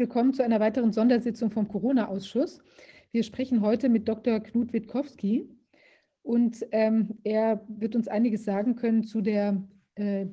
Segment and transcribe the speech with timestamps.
[0.00, 2.62] willkommen zu einer weiteren Sondersitzung vom Corona-Ausschuss.
[3.12, 4.40] Wir sprechen heute mit Dr.
[4.40, 5.46] Knut Witkowski
[6.22, 9.62] und ähm, er wird uns einiges sagen können zu der
[9.96, 10.24] äh,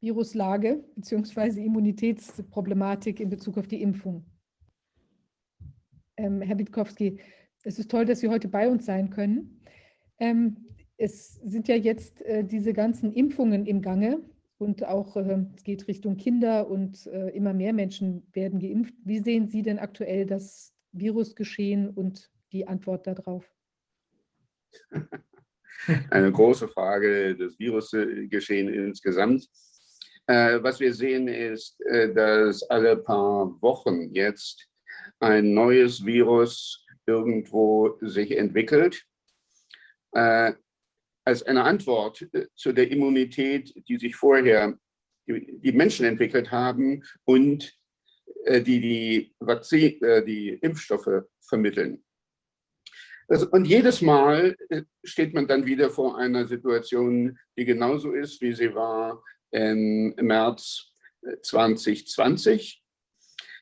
[0.00, 1.64] Viruslage bzw.
[1.64, 4.24] Immunitätsproblematik in Bezug auf die Impfung.
[6.16, 7.18] Ähm, Herr Witkowski,
[7.64, 9.64] es ist toll, dass Sie heute bei uns sein können.
[10.20, 14.20] Ähm, es sind ja jetzt äh, diese ganzen Impfungen im Gange
[14.62, 18.94] und auch äh, es geht Richtung Kinder und äh, immer mehr Menschen werden geimpft.
[19.04, 23.50] Wie sehen Sie denn aktuell das Virusgeschehen und die Antwort darauf?
[26.10, 29.48] Eine große Frage, das Virusgeschehen insgesamt.
[30.26, 34.68] Äh, was wir sehen ist, äh, dass alle paar Wochen jetzt
[35.18, 39.04] ein neues Virus irgendwo sich entwickelt.
[41.24, 44.78] Als eine Antwort äh, zu der Immunität, die sich vorher
[45.26, 47.78] die Menschen entwickelt haben und
[48.44, 52.04] äh, die die, Vakzin, äh, die Impfstoffe vermitteln.
[53.52, 54.56] Und jedes Mal
[55.04, 60.92] steht man dann wieder vor einer Situation, die genauso ist, wie sie war im März
[61.42, 62.82] 2020,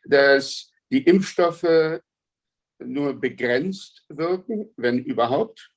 [0.05, 2.01] dass die Impfstoffe
[2.79, 5.70] nur begrenzt wirken, wenn überhaupt,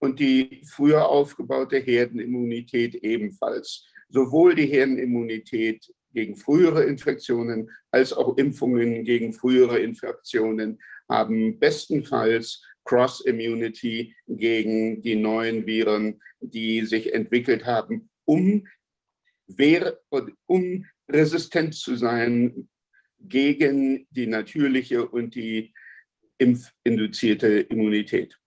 [0.00, 3.86] und die früher aufgebaute Herdenimmunität ebenfalls.
[4.08, 14.14] Sowohl die Herdenimmunität gegen frühere Infektionen als auch Impfungen gegen frühere Infektionen haben bestenfalls Cross-Immunity
[14.26, 18.66] gegen die neuen Viren, die sich entwickelt haben, um,
[20.46, 22.68] um resistent zu sein
[23.20, 25.72] gegen die natürliche und die
[26.38, 28.39] impfinduzierte Immunität.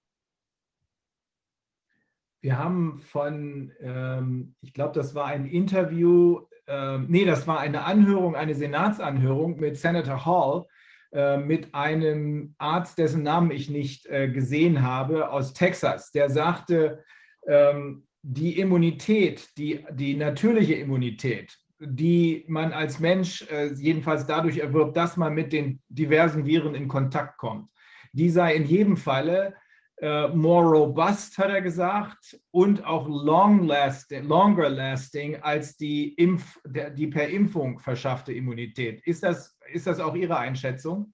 [2.44, 7.86] Wir haben von, ähm, ich glaube, das war ein Interview, äh, nee, das war eine
[7.86, 10.66] Anhörung, eine Senatsanhörung mit Senator Hall,
[11.14, 17.06] äh, mit einem Arzt, dessen Namen ich nicht äh, gesehen habe, aus Texas, der sagte,
[17.48, 24.98] ähm, die Immunität, die, die natürliche Immunität, die man als Mensch äh, jedenfalls dadurch erwirbt,
[24.98, 27.70] dass man mit den diversen Viren in Kontakt kommt,
[28.12, 29.56] die sei in jedem Falle
[29.98, 36.60] äh, more robust, hat er gesagt, und auch long lasting, longer lasting als die, Impf,
[36.66, 39.02] die per Impfung verschaffte Immunität.
[39.06, 41.14] Ist das, ist das auch Ihre Einschätzung?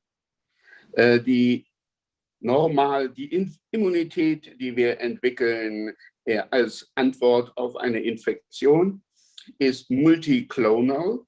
[0.93, 1.67] Äh, die
[2.39, 5.93] normal, die Immunität, die wir entwickeln
[6.25, 9.03] äh, als Antwort auf eine Infektion,
[9.57, 11.19] ist multiclonal.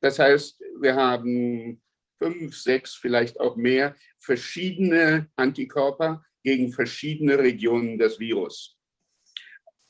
[0.00, 1.80] Das heißt, wir haben
[2.18, 8.78] fünf, sechs, vielleicht auch mehr verschiedene Antikörper, gegen verschiedene Regionen des Virus.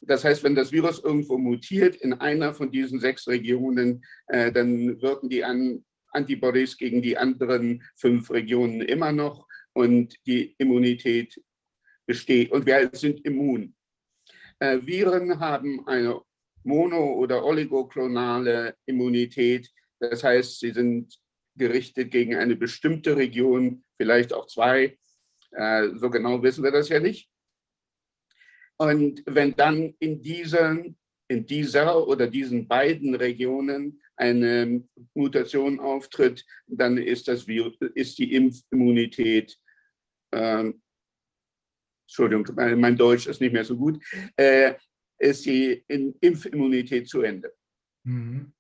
[0.01, 5.01] Das heißt, wenn das Virus irgendwo mutiert in einer von diesen sechs Regionen, äh, dann
[5.01, 11.41] wirken die An Antibodies gegen die anderen fünf Regionen immer noch und die Immunität
[12.07, 13.77] besteht und wir sind immun.
[14.59, 16.21] Äh, Viren haben eine
[16.65, 19.71] mono- oder oligoklonale Immunität.
[20.01, 21.15] Das heißt, sie sind
[21.55, 24.99] gerichtet gegen eine bestimmte Region, vielleicht auch zwei
[25.51, 27.31] so genau wissen wir das ja nicht.
[28.79, 30.97] Und wenn dann in, diesen,
[31.29, 38.35] in dieser oder diesen beiden Regionen eine Mutation auftritt, dann ist, das Virus, ist die
[38.35, 39.59] Impfimmunität,
[40.31, 40.73] äh,
[42.07, 42.47] Entschuldigung,
[42.81, 44.03] mein Deutsch ist nicht mehr so gut,
[44.37, 44.75] äh,
[45.19, 47.53] ist die Impfimmunität zu Ende.
[48.05, 48.53] Mhm.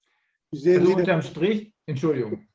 [0.50, 2.48] Wie sehen also unterm Strich, Entschuldigung.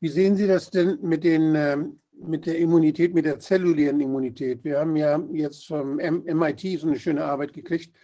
[0.00, 4.64] Wie sehen Sie das denn mit den ähm, mit der Immunität, mit der zellulären Immunität.
[4.64, 7.94] Wir haben ja jetzt vom MIT so eine schöne Arbeit gekriegt,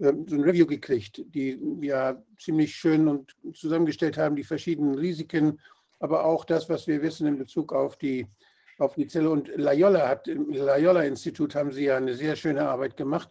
[0.00, 5.60] ähm, so ein Review gekriegt, die ja ziemlich schön und zusammengestellt haben, die verschiedenen Risiken,
[6.00, 8.26] aber auch das, was wir wissen in Bezug auf die,
[8.78, 9.30] auf die Zelle.
[9.30, 13.30] Und Loyola hat, im Loyola-Institut haben sie ja eine sehr schöne Arbeit gemacht.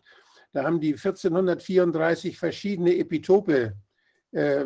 [0.53, 3.75] Da haben die 1434 verschiedene Epitope
[4.31, 4.66] äh,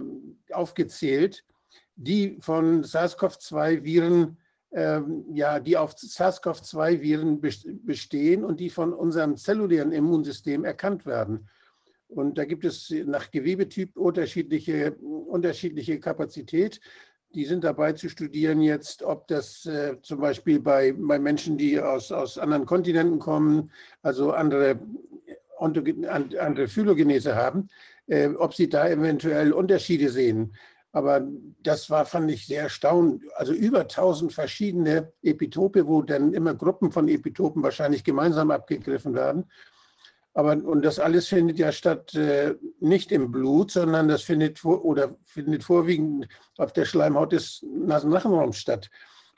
[0.51, 1.43] aufgezählt,
[1.95, 4.37] die von SARS-CoV-2-Viren
[4.75, 11.47] ähm, ja, die auf SARS-CoV-2-Viren bestehen und die von unserem zellulären Immunsystem erkannt werden.
[12.09, 16.81] Und da gibt es nach Gewebetyp unterschiedliche, unterschiedliche Kapazität.
[17.33, 21.79] Die sind dabei zu studieren jetzt, ob das äh, zum Beispiel bei, bei Menschen, die
[21.79, 24.77] aus, aus anderen Kontinenten kommen, also andere,
[25.57, 27.69] andere Phylogenese haben,
[28.07, 30.53] äh, ob sie da eventuell Unterschiede sehen.
[30.95, 31.27] Aber
[31.61, 33.21] das war, fand ich sehr erstaunlich.
[33.35, 39.51] Also über 1000 verschiedene Epitope, wo dann immer Gruppen von Epitopen wahrscheinlich gemeinsam abgegriffen werden.
[40.33, 44.85] Aber und das alles findet ja statt äh, nicht im Blut, sondern das findet vor,
[44.85, 48.89] oder findet vorwiegend auf der Schleimhaut des Nasenrachenraums statt.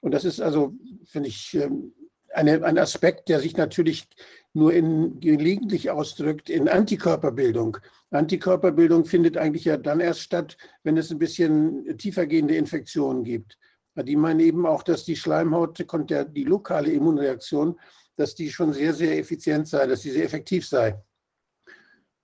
[0.03, 0.75] Und das ist also,
[1.05, 1.91] finde ich, ähm,
[2.37, 4.07] eine, ein Aspekt, der sich natürlich
[4.53, 7.77] nur in, gelegentlich ausdrückt in Antikörperbildung.
[8.11, 13.57] Antikörperbildung findet eigentlich ja dann erst statt, wenn es ein bisschen tiefergehende Infektionen gibt.
[13.95, 17.77] Die meinen eben auch, dass die Schleimhaut, die lokale Immunreaktion
[18.17, 21.01] dass die schon sehr, sehr effizient sei, dass sie sehr effektiv sei.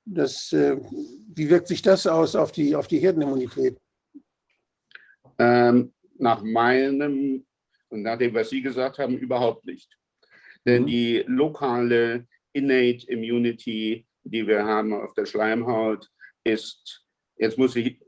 [0.05, 0.77] Das, äh,
[1.33, 3.79] wie wirkt sich das aus auf die, auf die Herdenimmunität?
[5.37, 7.45] Ähm, nach meinem
[7.89, 9.97] und nach dem, was Sie gesagt haben, überhaupt nicht.
[10.65, 10.87] Denn mhm.
[10.87, 16.09] die lokale Innate Immunity, die wir haben auf der Schleimhaut,
[16.43, 17.05] ist,
[17.37, 17.99] jetzt muss ich,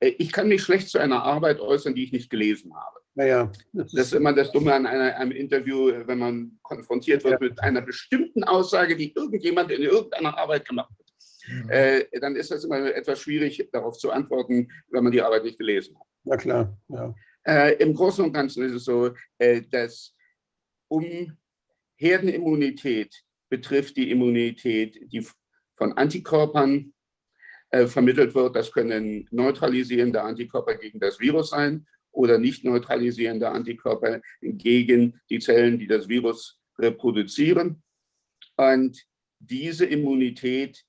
[0.00, 3.00] äh, ich kann mich schlecht zu einer Arbeit äußern, die ich nicht gelesen habe.
[3.14, 7.40] Naja, das, das ist immer das Dumme an einer, einem Interview, wenn man konfrontiert wird
[7.40, 7.48] ja.
[7.48, 11.06] mit einer bestimmten Aussage, die irgendjemand in irgendeiner Arbeit gemacht hat.
[11.48, 11.70] Mhm.
[11.70, 15.58] Äh, dann ist das immer etwas schwierig, darauf zu antworten, wenn man die Arbeit nicht
[15.58, 16.06] gelesen hat.
[16.24, 17.14] Na klar, ja.
[17.46, 20.14] Äh, Im Großen und Ganzen ist es so, äh, dass
[20.88, 21.36] um
[21.96, 25.26] Herdenimmunität betrifft die Immunität, die
[25.76, 26.92] von Antikörpern
[27.70, 28.56] äh, vermittelt wird.
[28.56, 35.78] Das können neutralisierende Antikörper gegen das Virus sein oder nicht neutralisierende Antikörper gegen die Zellen,
[35.78, 37.82] die das Virus reproduzieren.
[38.56, 39.04] Und
[39.38, 40.84] diese Immunität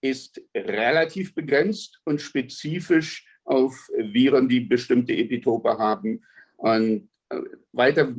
[0.00, 6.24] ist relativ begrenzt und spezifisch auf Viren, die bestimmte Epitope haben.
[6.56, 7.40] Und äh,
[7.72, 8.14] weiter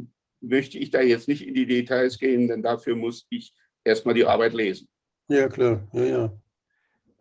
[0.47, 3.53] möchte ich da jetzt nicht in die Details gehen, denn dafür muss ich
[3.83, 4.87] erstmal die Arbeit lesen.
[5.27, 5.87] Ja, klar.
[5.93, 6.33] Ja, ja.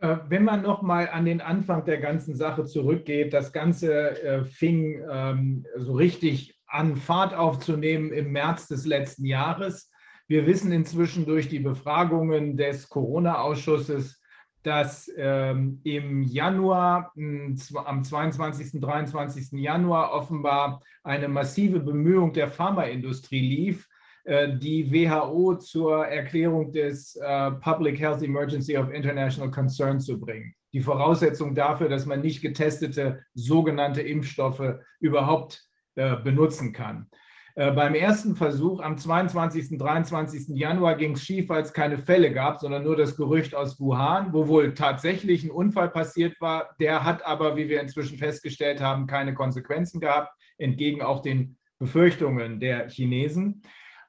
[0.00, 4.44] Äh, wenn man noch mal an den Anfang der ganzen Sache zurückgeht, das Ganze äh,
[4.44, 9.91] fing ähm, so richtig an, Fahrt aufzunehmen im März des letzten Jahres.
[10.27, 14.20] Wir wissen inzwischen durch die Befragungen des Corona-Ausschusses,
[14.65, 18.81] dass ähm, im Januar, am 22.
[18.81, 19.53] 23.
[19.53, 23.87] Januar offenbar eine massive Bemühung der Pharmaindustrie lief,
[24.25, 30.55] äh, die WHO zur Erklärung des äh, Public Health Emergency of International Concern zu bringen.
[30.73, 35.63] Die Voraussetzung dafür, dass man nicht getestete sogenannte Impfstoffe überhaupt
[35.95, 37.07] äh, benutzen kann.
[37.56, 39.79] Beim ersten Versuch am 22.
[39.79, 40.56] 23.
[40.56, 44.33] Januar ging es schief, weil es keine Fälle gab, sondern nur das Gerücht aus Wuhan,
[44.33, 46.75] wo wohl tatsächlich ein Unfall passiert war.
[46.81, 52.59] Der hat aber, wie wir inzwischen festgestellt haben, keine Konsequenzen gehabt, entgegen auch den Befürchtungen
[52.59, 53.62] der Chinesen.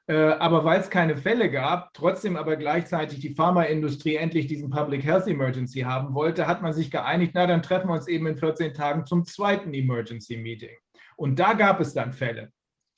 [0.08, 5.04] Äh, aber weil es keine Fälle gab, trotzdem aber gleichzeitig die Pharmaindustrie endlich diesen Public
[5.04, 8.36] Health Emergency haben wollte, hat man sich geeinigt, na dann treffen wir uns eben in
[8.36, 10.76] 14 Tagen zum zweiten Emergency Meeting.
[11.16, 12.52] Und da gab es dann Fälle.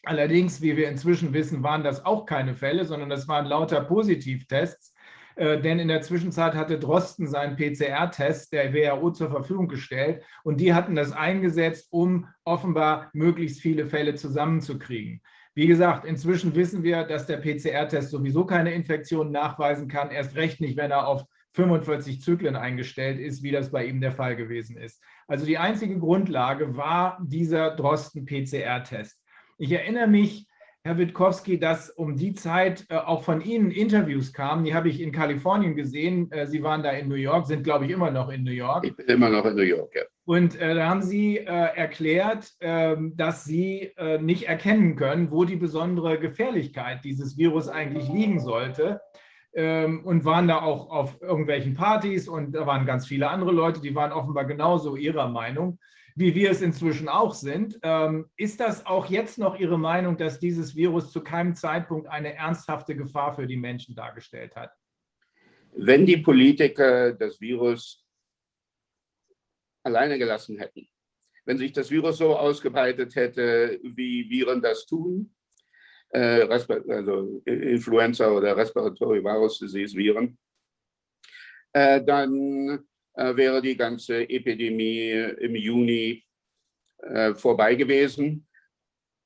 [0.05, 4.95] Allerdings, wie wir inzwischen wissen, waren das auch keine Fälle, sondern das waren lauter Positivtests.
[5.39, 10.61] Äh, denn in der Zwischenzeit hatte Drosten seinen PCR-Test der WHO zur Verfügung gestellt und
[10.61, 15.23] die hatten das eingesetzt, um offenbar möglichst viele Fälle zusammenzukriegen.
[15.55, 20.61] Wie gesagt, inzwischen wissen wir, dass der PCR-Test sowieso keine Infektion nachweisen kann, erst recht
[20.61, 21.25] nicht, wenn er auf
[21.55, 25.03] 45 Zyklen eingestellt ist, wie das bei ihm der Fall gewesen ist.
[25.27, 29.21] Also die einzige Grundlage war dieser Drosten-PCR-Test.
[29.61, 30.47] Ich erinnere mich,
[30.85, 34.65] Herr Witkowski, dass um die Zeit äh, auch von Ihnen Interviews kamen.
[34.65, 36.31] Die habe ich in Kalifornien gesehen.
[36.31, 38.87] Äh, Sie waren da in New York, sind, glaube ich, immer noch in New York.
[38.87, 40.03] Ich bin immer noch in New York, ja.
[40.25, 45.57] Und äh, da haben Sie äh, erklärt, ähm, dass Sie nicht erkennen können, wo die
[45.57, 49.00] besondere Gefährlichkeit dieses Virus eigentlich liegen sollte.
[49.55, 53.81] Ähm, und waren da auch auf irgendwelchen Partys und da waren ganz viele andere Leute,
[53.81, 55.79] die waren offenbar genauso Ihrer Meinung
[56.19, 57.79] wie wir es inzwischen auch sind.
[57.83, 62.35] Ähm, ist das auch jetzt noch Ihre Meinung, dass dieses Virus zu keinem Zeitpunkt eine
[62.35, 64.73] ernsthafte Gefahr für die Menschen dargestellt hat?
[65.77, 68.05] Wenn die Politiker das Virus
[69.85, 70.89] alleine gelassen hätten,
[71.45, 75.33] wenn sich das Virus so ausgebreitet hätte, wie Viren das tun,
[76.11, 80.37] äh, also Influenza oder Respiratory Virus Disease Viren,
[81.73, 82.88] äh, dann
[83.19, 85.11] wäre die ganze Epidemie
[85.41, 86.25] im Juni
[86.99, 88.47] äh, vorbei gewesen.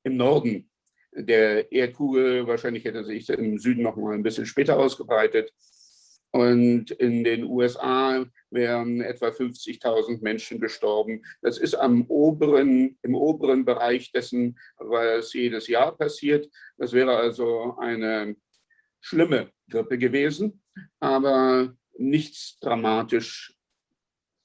[0.05, 0.71] Im Norden
[1.13, 5.53] der Erdkugel, wahrscheinlich hätte sich im Süden noch mal ein bisschen später ausgebreitet.
[6.31, 11.23] Und in den USA wären etwa 50.000 Menschen gestorben.
[11.43, 16.49] Das ist am oberen, im oberen Bereich dessen, was jedes Jahr passiert.
[16.79, 18.35] Das wäre also eine
[19.03, 20.63] schlimme Grippe gewesen,
[21.01, 23.55] aber nichts dramatisch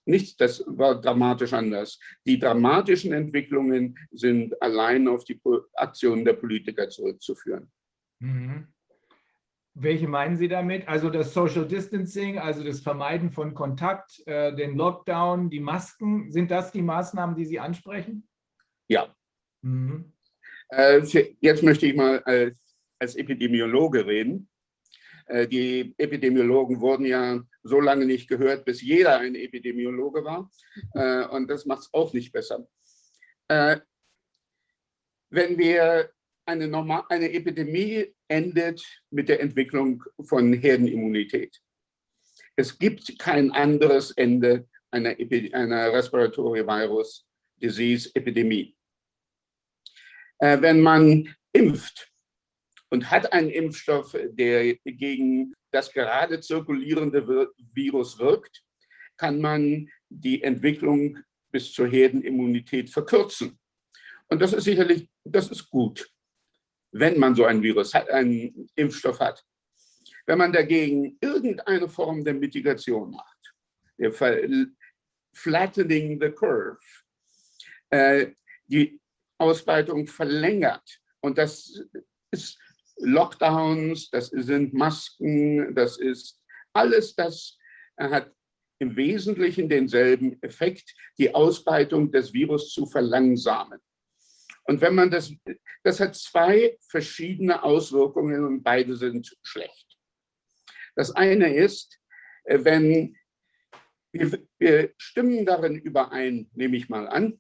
[0.08, 2.00] Nichts, das war dramatisch anders.
[2.26, 5.40] Die dramatischen Entwicklungen sind allein auf die
[5.74, 7.70] Aktionen der Politiker zurückzuführen.
[8.20, 8.68] Mhm.
[9.74, 10.88] Welche meinen Sie damit?
[10.88, 16.50] Also das Social Distancing, also das Vermeiden von Kontakt, äh, den Lockdown, die Masken, sind
[16.50, 18.28] das die Maßnahmen, die Sie ansprechen?
[18.88, 19.14] Ja.
[19.62, 20.14] Mhm.
[20.70, 21.02] Äh,
[21.42, 22.58] jetzt möchte ich mal als,
[22.98, 24.50] als Epidemiologe reden.
[25.26, 30.50] Äh, die Epidemiologen wurden ja so lange nicht gehört, bis jeder ein Epidemiologe war.
[30.94, 32.68] Äh, und das macht es auch nicht besser.
[33.48, 33.78] Äh,
[35.30, 36.10] wenn wir
[36.46, 41.62] eine, Normal eine Epidemie endet mit der Entwicklung von Herdenimmunität.
[42.56, 45.16] Es gibt kein anderes Ende einer,
[45.54, 48.76] einer Respiratory Virus Disease Epidemie.
[50.40, 52.12] Äh, wenn man impft
[52.90, 57.28] und hat einen Impfstoff, der gegen das gerade zirkulierende
[57.74, 58.64] Virus wirkt,
[59.18, 61.20] kann man die Entwicklung
[61.52, 63.60] bis zur Herdenimmunität verkürzen.
[64.30, 66.10] Und das ist sicherlich, das ist gut,
[66.92, 69.44] wenn man so ein Virus hat, einen Impfstoff hat.
[70.26, 73.56] Wenn man dagegen irgendeine Form der Mitigation macht,
[73.98, 74.12] der
[75.34, 76.80] Flattening the Curve,
[77.90, 78.28] äh,
[78.66, 79.00] die
[79.38, 81.00] Ausbreitung verlängert.
[81.22, 81.82] Und das
[82.32, 82.60] ist
[83.00, 86.42] Lockdowns, das sind Masken, das ist
[86.74, 87.58] alles, das
[87.98, 88.32] hat
[88.80, 93.80] im Wesentlichen denselben Effekt, die Ausbreitung des Virus zu verlangsamen.
[94.66, 95.34] Und wenn man das,
[95.84, 99.98] das hat zwei verschiedene Auswirkungen und beide sind schlecht.
[100.96, 102.00] Das eine ist,
[102.44, 103.16] äh, wenn
[104.12, 107.40] wir, wir stimmen darin überein, nehme ich mal an,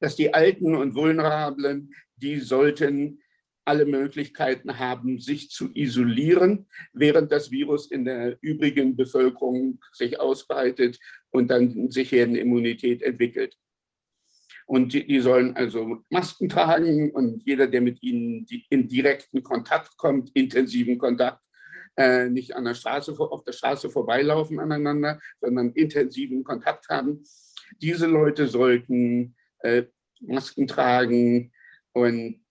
[0.00, 3.23] dass die Alten und Vulnerablen, die sollten
[3.64, 10.98] alle Möglichkeiten haben, sich zu isolieren, während das Virus in der übrigen Bevölkerung sich ausbreitet
[11.30, 13.56] und dann sich Herdenimmunität entwickelt.
[14.66, 19.96] Und die, die, sollen also Masken tragen und jeder, der mit ihnen in direkten Kontakt
[19.98, 21.40] kommt, intensiven Kontakt,
[21.96, 27.22] äh, nicht an der Straße, auf der Straße vorbeilaufen aneinander, sondern intensiven Kontakt haben.
[27.80, 29.84] Diese Leute sollten äh,
[30.20, 31.52] Masken tragen
[31.92, 32.43] und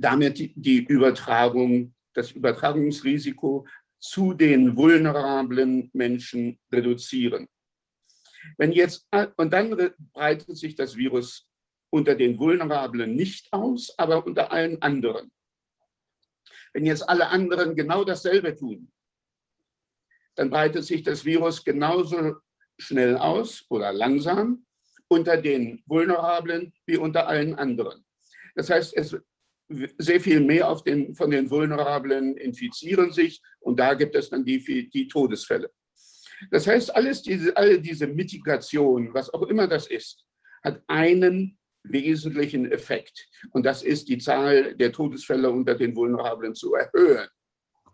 [0.00, 3.66] damit die Übertragung, das Übertragungsrisiko
[3.98, 7.46] zu den vulnerablen Menschen reduzieren.
[8.56, 11.46] Wenn jetzt, und dann breitet sich das Virus
[11.90, 15.30] unter den Vulnerablen nicht aus, aber unter allen anderen.
[16.72, 18.90] Wenn jetzt alle anderen genau dasselbe tun,
[20.36, 22.36] dann breitet sich das Virus genauso
[22.78, 24.64] schnell aus oder langsam
[25.08, 28.04] unter den Vulnerablen wie unter allen anderen.
[28.54, 29.16] Das heißt, es
[29.98, 34.90] sehr viel mehr den, von den Vulnerablen infizieren sich und da gibt es dann die,
[34.90, 35.70] die Todesfälle.
[36.50, 40.24] Das heißt, alles diese, alle diese Mitigation, was auch immer das ist,
[40.62, 46.74] hat einen wesentlichen Effekt und das ist die Zahl der Todesfälle unter den Vulnerablen zu
[46.74, 47.28] erhöhen.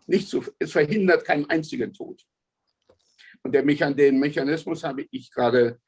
[0.07, 2.23] Nicht zu, es verhindert keinen einzigen Tod.
[3.43, 5.79] Und der den Mechanismus habe ich gerade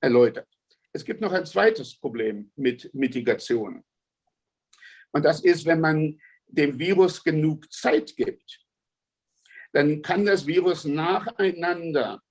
[0.00, 0.48] erläutert.
[0.92, 3.84] Es gibt noch ein zweites Problem mit Mitigation.
[5.12, 8.60] Und das ist, wenn man dem Virus genug Zeit gibt,
[9.72, 12.22] dann kann das Virus nacheinander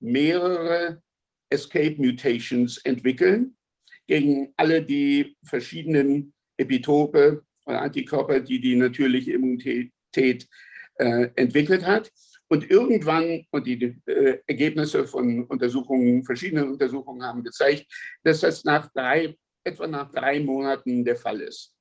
[0.00, 1.02] mehrere
[1.50, 3.56] Escape Mutations entwickeln
[4.06, 10.48] gegen alle die verschiedenen Epitope oder Antikörper, die die natürliche Immunität
[10.96, 12.12] äh, entwickelt hat.
[12.48, 17.86] Und irgendwann, und die äh, Ergebnisse von Untersuchungen, verschiedenen Untersuchungen haben gezeigt,
[18.22, 21.74] dass das nach drei, etwa nach drei Monaten der Fall ist.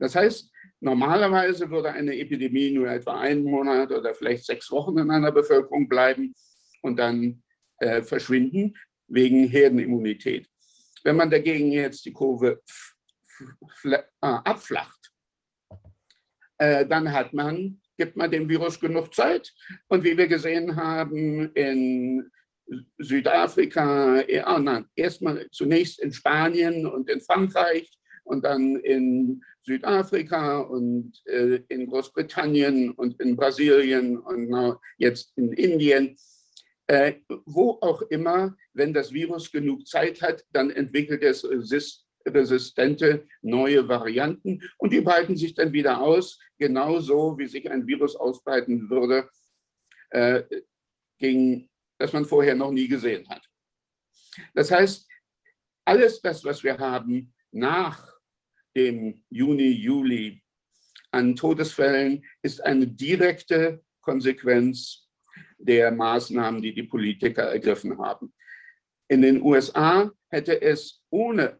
[0.00, 5.10] Das heißt, normalerweise würde eine Epidemie nur etwa einen Monat oder vielleicht sechs Wochen in
[5.10, 6.34] einer Bevölkerung bleiben
[6.82, 7.42] und dann
[7.78, 8.76] äh, verschwinden
[9.06, 10.48] wegen Herdenimmunität.
[11.04, 12.60] Wenn man dagegen jetzt die Kurve
[13.84, 15.12] äh, abflacht,
[16.58, 19.52] äh, dann hat man gibt man dem Virus genug Zeit.
[19.88, 22.30] Und wie wir gesehen haben in
[22.96, 27.90] Südafrika, ja, nein, erstmal zunächst in Spanien und in Frankreich
[28.30, 36.16] und dann in Südafrika und äh, in Großbritannien und in Brasilien und jetzt in Indien.
[36.86, 43.26] Äh, wo auch immer, wenn das Virus genug Zeit hat, dann entwickelt es Resist resistente
[43.40, 48.90] neue Varianten und die breiten sich dann wieder aus, genauso wie sich ein Virus ausbreiten
[48.90, 49.28] würde,
[50.10, 50.42] äh,
[51.18, 53.42] gegen, das man vorher noch nie gesehen hat.
[54.54, 55.08] Das heißt,
[55.84, 58.09] alles das, was wir haben nach
[58.76, 60.42] dem Juni, Juli
[61.10, 65.08] an Todesfällen, ist eine direkte Konsequenz
[65.58, 68.32] der Maßnahmen, die die Politiker ergriffen haben.
[69.08, 71.58] In den USA hätte es ohne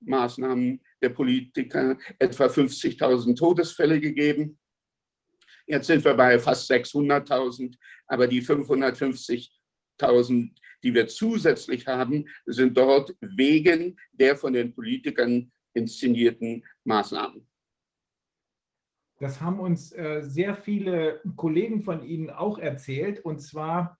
[0.00, 4.58] Maßnahmen der Politiker etwa 50.000 Todesfälle gegeben.
[5.66, 10.50] Jetzt sind wir bei fast 600.000, aber die 550.000,
[10.82, 17.46] die wir zusätzlich haben, sind dort wegen der von den Politikern inszenierten Maßnahmen.
[19.20, 23.98] Das haben uns äh, sehr viele Kollegen von Ihnen auch erzählt, und zwar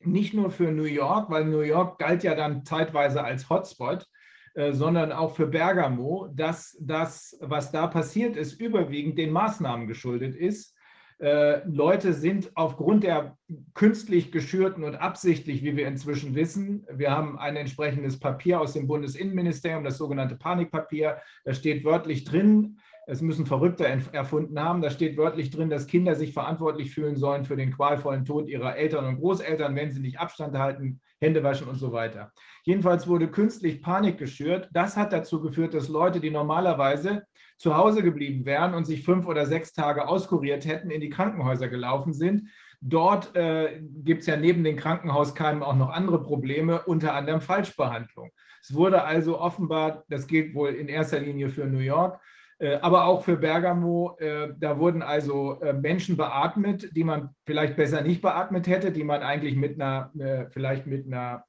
[0.00, 4.06] nicht nur für New York, weil New York galt ja dann zeitweise als Hotspot,
[4.54, 10.34] äh, sondern auch für Bergamo, dass das, was da passiert ist, überwiegend den Maßnahmen geschuldet
[10.34, 10.75] ist.
[11.18, 13.36] Äh, Leute sind aufgrund der
[13.72, 18.86] künstlich geschürten und absichtlich, wie wir inzwischen wissen, wir haben ein entsprechendes Papier aus dem
[18.86, 24.82] Bundesinnenministerium, das sogenannte Panikpapier, da steht wörtlich drin, es müssen Verrückte erfunden haben.
[24.82, 28.76] Da steht wörtlich drin, dass Kinder sich verantwortlich fühlen sollen für den qualvollen Tod ihrer
[28.76, 32.32] Eltern und Großeltern, wenn sie nicht Abstand halten, Hände waschen und so weiter.
[32.64, 34.68] Jedenfalls wurde künstlich Panik geschürt.
[34.72, 37.26] Das hat dazu geführt, dass Leute, die normalerweise
[37.58, 41.68] zu Hause geblieben wären und sich fünf oder sechs Tage auskuriert hätten, in die Krankenhäuser
[41.68, 42.48] gelaufen sind.
[42.82, 48.30] Dort äh, gibt es ja neben den Krankenhauskeimen auch noch andere Probleme, unter anderem Falschbehandlung.
[48.60, 52.20] Es wurde also offenbar, das gilt wohl in erster Linie für New York,
[52.80, 54.16] aber auch für Bergamo.
[54.18, 59.04] Äh, da wurden also äh, Menschen beatmet, die man vielleicht besser nicht beatmet hätte, die
[59.04, 60.10] man eigentlich mit einer,
[60.50, 61.44] vielleicht mit einer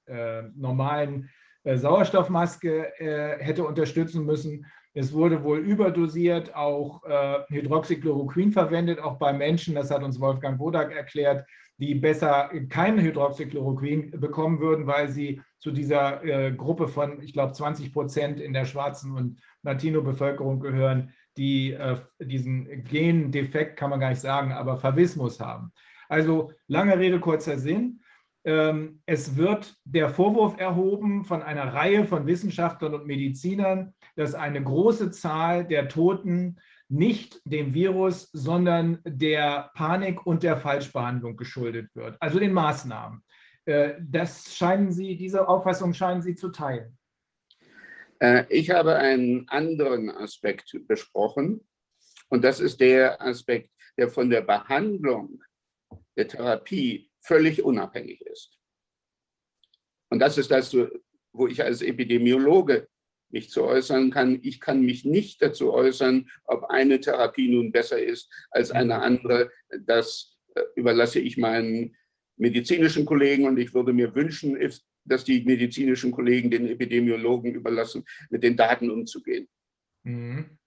[0.56, 1.30] normalen
[1.64, 2.94] Sauerstoffmaske
[3.40, 4.66] hätte unterstützen müssen.
[4.98, 7.04] Es wurde wohl überdosiert, auch
[7.50, 11.46] Hydroxychloroquin verwendet, auch bei Menschen, das hat uns Wolfgang Wodak erklärt,
[11.78, 17.54] die besser kein Hydroxychloroquin bekommen würden, weil sie zu dieser äh, Gruppe von, ich glaube,
[17.54, 24.10] 20 Prozent in der schwarzen und Latino-Bevölkerung gehören, die äh, diesen Gendefekt, kann man gar
[24.10, 25.72] nicht sagen, aber Favismus haben.
[26.10, 28.02] Also lange Rede, kurzer Sinn.
[28.48, 34.64] Ähm, es wird der Vorwurf erhoben von einer Reihe von Wissenschaftlern und Medizinern, dass eine
[34.64, 42.16] große Zahl der Toten nicht dem Virus, sondern der Panik und der Falschbehandlung geschuldet wird,
[42.22, 43.22] also den Maßnahmen.
[43.66, 46.98] Äh, das scheinen Sie, diese Auffassung scheinen Sie zu teilen.
[48.20, 51.68] Äh, ich habe einen anderen Aspekt besprochen
[52.30, 55.44] und das ist der Aspekt, der von der Behandlung
[56.16, 58.58] der Therapie völlig unabhängig ist.
[60.10, 60.76] Und das ist das,
[61.34, 62.88] wo ich als Epidemiologe
[63.30, 64.40] mich zu äußern kann.
[64.42, 69.52] Ich kann mich nicht dazu äußern, ob eine Therapie nun besser ist als eine andere.
[69.82, 71.96] Das äh, überlasse ich meinen
[72.38, 74.58] medizinischen Kollegen und ich würde mir wünschen,
[75.04, 79.48] dass die medizinischen Kollegen den Epidemiologen überlassen, mit den Daten umzugehen.
[80.04, 80.58] Mhm.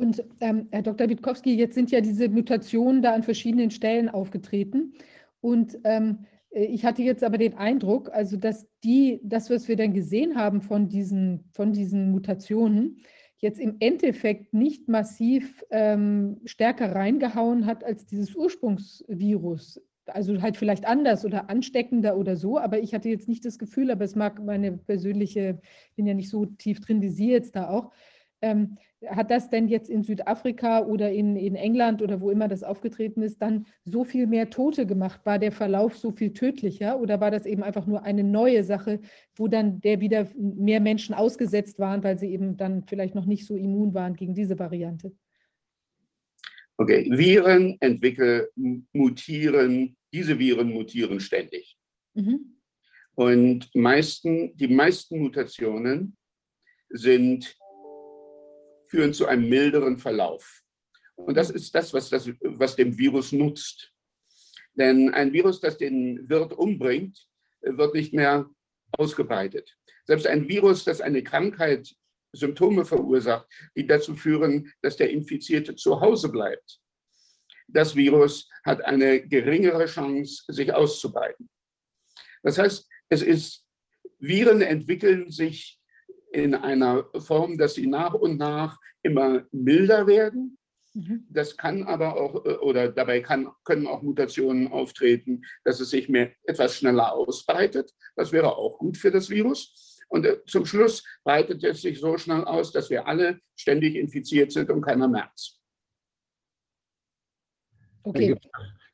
[0.00, 1.10] Und ähm, Herr Dr.
[1.10, 4.94] Witkowski, jetzt sind ja diese Mutationen da an verschiedenen Stellen aufgetreten.
[5.42, 9.76] Und ähm, äh, ich hatte jetzt aber den Eindruck, also dass die, das, was wir
[9.76, 12.96] dann gesehen haben von diesen, von diesen Mutationen,
[13.40, 19.82] jetzt im Endeffekt nicht massiv ähm, stärker reingehauen hat als dieses Ursprungsvirus.
[20.06, 23.90] Also halt vielleicht anders oder ansteckender oder so, aber ich hatte jetzt nicht das Gefühl,
[23.90, 25.60] aber es mag meine persönliche,
[25.90, 27.92] ich bin ja nicht so tief drin wie Sie jetzt da auch,
[28.40, 32.62] ähm, hat das denn jetzt in Südafrika oder in, in England oder wo immer das
[32.62, 35.20] aufgetreten ist, dann so viel mehr Tote gemacht?
[35.24, 39.00] War der Verlauf so viel tödlicher oder war das eben einfach nur eine neue Sache,
[39.36, 43.46] wo dann der wieder mehr Menschen ausgesetzt waren, weil sie eben dann vielleicht noch nicht
[43.46, 45.12] so immun waren gegen diese Variante?
[46.76, 48.46] Okay, Viren entwickeln,
[48.92, 51.76] mutieren, diese Viren mutieren ständig.
[52.14, 52.56] Mhm.
[53.14, 56.16] Und meisten, die meisten Mutationen
[56.88, 57.54] sind
[58.90, 60.62] führen zu einem milderen Verlauf.
[61.14, 63.92] Und das ist das, was, das, was dem Virus nutzt.
[64.74, 67.26] Denn ein Virus, das den Wirt umbringt,
[67.60, 68.50] wird nicht mehr
[68.92, 69.76] ausgebreitet.
[70.06, 71.94] Selbst ein Virus, das eine Krankheit,
[72.32, 76.80] Symptome verursacht, die dazu führen, dass der Infizierte zu Hause bleibt.
[77.68, 81.48] Das Virus hat eine geringere Chance, sich auszubreiten.
[82.42, 83.64] Das heißt, es ist,
[84.18, 85.79] Viren entwickeln sich
[86.32, 90.58] in einer Form, dass sie nach und nach immer milder werden.
[90.94, 91.26] Mhm.
[91.28, 96.08] Das kann aber auch, äh, oder dabei kann, können auch Mutationen auftreten, dass es sich
[96.08, 97.92] mehr, etwas schneller ausbreitet.
[98.16, 99.98] Das wäre auch gut für das Virus.
[100.08, 104.50] Und äh, zum Schluss breitet es sich so schnell aus, dass wir alle ständig infiziert
[104.50, 105.60] sind und keiner merkt es.
[108.02, 108.36] Okay.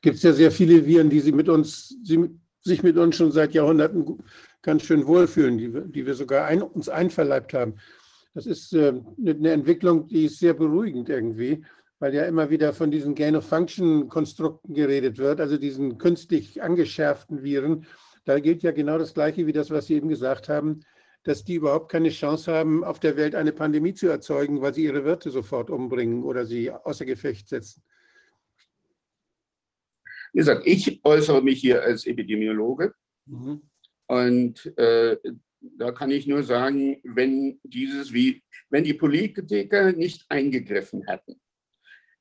[0.03, 3.33] Gibt es ja sehr viele Viren, die sie mit uns, sie, sich mit uns schon
[3.33, 4.23] seit Jahrhunderten
[4.63, 7.77] ganz schön wohlfühlen, die wir, die wir sogar ein, uns einverleibt haben.
[8.35, 8.93] Das ist äh,
[9.25, 11.65] eine Entwicklung, die ist sehr beruhigend irgendwie,
[11.99, 17.87] weil ja immer wieder von diesen Gain-of-Function-Konstrukten geredet wird, also diesen künstlich angeschärften Viren.
[18.25, 20.81] Da gilt ja genau das Gleiche wie das, was Sie eben gesagt haben,
[21.23, 24.85] dass die überhaupt keine Chance haben, auf der Welt eine Pandemie zu erzeugen, weil sie
[24.85, 27.83] ihre Wirte sofort umbringen oder sie außer Gefecht setzen.
[30.33, 32.95] Wie gesagt, ich äußere mich hier als Epidemiologe
[33.27, 33.63] Mhm.
[34.07, 35.17] Und äh,
[35.61, 41.41] da kann ich nur sagen, wenn dieses wie, wenn die Politiker nicht eingegriffen hätten,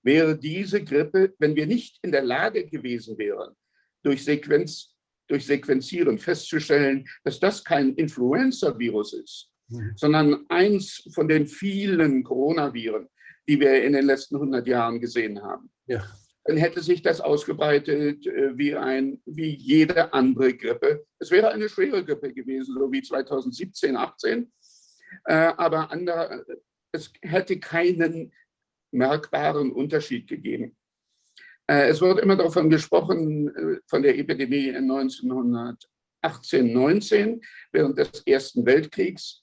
[0.03, 3.55] wäre diese Grippe, wenn wir nicht in der Lage gewesen wären,
[4.03, 4.95] durch, Sequenz,
[5.27, 9.93] durch Sequenzieren festzustellen, dass das kein Influenza-Virus ist, Mhm.
[9.95, 13.07] sondern eins von den vielen Coronaviren,
[13.47, 15.71] die wir in den letzten 100 Jahren gesehen haben.
[15.87, 16.03] Ja.
[16.45, 21.05] Dann hätte sich das ausgebreitet äh, wie, ein, wie jede andere Grippe.
[21.19, 24.51] Es wäre eine schwere Grippe gewesen, so wie 2017, 18.
[25.25, 26.45] Äh, aber andere,
[26.91, 28.31] es hätte keinen
[28.91, 30.75] merkbaren Unterschied gegeben.
[31.67, 38.21] Äh, es wird immer davon gesprochen, äh, von der Epidemie in 1918, 19, während des
[38.25, 39.41] Ersten Weltkriegs.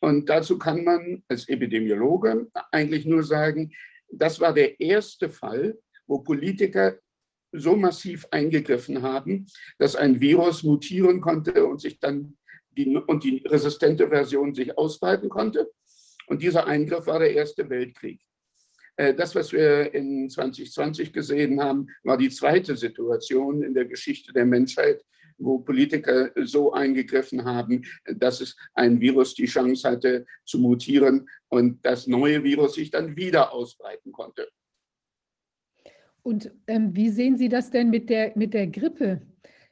[0.00, 3.72] Und dazu kann man als Epidemiologe eigentlich nur sagen,
[4.08, 5.76] das war der erste Fall,
[6.06, 6.98] wo Politiker
[7.52, 9.46] so massiv eingegriffen haben,
[9.78, 12.36] dass ein Virus mutieren konnte und sich dann
[12.76, 15.70] die, und die resistente Version sich ausbreiten konnte.
[16.26, 18.20] Und dieser Eingriff war der Erste Weltkrieg.
[18.96, 24.32] Äh, Das, was wir in 2020 gesehen haben, war die zweite Situation in der Geschichte
[24.32, 25.02] der Menschheit,
[25.38, 31.84] wo Politiker so eingegriffen haben, dass es ein Virus die Chance hatte zu mutieren und
[31.84, 34.48] das neue Virus sich dann wieder ausbreiten konnte.
[36.26, 39.22] Und ähm, wie sehen Sie das denn mit der, mit der Grippe?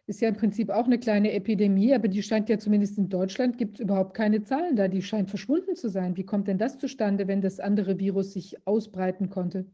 [0.06, 3.58] Ist ja im Prinzip auch eine kleine Epidemie, aber die scheint ja zumindest in Deutschland,
[3.58, 4.86] gibt es überhaupt keine Zahlen da.
[4.86, 6.16] Die scheint verschwunden zu sein.
[6.16, 9.66] Wie kommt denn das zustande, wenn das andere Virus sich ausbreiten konnte?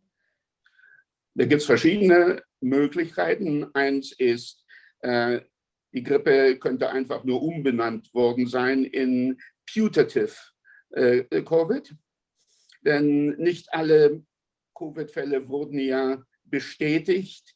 [1.35, 3.67] Da gibt es verschiedene Möglichkeiten.
[3.75, 4.65] Eins ist,
[5.01, 5.41] äh,
[5.93, 9.39] die Grippe könnte einfach nur umbenannt worden sein in
[9.71, 10.33] Putative
[10.93, 11.95] äh, Covid.
[12.87, 14.23] Denn nicht alle
[14.75, 17.55] Covid-Fälle wurden ja bestätigt,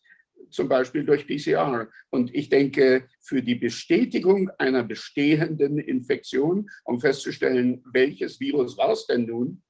[0.50, 1.88] zum Beispiel durch PCR.
[2.10, 9.06] Und ich denke, für die Bestätigung einer bestehenden Infektion, um festzustellen, welches Virus war es
[9.06, 9.62] denn nun,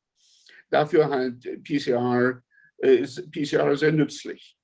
[0.71, 2.43] dafür halt PCR,
[2.79, 4.57] äh, ist PCR sehr nützlich.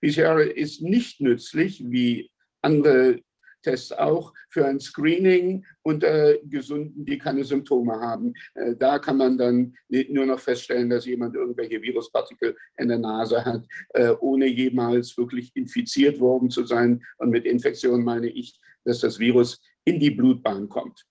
[0.00, 2.30] PCR ist nicht nützlich, wie
[2.62, 3.20] andere
[3.68, 8.32] Tests auch, für ein Screening unter Gesunden, die keine Symptome haben.
[8.54, 9.74] Äh, Da kann man dann
[10.08, 15.54] nur noch feststellen, dass jemand irgendwelche Viruspartikel in der Nase hat, äh, ohne jemals wirklich
[15.54, 17.02] infiziert worden zu sein.
[17.18, 21.04] Und mit Infektion meine ich, dass das Virus in die Blutbahn kommt.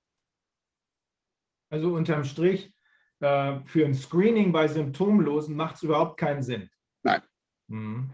[1.70, 2.72] Also unterm Strich,
[3.20, 6.70] äh, für ein Screening bei Symptomlosen macht es überhaupt keinen Sinn.
[7.04, 7.22] Nein.
[7.68, 8.10] Mhm.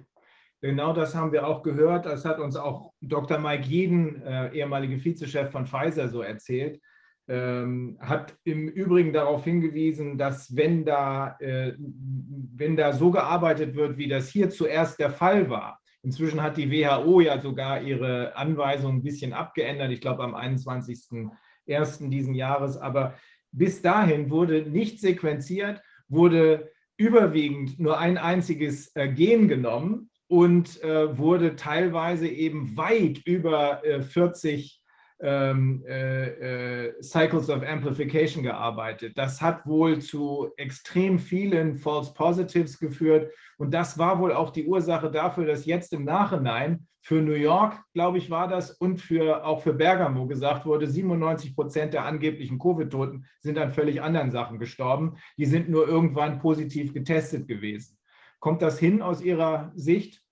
[0.63, 2.05] Genau das haben wir auch gehört.
[2.05, 3.37] Das hat uns auch Dr.
[3.37, 6.79] Mike Jeden, äh, ehemalige Vizechef von Pfizer, so erzählt.
[7.27, 13.97] Ähm, hat im Übrigen darauf hingewiesen, dass wenn da, äh, wenn da so gearbeitet wird,
[13.97, 18.99] wie das hier zuerst der Fall war, inzwischen hat die WHO ja sogar ihre Anweisungen
[18.99, 22.09] ein bisschen abgeändert, ich glaube am 21.01.
[22.09, 23.15] diesen Jahres, aber
[23.51, 31.15] bis dahin wurde nicht sequenziert, wurde überwiegend nur ein einziges äh, Gen genommen und äh,
[31.15, 34.81] wurde teilweise eben weit über äh, 40
[35.21, 39.15] ähm, äh, äh, Cycles of Amplification gearbeitet.
[39.15, 44.65] Das hat wohl zu extrem vielen False Positives geführt und das war wohl auch die
[44.65, 49.45] Ursache dafür, dass jetzt im Nachhinein für New York, glaube ich, war das und für,
[49.45, 54.57] auch für Bergamo gesagt wurde, 97 Prozent der angeblichen Covid-Toten sind an völlig anderen Sachen
[54.57, 55.17] gestorben.
[55.37, 57.99] Die sind nur irgendwann positiv getestet gewesen.
[58.39, 60.22] Kommt das hin aus Ihrer Sicht?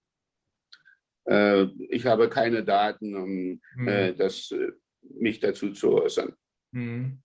[1.26, 3.88] Äh, Ich habe keine Daten, um Hm.
[3.88, 4.72] äh, das, äh,
[5.20, 6.34] mich dazu zu äußern.
[6.74, 7.20] Hm.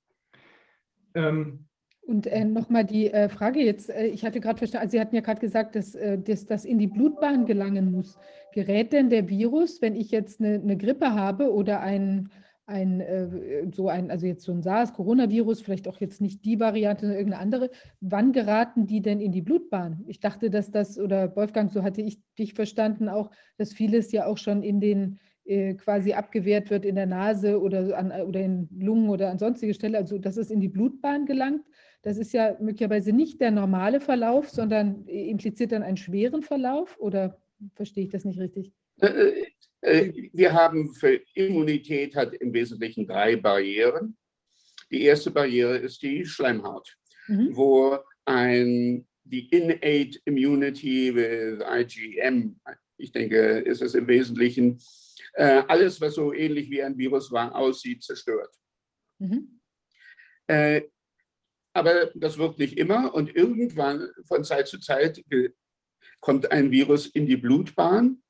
[1.14, 1.66] Ähm,
[2.02, 5.14] Und äh, nochmal die äh, Frage jetzt, äh, ich hatte gerade verstanden, also Sie hatten
[5.16, 8.18] ja gerade gesagt, dass, äh, dass das in die Blutbahn gelangen muss.
[8.52, 12.30] Gerät denn der Virus, wenn ich jetzt eine, eine Grippe habe oder ein,
[12.66, 17.02] ein, äh, so ein, also jetzt so ein SARS-Coronavirus, vielleicht auch jetzt nicht die Variante,
[17.02, 20.04] sondern irgendeine andere, wann geraten die denn in die Blutbahn?
[20.08, 24.26] Ich dachte, dass das, oder Wolfgang, so hatte ich dich verstanden auch, dass vieles ja
[24.26, 28.68] auch schon in den äh, quasi abgewehrt wird in der Nase oder, an, oder in
[28.76, 31.64] Lungen oder an sonstige Stelle, also dass es in die Blutbahn gelangt.
[32.02, 37.38] Das ist ja möglicherweise nicht der normale Verlauf, sondern impliziert dann einen schweren Verlauf oder
[37.74, 38.72] verstehe ich das nicht richtig?
[39.82, 44.16] Äh, Wir haben für Immunität hat im Wesentlichen drei Barrieren.
[44.90, 46.96] Die erste Barriere ist die Schleimhaut,
[47.28, 47.56] Mhm.
[47.56, 52.60] wo ein, die Innate Immunity with IgM,
[52.96, 54.78] ich denke, ist es im Wesentlichen,
[55.34, 58.54] äh, alles, was so ähnlich wie ein Virus war, aussieht, zerstört.
[59.18, 59.60] Mhm.
[60.46, 60.82] Äh,
[61.74, 65.22] aber das wirkt nicht immer und irgendwann von Zeit zu Zeit
[66.20, 68.22] kommt ein Virus in die Blutbahn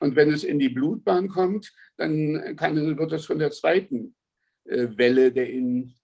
[0.00, 4.16] Und wenn es in die Blutbahn kommt, dann kann, wird es von der zweiten
[4.64, 5.48] äh, Welle der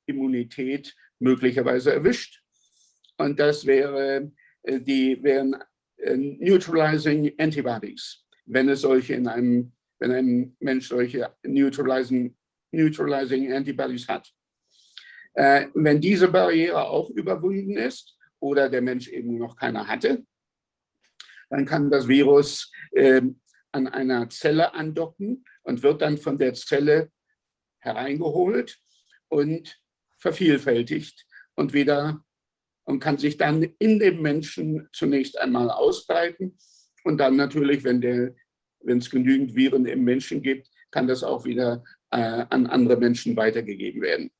[0.06, 2.42] Immunität möglicherweise erwischt.
[3.16, 4.30] Und das wäre,
[4.62, 5.56] äh, die wären
[5.96, 12.36] äh, Neutralizing Antibodies, wenn es solche in einem, wenn ein Mensch solche Neutralizing,
[12.72, 14.30] Neutralizing Antibodies hat.
[15.34, 20.24] Wenn diese Barriere auch überwunden ist oder der Mensch eben noch keine hatte,
[21.50, 23.20] dann kann das Virus äh,
[23.76, 27.10] an einer Zelle andocken und wird dann von der Zelle
[27.80, 28.78] hereingeholt
[29.28, 29.80] und
[30.18, 32.24] vervielfältigt und wieder
[32.84, 36.56] und kann sich dann in dem Menschen zunächst einmal ausbreiten
[37.04, 38.34] und dann natürlich, wenn der
[38.86, 43.36] wenn es genügend Viren im Menschen gibt, kann das auch wieder äh, an andere Menschen
[43.36, 44.30] weitergegeben werden.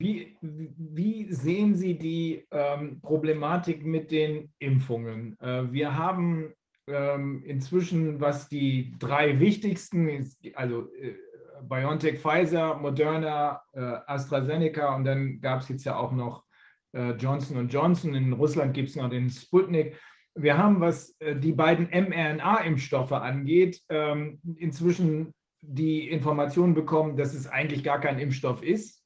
[0.00, 5.36] Wie, wie sehen Sie die ähm, Problematik mit den Impfungen?
[5.40, 6.54] Äh, wir haben
[6.86, 10.08] ähm, inzwischen, was die drei wichtigsten,
[10.54, 11.14] also äh,
[11.62, 16.44] BioNTech, Pfizer, Moderna, äh, AstraZeneca und dann gab es jetzt ja auch noch
[16.92, 18.14] äh, Johnson Johnson.
[18.14, 19.98] In Russland gibt es noch den Sputnik.
[20.36, 27.48] Wir haben, was äh, die beiden mRNA-Impfstoffe angeht, ähm, inzwischen die Information bekommen, dass es
[27.48, 29.02] eigentlich gar kein Impfstoff ist,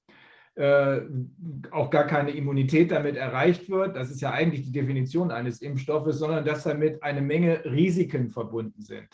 [0.55, 3.97] auch gar keine Immunität damit erreicht wird.
[3.97, 8.83] Das ist ja eigentlich die Definition eines Impfstoffes, sondern dass damit eine Menge Risiken verbunden
[8.83, 9.09] sind.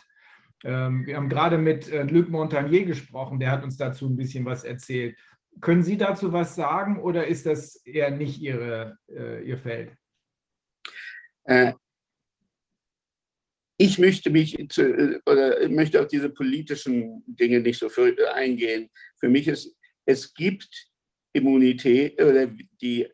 [0.63, 4.43] Ähm, wir haben gerade mit äh, Luc Montagnier gesprochen, der hat uns dazu ein bisschen
[4.43, 5.17] was erzählt.
[5.61, 9.93] Können Sie dazu was sagen oder ist das eher nicht Ihre, äh, Ihr Feld?
[11.45, 11.73] Äh,
[13.77, 18.89] ich möchte mich zu, äh, oder möchte auf diese politischen Dinge nicht so äh, eingehen.
[19.17, 19.75] Für mich ist,
[20.05, 20.88] es gibt
[21.39, 22.47] Immunität oder
[22.81, 23.07] die,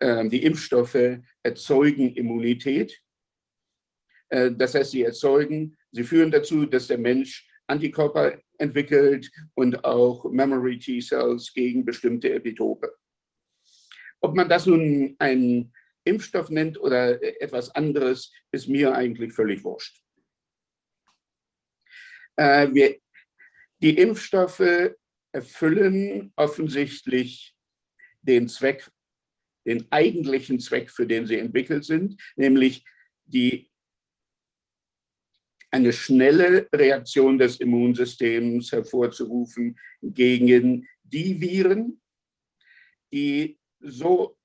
[0.00, 3.00] äh, die Impfstoffe erzeugen Immunität.
[4.28, 10.24] Äh, das heißt, sie erzeugen, sie führen dazu, dass der Mensch Antikörper entwickelt und auch
[10.30, 12.94] Memory T-Cells gegen bestimmte Epitope.
[14.20, 15.72] Ob man das nun einen
[16.04, 20.00] Impfstoff nennt oder etwas anderes, ist mir eigentlich völlig wurscht.
[22.36, 22.96] Äh, wir,
[23.82, 24.94] die Impfstoffe
[25.36, 27.54] erfüllen offensichtlich
[28.22, 28.90] den Zweck,
[29.66, 32.84] den eigentlichen Zweck, für den sie entwickelt sind, nämlich
[33.26, 33.70] die
[35.70, 42.00] eine schnelle Reaktion des Immunsystems hervorzurufen gegen die Viren,
[43.12, 44.38] die so,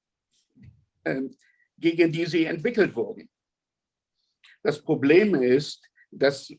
[1.06, 1.22] äh,
[1.78, 3.30] gegen die sie entwickelt wurden.
[4.62, 6.54] Das Problem ist, dass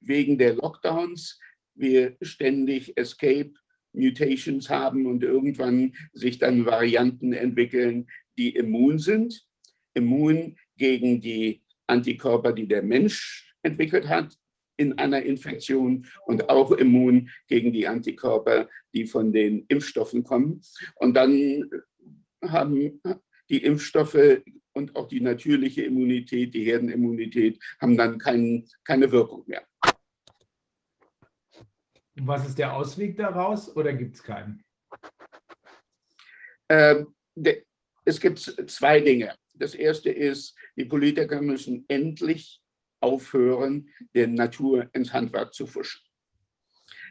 [0.00, 1.40] wegen der Lockdowns
[1.74, 3.54] wir ständig Escape
[3.98, 8.06] Mutations haben und irgendwann sich dann Varianten entwickeln,
[8.36, 9.46] die immun sind,
[9.94, 14.36] immun gegen die Antikörper, die der Mensch entwickelt hat
[14.76, 20.62] in einer Infektion und auch immun gegen die Antikörper, die von den Impfstoffen kommen.
[20.94, 21.68] Und dann
[22.42, 23.00] haben
[23.50, 29.66] die Impfstoffe und auch die natürliche Immunität, die Herdenimmunität, haben dann kein, keine Wirkung mehr.
[32.20, 34.64] Was ist der Ausweg daraus oder gibt es keinen?
[36.68, 37.14] Ähm,
[38.04, 39.34] es gibt zwei Dinge.
[39.54, 42.60] Das erste ist, die Politiker müssen endlich
[43.00, 46.00] aufhören, der Natur ins Handwerk zu fuschen.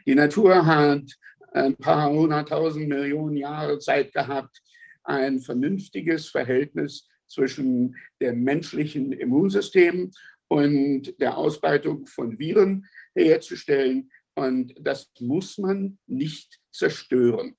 [0.06, 1.04] Die Natur hat
[1.52, 4.60] ein paar hunderttausend Millionen Jahre Zeit gehabt,
[5.04, 10.10] ein vernünftiges Verhältnis zwischen dem menschlichen Immunsystem
[10.48, 14.10] und der Ausbreitung von Viren herzustellen.
[14.38, 17.56] Und das muss man nicht zerstören.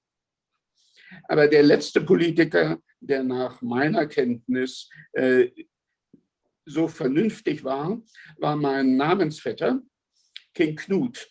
[1.28, 5.50] Aber der letzte Politiker, der nach meiner Kenntnis äh,
[6.65, 8.02] so vernünftig war,
[8.38, 9.82] war mein Namensvetter,
[10.54, 11.30] King Knut,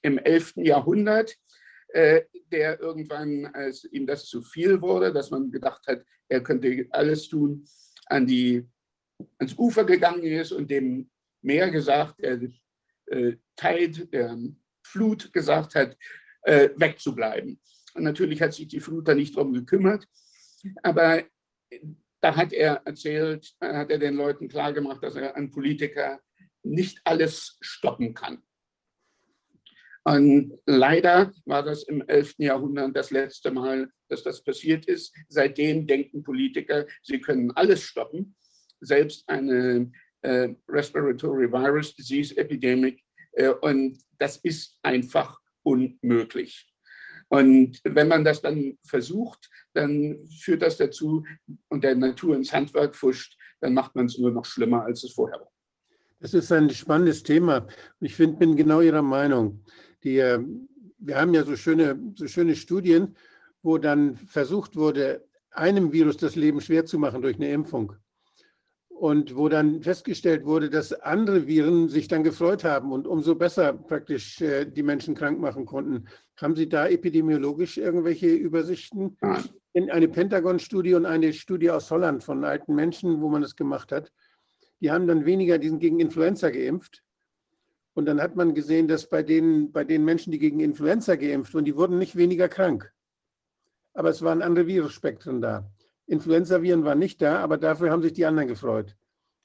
[0.00, 0.54] im 11.
[0.56, 1.36] Jahrhundert,
[1.88, 6.86] äh, der irgendwann, als ihm das zu viel wurde, dass man gedacht hat, er könnte
[6.90, 7.66] alles tun,
[8.06, 8.66] an die,
[9.36, 11.10] ans Ufer gegangen ist und dem
[11.42, 12.40] Meer gesagt, der
[13.06, 14.38] äh, Tide, der
[14.92, 15.96] Flut gesagt hat,
[16.42, 17.58] äh, wegzubleiben.
[17.94, 20.06] Und natürlich hat sich die Flut da nicht darum gekümmert,
[20.82, 21.24] aber
[22.20, 26.20] da hat er erzählt, hat er den Leuten klargemacht, dass er ein Politiker
[26.62, 28.42] nicht alles stoppen kann.
[30.04, 32.34] Und leider war das im 11.
[32.38, 35.14] Jahrhundert das letzte Mal, dass das passiert ist.
[35.28, 38.34] Seitdem denken Politiker, sie können alles stoppen,
[38.80, 43.01] selbst eine äh, Respiratory Virus Disease Epidemic.
[43.32, 46.68] Äh, und das ist einfach unmöglich.
[47.28, 51.24] Und wenn man das dann versucht, dann führt das dazu
[51.68, 55.12] und der Natur ins Handwerk fuscht, dann macht man es nur noch schlimmer, als es
[55.12, 55.50] vorher war.
[56.20, 57.66] Das ist ein spannendes Thema.
[58.00, 59.64] Ich find, bin genau Ihrer Meinung.
[60.04, 60.40] Die, äh,
[60.98, 63.16] wir haben ja so schöne, so schöne Studien,
[63.62, 67.94] wo dann versucht wurde, einem Virus das Leben schwer zu machen durch eine Impfung.
[69.02, 73.72] Und wo dann festgestellt wurde, dass andere Viren sich dann gefreut haben und umso besser
[73.72, 76.06] praktisch äh, die Menschen krank machen konnten.
[76.40, 79.16] Haben Sie da epidemiologisch irgendwelche Übersichten?
[79.20, 79.42] Nein.
[79.72, 83.90] In eine Pentagon-Studie und eine Studie aus Holland von alten Menschen, wo man das gemacht
[83.90, 84.12] hat.
[84.80, 87.02] Die haben dann weniger, die sind gegen Influenza geimpft.
[87.94, 91.52] Und dann hat man gesehen, dass bei den, bei den Menschen, die gegen Influenza geimpft
[91.54, 92.92] wurden, die wurden nicht weniger krank.
[93.94, 95.68] Aber es waren andere Virusspektren da.
[96.06, 98.96] Influenza-Viren waren nicht da, aber dafür haben sich die anderen gefreut.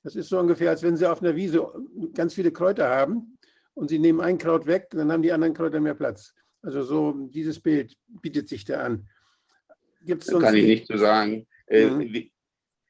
[0.04, 1.67] Das ist so ungefähr, als wenn Sie auf einer Wiese
[2.13, 3.38] ganz viele Kräuter haben
[3.74, 6.34] und Sie nehmen ein Kraut weg, dann haben die anderen Kräuter mehr Platz.
[6.62, 9.08] Also so dieses Bild bietet sich da an.
[10.02, 11.48] Gibt's sonst kann ich nicht so sagen.
[11.67, 12.00] Äh, mhm.
[12.00, 12.34] wie,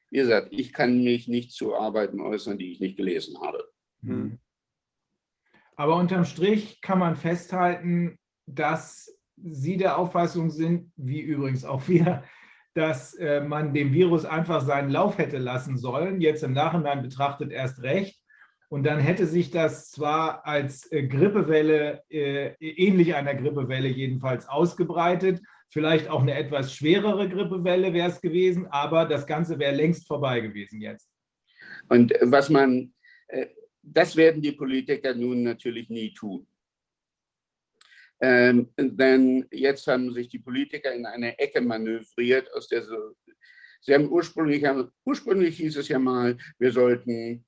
[0.09, 3.67] wie, gesagt, ich kann mich nicht zu Arbeiten äußern, die ich nicht gelesen habe.
[4.01, 4.39] Mhm.
[5.75, 12.23] Aber unterm Strich kann man festhalten, dass Sie der Auffassung sind, wie übrigens auch wir,
[12.77, 17.51] dass äh, man dem Virus einfach seinen Lauf hätte lassen sollen, jetzt im Nachhinein betrachtet
[17.51, 18.21] erst recht.
[18.69, 25.41] Und dann hätte sich das zwar als äh, Grippewelle, äh, ähnlich einer Grippewelle jedenfalls ausgebreitet,
[25.69, 30.39] vielleicht auch eine etwas schwerere Grippewelle wäre es gewesen, aber das Ganze wäre längst vorbei
[30.39, 31.09] gewesen jetzt.
[31.89, 32.93] Und was man,
[33.81, 36.47] das werden die Politiker nun natürlich nie tun.
[38.19, 43.15] Ähm, denn jetzt haben sich die Politiker in eine Ecke manövriert, aus der so,
[43.81, 44.63] sie haben ursprünglich,
[45.05, 47.45] ursprünglich hieß es ja mal, wir sollten,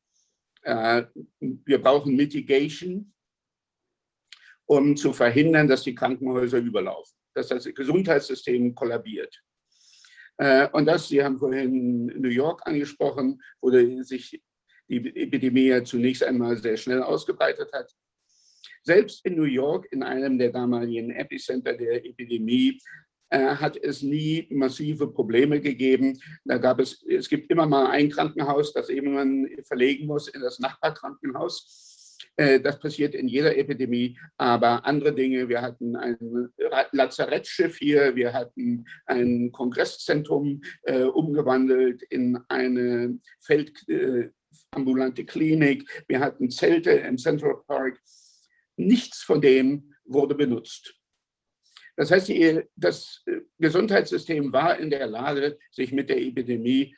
[0.62, 1.04] äh,
[1.40, 3.12] wir brauchen Mitigation,
[4.66, 9.42] um zu verhindern, dass die Krankenhäuser überlaufen, dass das Gesundheitssystem kollabiert.
[10.38, 13.72] Äh, und das, Sie haben vorhin New York angesprochen, wo
[14.04, 14.40] sich
[14.88, 17.92] die Epidemie ja zunächst einmal sehr schnell ausgebreitet hat.
[18.84, 22.80] Selbst in New York, in einem der damaligen Epicenter der Epidemie,
[23.30, 26.20] äh, hat es nie massive Probleme gegeben.
[26.46, 30.42] Da gab es, es gibt immer mal ein Krankenhaus, das eben man verlegen muss in
[30.42, 32.00] das Nachbarkrankenhaus.
[32.40, 36.50] Äh, das passiert in jeder Epidemie, aber andere Dinge, wir hatten ein
[36.92, 46.50] Lazarettschiff hier, wir hatten ein Kongresszentrum äh, umgewandelt in eine feldambulante äh, Klinik, wir hatten
[46.50, 48.00] Zelte im Central Park.
[48.80, 50.96] Nichts von dem wurde benutzt.
[51.98, 52.32] Das heißt,
[52.78, 53.26] das
[53.58, 56.96] Gesundheitssystem war in der Lage, sich mit der Epidemie,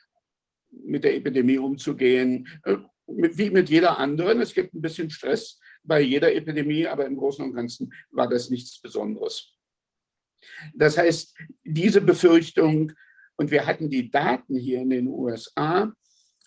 [0.70, 4.40] mit der Epidemie umzugehen, äh, wie mit jeder anderen.
[4.40, 8.48] Es gibt ein bisschen Stress bei jeder Epidemie, aber im Großen und Ganzen war das
[8.48, 9.52] nichts Besonderes.
[10.74, 12.92] Das heißt, diese Befürchtung,
[13.36, 15.92] und wir hatten die Daten hier in den USA,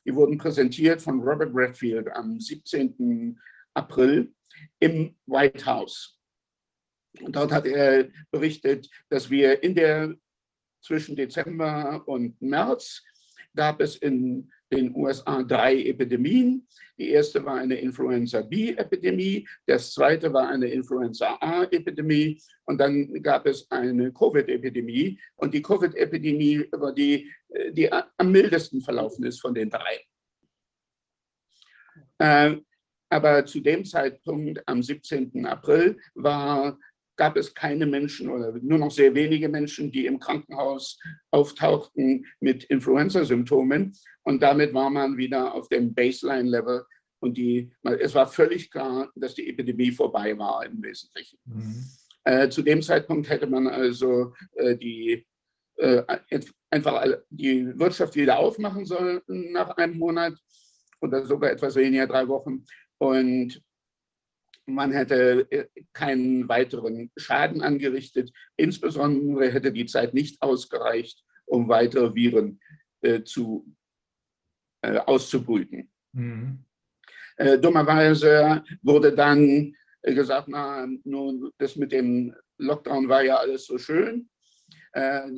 [0.05, 3.37] die wurden präsentiert von Robert Redfield am 17.
[3.73, 4.33] April
[4.79, 6.19] im White House.
[7.21, 10.15] Und dort hat er berichtet, dass wir in der
[10.81, 13.03] zwischen Dezember und März
[13.55, 16.67] gab es in den USA drei Epidemien.
[16.97, 23.45] Die erste war eine Influenza B-Epidemie, das zweite war eine Influenza A-Epidemie und dann gab
[23.45, 25.19] es eine Covid-Epidemie.
[25.35, 27.31] Und die Covid-Epidemie war die,
[27.71, 30.01] die am mildesten verlaufen ist von den drei.
[33.09, 35.45] Aber zu dem Zeitpunkt, am 17.
[35.45, 36.77] April, war,
[37.15, 40.99] gab es keine Menschen oder nur noch sehr wenige Menschen, die im Krankenhaus
[41.31, 43.93] auftauchten mit Influenza-Symptomen.
[44.23, 46.85] Und damit war man wieder auf dem Baseline-Level.
[47.19, 51.39] Und die, es war völlig klar, dass die Epidemie vorbei war im Wesentlichen.
[51.45, 51.85] Mhm.
[52.23, 55.25] Äh, zu dem Zeitpunkt hätte man also äh, die,
[55.77, 56.03] äh,
[56.69, 60.33] einfach die Wirtschaft wieder aufmachen sollen nach einem Monat
[61.01, 62.65] oder sogar etwas weniger, drei Wochen.
[62.97, 63.62] Und
[64.65, 68.31] man hätte äh, keinen weiteren Schaden angerichtet.
[68.58, 72.60] Insbesondere hätte die Zeit nicht ausgereicht, um weitere Viren
[73.01, 73.71] äh, zu,
[74.81, 75.91] äh, auszubrüten.
[76.13, 76.65] Mhm.
[77.38, 83.65] Äh, dummerweise wurde dann äh, gesagt, na, nun, das mit dem Lockdown war ja alles
[83.65, 84.30] so schön.
[84.93, 85.30] Äh,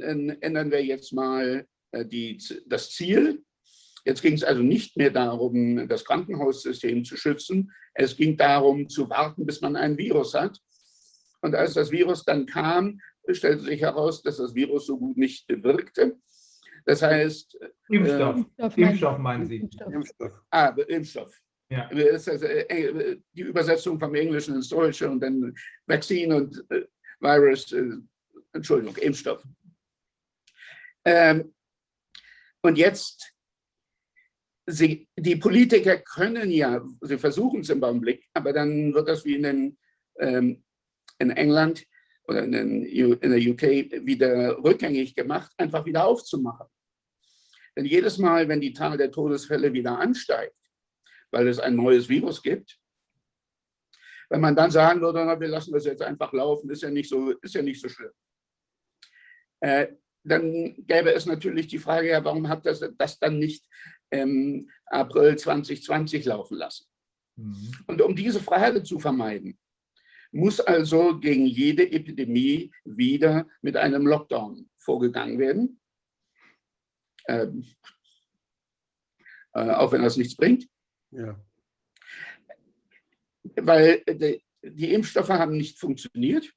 [0.42, 3.44] ändern wir jetzt mal die, das Ziel
[4.08, 7.74] Jetzt ging es also nicht mehr darum, das Krankenhaussystem zu schützen.
[7.94, 10.62] Es ging darum, zu warten, bis man ein Virus hat.
[11.42, 15.46] Und als das Virus dann kam, stellte sich heraus, dass das Virus so gut nicht
[15.50, 16.16] wirkte.
[16.86, 17.60] Das heißt.
[17.90, 18.46] Impfstoff.
[18.56, 19.70] Äh, Impfstoff meinen Sie?
[19.92, 20.42] Impfstoff.
[20.52, 21.38] Ah, Impfstoff.
[21.70, 21.90] Ja.
[21.90, 25.54] Das ist äh, die Übersetzung vom Englischen ins Deutsche und dann
[25.86, 26.86] Vaccine und äh,
[27.20, 27.92] Virus, äh,
[28.54, 29.44] Entschuldigung, Impfstoff.
[31.04, 31.54] Ähm,
[32.62, 33.34] und jetzt
[34.68, 39.36] sie, die Politiker können ja, sie versuchen es im Augenblick, aber dann wird das wie
[39.36, 39.78] in, den,
[40.20, 40.64] ähm,
[41.20, 41.86] in England
[42.28, 46.68] oder in, den, in der UK wieder rückgängig gemacht, einfach wieder aufzumachen.
[47.76, 50.56] Denn jedes Mal, wenn die Zahl der Todesfälle wieder ansteigt,
[51.32, 52.78] weil es ein neues Virus gibt,
[54.30, 57.10] wenn man dann sagen würde, na, wir lassen das jetzt einfach laufen, ist ja nicht
[57.10, 58.12] so, ist ja nicht so schlimm.
[59.62, 59.88] Äh,
[60.28, 63.66] dann gäbe es natürlich die Frage, ja, warum hat das, das dann nicht
[64.10, 66.86] im April 2020 laufen lassen?
[67.36, 67.72] Mhm.
[67.88, 69.58] Und um diese Frage zu vermeiden,
[70.32, 75.80] muss also gegen jede Epidemie wieder mit einem Lockdown vorgegangen werden.
[77.28, 77.66] Ähm,
[79.54, 80.68] äh, auch wenn das nichts bringt.
[81.12, 81.40] Ja.
[83.56, 86.54] Weil die, die Impfstoffe haben nicht funktioniert.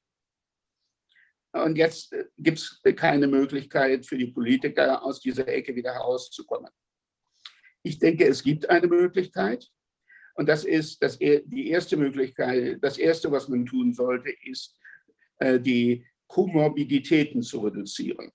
[1.53, 6.71] Und jetzt äh, gibt es keine Möglichkeit für die Politiker, aus dieser Ecke wieder herauszukommen.
[7.83, 9.67] Ich denke, es gibt eine Möglichkeit.
[10.35, 14.77] Und das ist das, die erste Möglichkeit, das erste, was man tun sollte, ist,
[15.39, 18.31] äh, die Komorbiditäten zu reduzieren.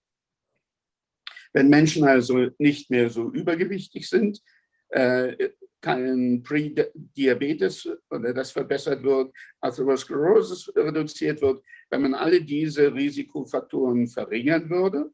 [1.54, 4.42] Wenn Menschen also nicht mehr so übergewichtig sind,
[4.88, 5.50] äh,
[5.80, 14.68] kein Prädiabetes oder das verbessert wird, Arteriosklerose reduziert wird, wenn man alle diese Risikofaktoren verringern
[14.68, 15.10] würde,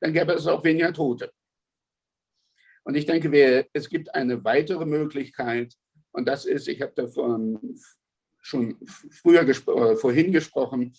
[0.00, 1.32] dann gäbe es auch weniger Tote.
[2.84, 5.74] Und ich denke, es gibt eine weitere Möglichkeit,
[6.12, 7.78] und das ist, ich habe davon
[8.40, 8.76] schon
[9.10, 10.94] früher gespro äh, vorhin gesprochen,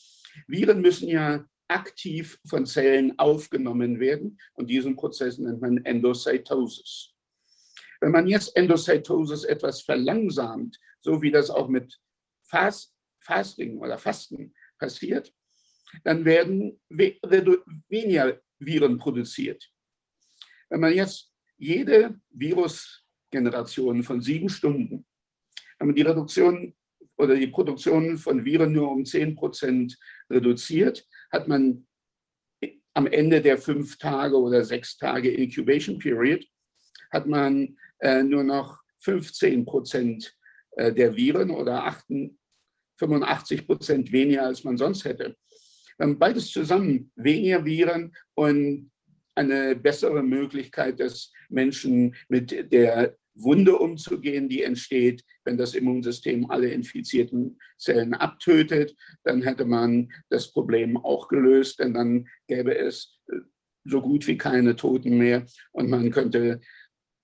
[0.47, 7.13] Viren müssen ja aktiv von Zellen aufgenommen werden und diesen Prozess nennt man Endocytosis.
[8.01, 11.99] Wenn man jetzt Endocytosis etwas verlangsamt, so wie das auch mit
[12.43, 15.33] Fast, Fasting oder Fasten passiert,
[16.03, 19.71] dann werden weniger Viren produziert.
[20.69, 25.05] Wenn man jetzt jede Virusgeneration von sieben Stunden,
[25.77, 26.75] wenn man die Reduktion
[27.17, 29.97] oder die Produktion von Viren nur um 10 Prozent
[30.29, 31.87] reduziert, hat man
[32.93, 36.45] am Ende der fünf Tage oder sechs Tage Incubation Period,
[37.11, 40.35] hat man äh, nur noch 15 Prozent
[40.71, 42.37] äh, der Viren oder 88,
[42.97, 45.35] 85 Prozent weniger, als man sonst hätte.
[45.99, 48.91] Haben beides zusammen, weniger Viren und
[49.35, 56.69] eine bessere Möglichkeit des Menschen mit der Wunde umzugehen, die entsteht, wenn das Immunsystem alle
[56.69, 58.95] infizierten Zellen abtötet.
[59.23, 63.39] Dann hätte man das Problem auch gelöst, denn dann gäbe es äh,
[63.83, 66.61] so gut wie keine Toten mehr und man könnte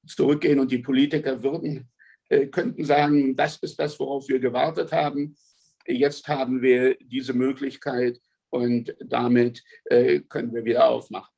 [0.05, 1.89] zurückgehen und die Politiker würden,
[2.29, 5.35] äh, könnten sagen, das ist das, worauf wir gewartet haben.
[5.85, 8.19] Jetzt haben wir diese Möglichkeit
[8.49, 11.33] und damit äh, können wir wieder aufmachen.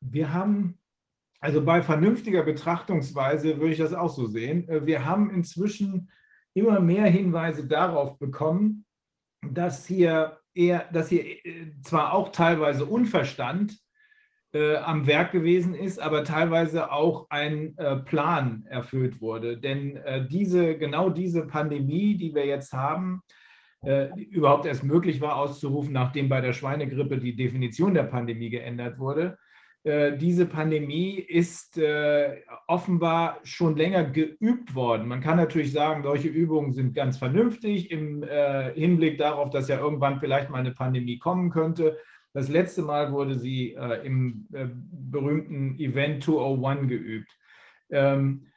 [0.00, 0.78] Wir haben,
[1.40, 6.10] also bei vernünftiger Betrachtungsweise würde ich das auch so sehen, äh, wir haben inzwischen
[6.54, 8.86] immer mehr Hinweise darauf bekommen,
[9.42, 13.78] dass hier eher, dass hier äh, zwar auch teilweise Unverstand
[14.52, 19.58] äh, am Werk gewesen ist, aber teilweise auch ein äh, Plan erfüllt wurde.
[19.58, 23.22] Denn äh, diese, genau diese Pandemie, die wir jetzt haben,
[23.84, 28.98] äh, überhaupt erst möglich war auszurufen, nachdem bei der Schweinegrippe die Definition der Pandemie geändert
[28.98, 29.36] wurde,
[29.84, 35.06] äh, diese Pandemie ist äh, offenbar schon länger geübt worden.
[35.06, 38.24] Man kann natürlich sagen, solche Übungen sind ganz vernünftig im
[38.74, 41.98] Hinblick darauf, dass ja irgendwann vielleicht mal eine Pandemie kommen könnte.
[42.34, 47.30] Das letzte Mal wurde sie im berühmten Event 201 geübt.
[47.90, 48.48] Ähm,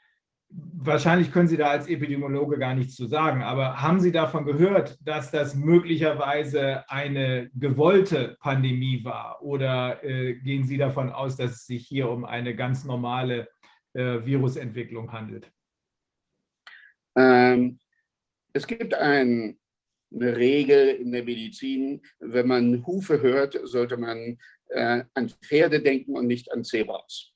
[0.53, 4.97] wahrscheinlich können Sie da als Epidemiologe gar nichts zu sagen, aber haben Sie davon gehört,
[5.01, 9.41] dass das möglicherweise eine gewollte Pandemie war?
[9.41, 13.47] Oder äh, gehen Sie davon aus, dass es sich hier um eine ganz normale
[13.93, 15.51] äh, Virusentwicklung handelt?
[17.15, 17.80] Ähm,
[18.53, 19.57] es gibt ein,
[20.14, 24.38] eine Regel in der Medizin, wenn man Hufe hört, sollte man
[24.70, 27.32] äh, an Pferde denken und nicht an Zebras.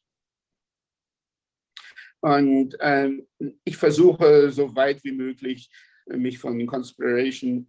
[2.21, 3.27] Und ähm,
[3.63, 5.69] ich versuche so weit wie möglich,
[6.07, 7.67] mich von Conspiration,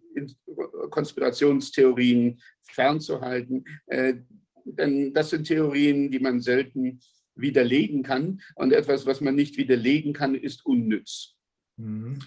[0.89, 3.65] Konspirationstheorien fernzuhalten.
[3.87, 4.15] Äh,
[4.63, 6.99] denn das sind Theorien, die man selten
[7.35, 8.41] widerlegen kann.
[8.55, 11.35] Und etwas, was man nicht widerlegen kann, ist unnütz.
[11.77, 12.19] Mhm.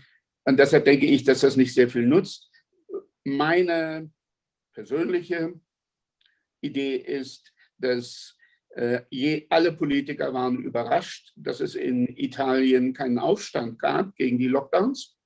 [0.45, 2.50] Und deshalb denke ich, dass das nicht sehr viel nutzt.
[3.25, 4.11] Meine
[4.73, 5.61] persönliche
[6.61, 8.37] Idee ist, dass
[8.71, 14.49] äh, je, alle Politiker waren überrascht, dass es in Italien keinen Aufstand gab gegen die
[14.49, 15.17] Lockdowns.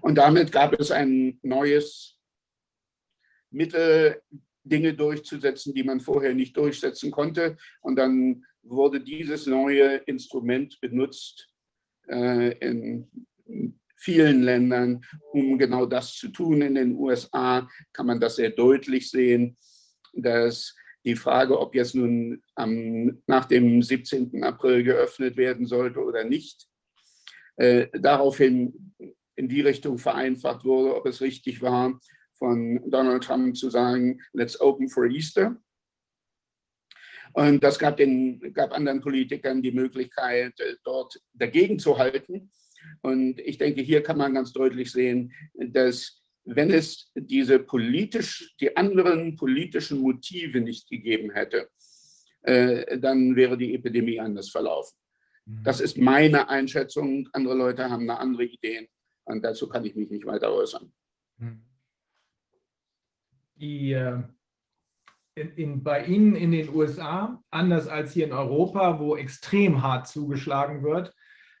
[0.00, 2.18] Und damit gab es ein neues
[3.50, 4.22] Mittel,
[4.64, 7.56] Dinge durchzusetzen, die man vorher nicht durchsetzen konnte.
[7.80, 11.52] Und dann wurde dieses neue Instrument benutzt
[12.08, 13.10] äh, in
[14.02, 16.60] vielen Ländern, um genau das zu tun.
[16.60, 19.56] In den USA kann man das sehr deutlich sehen,
[20.12, 20.74] dass
[21.04, 24.42] die Frage, ob jetzt nun am, nach dem 17.
[24.42, 26.66] April geöffnet werden sollte oder nicht,
[27.56, 28.94] äh, daraufhin
[29.36, 31.98] in die Richtung vereinfacht wurde, ob es richtig war,
[32.34, 35.56] von Donald Trump zu sagen, let's open for Easter.
[37.34, 42.50] Und das gab, den, gab anderen Politikern die Möglichkeit, äh, dort dagegen zu halten.
[43.02, 48.76] Und ich denke, hier kann man ganz deutlich sehen, dass wenn es diese politisch, die
[48.76, 51.68] anderen politischen Motive nicht gegeben hätte,
[52.42, 54.96] äh, dann wäre die Epidemie anders verlaufen.
[55.46, 55.64] Mhm.
[55.64, 57.28] Das ist meine Einschätzung.
[57.32, 58.88] Andere Leute haben eine andere Ideen
[59.24, 60.92] und dazu kann ich mich nicht weiter äußern.
[61.38, 61.62] Mhm.
[63.54, 64.22] Die, äh,
[65.34, 70.08] in, in, bei Ihnen in den USA, anders als hier in Europa, wo extrem hart
[70.08, 71.14] zugeschlagen wird,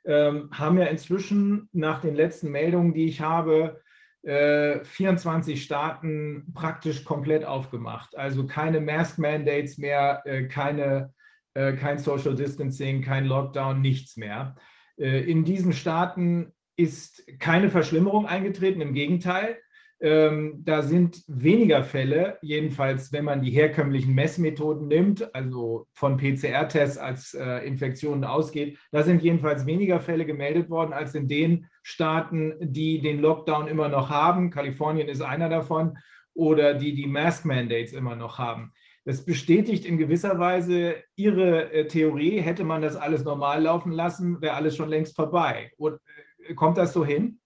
[0.04, 3.82] ähm, haben ja inzwischen nach den letzten Meldungen, die ich habe,
[4.24, 8.16] 24 äh, Staaten praktisch komplett aufgemacht.
[8.16, 11.12] Also keine Mask Mandates mehr, äh, keine,
[11.54, 14.56] äh, kein Social Distancing, kein Lockdown, nichts mehr.
[14.98, 19.56] In diesen Staaten ist keine Verschlimmerung eingetreten, im Gegenteil.
[20.04, 26.98] Ähm, da sind weniger Fälle, jedenfalls wenn man die herkömmlichen Messmethoden nimmt, also von PCR-Tests
[26.98, 32.54] als äh, Infektionen ausgeht, da sind jedenfalls weniger Fälle gemeldet worden als in den Staaten,
[32.60, 34.50] die den Lockdown immer noch haben.
[34.50, 35.96] Kalifornien ist einer davon
[36.34, 38.72] oder die die Mask-Mandates immer noch haben.
[39.04, 44.42] Das bestätigt in gewisser Weise Ihre äh, Theorie, hätte man das alles normal laufen lassen,
[44.42, 45.70] wäre alles schon längst vorbei.
[45.76, 46.00] Und,
[46.48, 47.38] äh, kommt das so hin?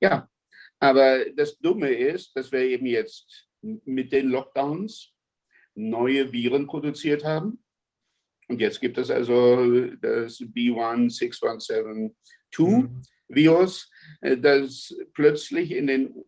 [0.00, 0.28] Ja,
[0.80, 5.12] aber das Dumme ist, dass wir eben jetzt mit den Lockdowns
[5.74, 7.62] neue Viren produziert haben.
[8.48, 12.12] Und jetzt gibt es also das B1617-2
[12.58, 13.02] mhm.
[13.28, 16.24] Virus, äh, das plötzlich in, den,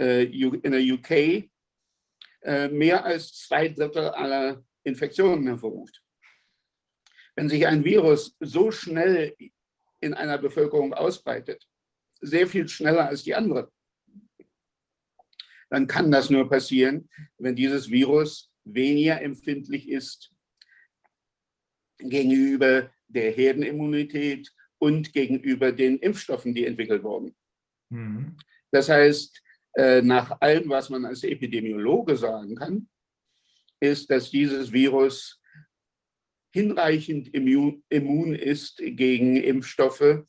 [0.00, 1.50] äh, in der UK
[2.42, 6.00] äh, mehr als zwei Drittel aller Infektionen hervorruft.
[7.34, 9.34] Wenn sich ein Virus so schnell
[10.00, 11.66] in einer Bevölkerung ausbreitet,
[12.20, 13.70] sehr viel schneller als die andere.
[15.68, 17.08] Dann kann das nur passieren,
[17.38, 20.32] wenn dieses Virus weniger empfindlich ist
[21.98, 27.34] gegenüber der Herdenimmunität und gegenüber den Impfstoffen, die entwickelt wurden.
[27.90, 28.36] Mhm.
[28.70, 29.42] Das heißt,
[29.74, 32.88] äh, nach allem, was man als Epidemiologe sagen kann,
[33.80, 35.40] ist, dass dieses Virus
[36.52, 40.24] hinreichend immun, immun ist gegen Impfstoffe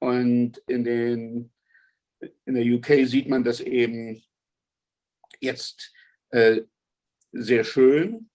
[0.00, 1.52] und in, den,
[2.44, 4.22] in der UK sieht man das eben
[5.40, 5.92] jetzt
[6.30, 6.62] äh,
[7.32, 8.30] sehr schön,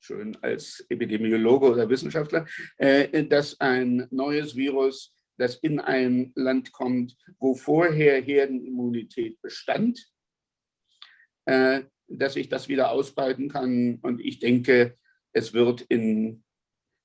[0.00, 7.16] schön als Epidemiologe oder Wissenschaftler, äh, dass ein neues Virus, das in ein Land kommt,
[7.38, 10.08] wo vorher Herdenimmunität bestand,
[11.44, 13.98] äh, dass sich das wieder ausbreiten kann.
[14.02, 14.96] Und ich denke,
[15.32, 16.44] es wird in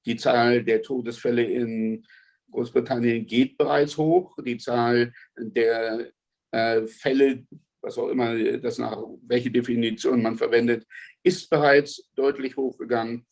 [0.06, 2.06] die Zahl der Todesfälle in
[2.52, 4.36] Großbritannien geht bereits hoch.
[4.44, 6.12] Die Zahl der
[6.52, 7.46] äh, Fälle,
[7.82, 10.86] was auch immer das nach welche Definition man verwendet,
[11.24, 13.26] ist bereits deutlich hochgegangen.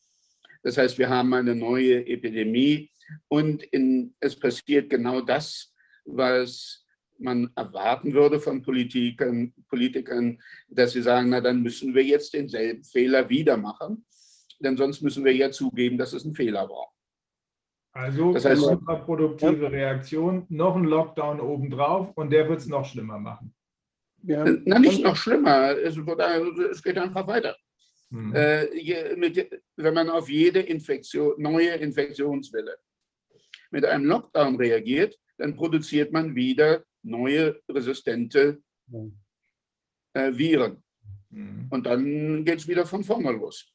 [0.63, 2.91] Das heißt, wir haben eine neue Epidemie
[3.27, 5.73] und in, es passiert genau das,
[6.05, 6.85] was
[7.17, 12.83] man erwarten würde von Politikern, Politikern, dass sie sagen, na dann müssen wir jetzt denselben
[12.83, 14.05] Fehler wieder machen,
[14.59, 16.93] denn sonst müssen wir ja zugeben, dass es ein Fehler war.
[17.99, 19.69] Also das heißt, kontraproduktive ja.
[19.69, 23.53] Reaktion, noch ein Lockdown obendrauf und der wird es noch schlimmer machen.
[24.23, 24.45] Ja.
[24.63, 27.57] Na, nicht noch schlimmer, es, es geht einfach weiter.
[28.09, 28.33] Hm.
[28.33, 32.77] Äh, mit, wenn man auf jede Infektion, neue Infektionswelle
[33.69, 38.61] mit einem Lockdown reagiert, dann produziert man wieder neue resistente
[40.13, 40.81] äh, Viren.
[41.31, 41.67] Mhm.
[41.69, 43.67] Und dann geht es wieder von vorne los.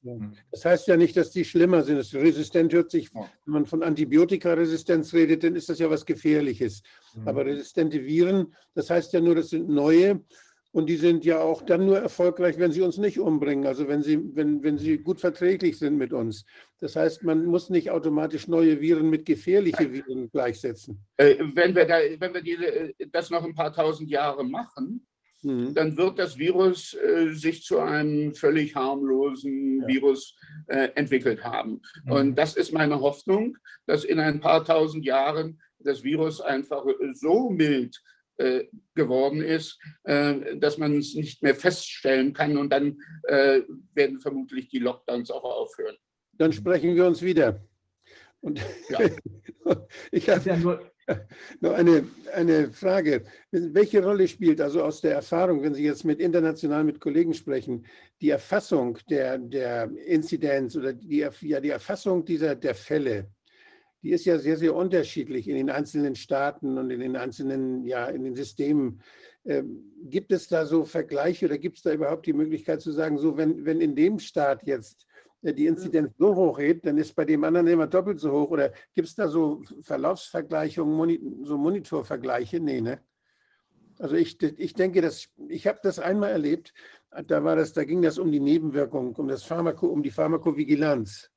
[0.50, 1.98] Das heißt ja nicht, dass die schlimmer sind.
[1.98, 6.82] Das resistent hört sich, wenn man von Antibiotikaresistenz redet, dann ist das ja was Gefährliches.
[7.14, 7.28] Mhm.
[7.28, 10.20] Aber resistente Viren, das heißt ja nur, das sind neue
[10.74, 14.02] und die sind ja auch dann nur erfolgreich, wenn sie uns nicht umbringen, also wenn
[14.02, 16.44] sie, wenn, wenn sie gut verträglich sind mit uns.
[16.80, 21.06] Das heißt, man muss nicht automatisch neue Viren mit gefährlichen Viren gleichsetzen.
[21.16, 25.06] Äh, wenn wir, da, wenn wir diese, äh, das noch ein paar tausend Jahre machen,
[25.44, 25.74] Mhm.
[25.74, 29.86] dann wird das Virus äh, sich zu einem völlig harmlosen ja.
[29.86, 30.36] Virus
[30.66, 31.82] äh, entwickelt haben.
[32.04, 32.12] Mhm.
[32.12, 37.50] Und das ist meine Hoffnung, dass in ein paar tausend Jahren das Virus einfach so
[37.50, 38.00] mild
[38.36, 38.64] äh,
[38.94, 43.60] geworden ist, äh, dass man es nicht mehr feststellen kann und dann äh,
[43.92, 45.96] werden vermutlich die Lockdowns auch aufhören.
[46.32, 47.60] Dann sprechen wir uns wieder.
[48.40, 48.98] Und Ja.
[50.10, 50.90] ich habe ja nur,
[51.60, 53.24] noch eine, eine Frage.
[53.50, 57.86] Welche Rolle spielt also aus der Erfahrung, wenn Sie jetzt mit international mit Kollegen sprechen,
[58.20, 63.28] die Erfassung der, der Inzidenz oder die, ja, die Erfassung dieser der Fälle?
[64.02, 68.06] Die ist ja sehr, sehr unterschiedlich in den einzelnen Staaten und in den einzelnen, ja,
[68.06, 69.00] in den Systemen.
[69.46, 73.18] Ähm, gibt es da so Vergleiche oder gibt es da überhaupt die Möglichkeit zu sagen,
[73.18, 75.06] so wenn, wenn in dem Staat jetzt
[75.52, 78.50] die Inzidenz so hoch geht, dann ist bei dem anderen immer doppelt so hoch?
[78.50, 82.60] Oder gibt es da so Verlaufsvergleichungen, Moni so Monitorvergleiche?
[82.60, 83.00] Nee, ne?
[83.98, 86.72] Also ich, ich denke, dass, ich habe das einmal erlebt,
[87.26, 91.30] da war das, da ging das um die Nebenwirkung, um das Pharmako, um die Pharmakovigilanz.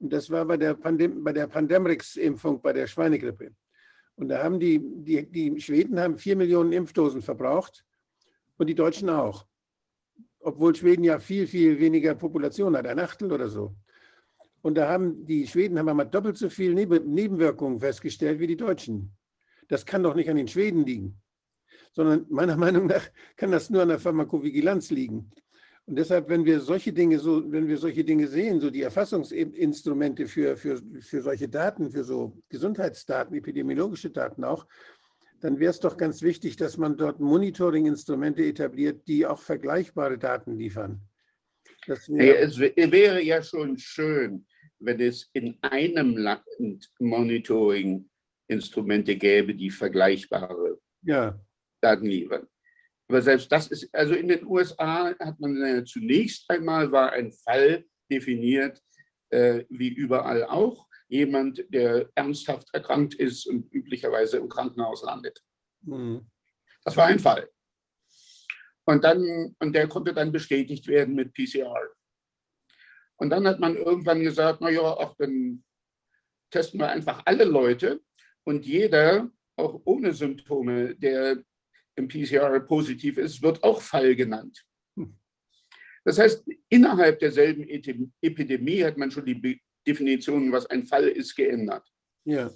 [0.00, 3.52] Und das war bei der, Pandem bei der Pandemrix-Impfung bei der Schweinegrippe.
[4.16, 7.84] Und da haben die, die, die Schweden haben vier Millionen Impfdosen verbraucht
[8.58, 9.46] und die Deutschen auch.
[10.42, 13.74] Obwohl Schweden ja viel, viel weniger Population hat, ein Achtel oder so.
[14.62, 18.56] Und da haben die Schweden haben einmal doppelt so viel Neben Nebenwirkungen festgestellt wie die
[18.56, 19.12] Deutschen.
[19.68, 21.20] Das kann doch nicht an den Schweden liegen,
[21.92, 25.30] sondern meiner Meinung nach kann das nur an der Pharmakovigilanz liegen.
[25.84, 30.28] Und deshalb, wenn wir solche Dinge so, wenn wir solche Dinge sehen, so die Erfassungsinstrumente
[30.28, 34.66] für, für, für solche Daten, für so Gesundheitsdaten, epidemiologische Daten auch,
[35.42, 40.56] dann wäre es doch ganz wichtig, dass man dort Monitoring-Instrumente etabliert, die auch vergleichbare Daten
[40.56, 41.00] liefern.
[42.06, 44.46] Wäre, Es wär- wäre ja schon schön,
[44.78, 51.36] wenn es in einem Land Monitoring-Instrumente gäbe, die vergleichbare ja,
[51.80, 52.46] Daten liefern.
[53.08, 57.32] Aber selbst das ist, also in den USA hat man äh, zunächst einmal war ein
[57.32, 58.80] Fall definiert,
[59.30, 65.42] äh, wie überall auch, jemand, der ernsthaft erkrankt ist und üblicherweise im Krankenhaus landet.
[65.84, 66.26] hm,
[66.84, 67.48] Das war ein Fall.
[68.84, 71.88] Und, dann, und der konnte dann bestätigt werden mit PCR.
[73.16, 75.62] Und dann hat man irgendwann gesagt, naja, ach, dann
[76.50, 78.00] testen wir einfach alle Leute
[78.44, 81.44] und jeder, auch ohne Symptome, der
[81.94, 84.64] im PCR positiv ist, wird auch Fall genannt.
[84.96, 85.16] Hm.
[86.04, 91.34] Das heißt, innerhalb derselben Epidemie hat man schon die Be- Definition, was ein Fall ist,
[91.34, 91.86] geändert.
[92.24, 92.50] ja,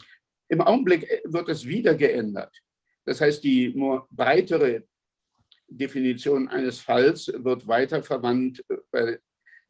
[0.49, 2.55] Im Augenblick äh, wird es wieder geändert.
[3.05, 3.75] Das heißt, die
[4.11, 4.83] breitere
[5.69, 9.19] Definition eines Falls wird weiter verwandt äh,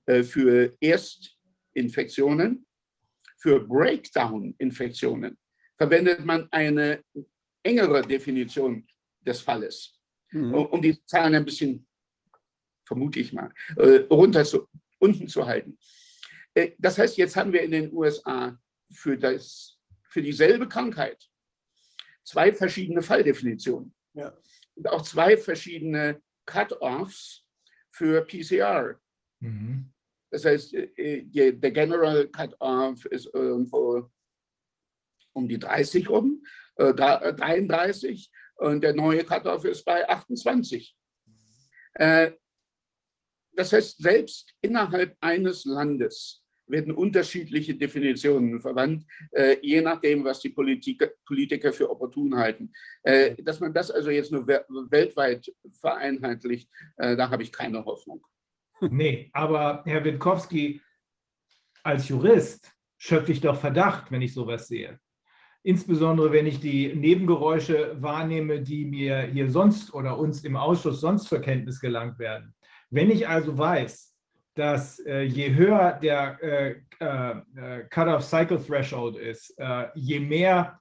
[0.07, 2.67] äh, für Erstinfektionen,
[3.39, 5.39] für Breakdown-Infektionen
[5.77, 7.03] verwendet man eine
[7.63, 8.87] engere Definition
[9.21, 9.99] des Falles,
[10.31, 11.87] hm, um die Zahlen ein bisschen,
[12.87, 13.53] vermute ich mal,
[14.11, 14.67] runter zu,
[14.99, 15.77] unten zu halten.
[16.57, 18.59] Äh, Das heißt, jetzt haben wir in den USA
[18.93, 19.79] für, das,
[20.09, 21.29] für dieselbe Krankheit
[22.25, 24.37] zwei verschiedene Falldefinitionen ja,
[24.75, 27.45] und auch zwei verschiedene Cut-offs
[27.93, 28.99] für PCR.
[29.41, 29.93] Mhm.
[30.31, 34.11] Das heißt, äh, die- der General Cut-off ist irgendwo
[35.35, 36.43] um die 30 rum,
[36.77, 40.97] äh, da- äh, 33 und der neue Cut-off ist bei 28.
[41.95, 42.33] Äh,
[43.59, 50.49] Das heißt, selbst innerhalb eines Landes werden unterschiedliche Definitionen verwandt, äh, je nachdem, was die
[50.51, 52.73] Politiker, Politiker für opportun halten.
[53.03, 57.85] Äh, Dass man das also jetzt nur we- weltweit vereinheitlicht, äh, da habe ich keine
[57.85, 58.25] Hoffnung.
[58.91, 60.83] Nee, aber Herr Witkowski,
[61.83, 64.99] als Jurist schöpfe ich doch Verdacht, wenn ich sowas sehe.
[65.63, 71.25] Insbesondere wenn ich die Nebengeräusche wahrnehme, die mir hier sonst oder uns im Ausschuss sonst
[71.25, 72.55] zur Kenntnis gelangt werden.
[72.91, 74.16] Wenn ich also weiß,
[74.57, 80.81] dass äh, je höher der äh, äh, Cut-off-Cycle-Threshold ist, äh, je mehr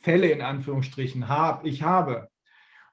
[0.00, 2.28] Fälle in Anführungsstrichen hab, ich habe.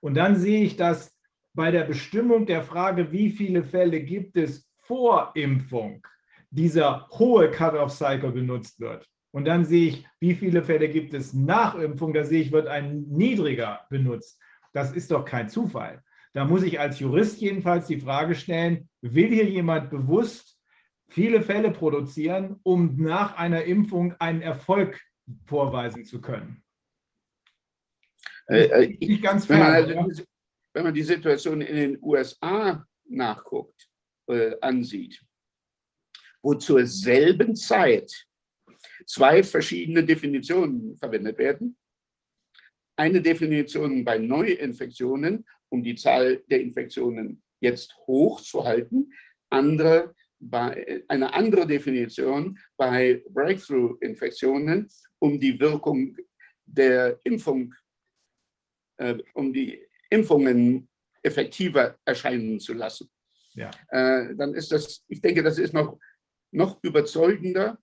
[0.01, 1.17] Und dann sehe ich, dass
[1.53, 6.05] bei der Bestimmung der Frage, wie viele Fälle gibt es vor Impfung,
[6.51, 9.09] dieser hohe Cut-off-Cycle benutzt wird.
[9.31, 12.67] Und dann sehe ich, wie viele Fälle gibt es nach Impfung, da sehe ich, wird
[12.67, 14.39] ein niedriger benutzt.
[14.73, 16.03] Das ist doch kein Zufall.
[16.33, 20.59] Da muss ich als Jurist jedenfalls die Frage stellen, will hier jemand bewusst
[21.07, 24.99] viele Fälle produzieren, um nach einer Impfung einen Erfolg
[25.45, 26.63] vorweisen zu können?
[28.47, 30.03] Äh, äh, Nicht ganz Wenn man, fair.
[30.03, 30.23] also,
[30.73, 33.87] wenn man die Situation in den USA nachguckt,
[34.27, 35.21] äh, ansieht,
[36.41, 38.11] wo zur selben Zeit
[39.05, 41.77] zwei verschiedene Definitionen verwendet werden.
[42.95, 49.11] Eine Definition bei Neuinfektionen, um die Zahl der Infektionen jetzt hoch zu halten,
[49.49, 54.87] andere bei, eine andere Definition bei Breakthrough-Infektionen,
[55.19, 56.15] um die Wirkung
[56.65, 57.73] der Impfung
[58.97, 60.87] äh, um die Impfungen
[61.23, 63.09] effektiver erscheinen zu lassen.
[63.53, 63.71] Ja.
[63.87, 65.97] Äh, dann ist das, ich denke, das ist noch,
[66.51, 67.79] noch überzeugender,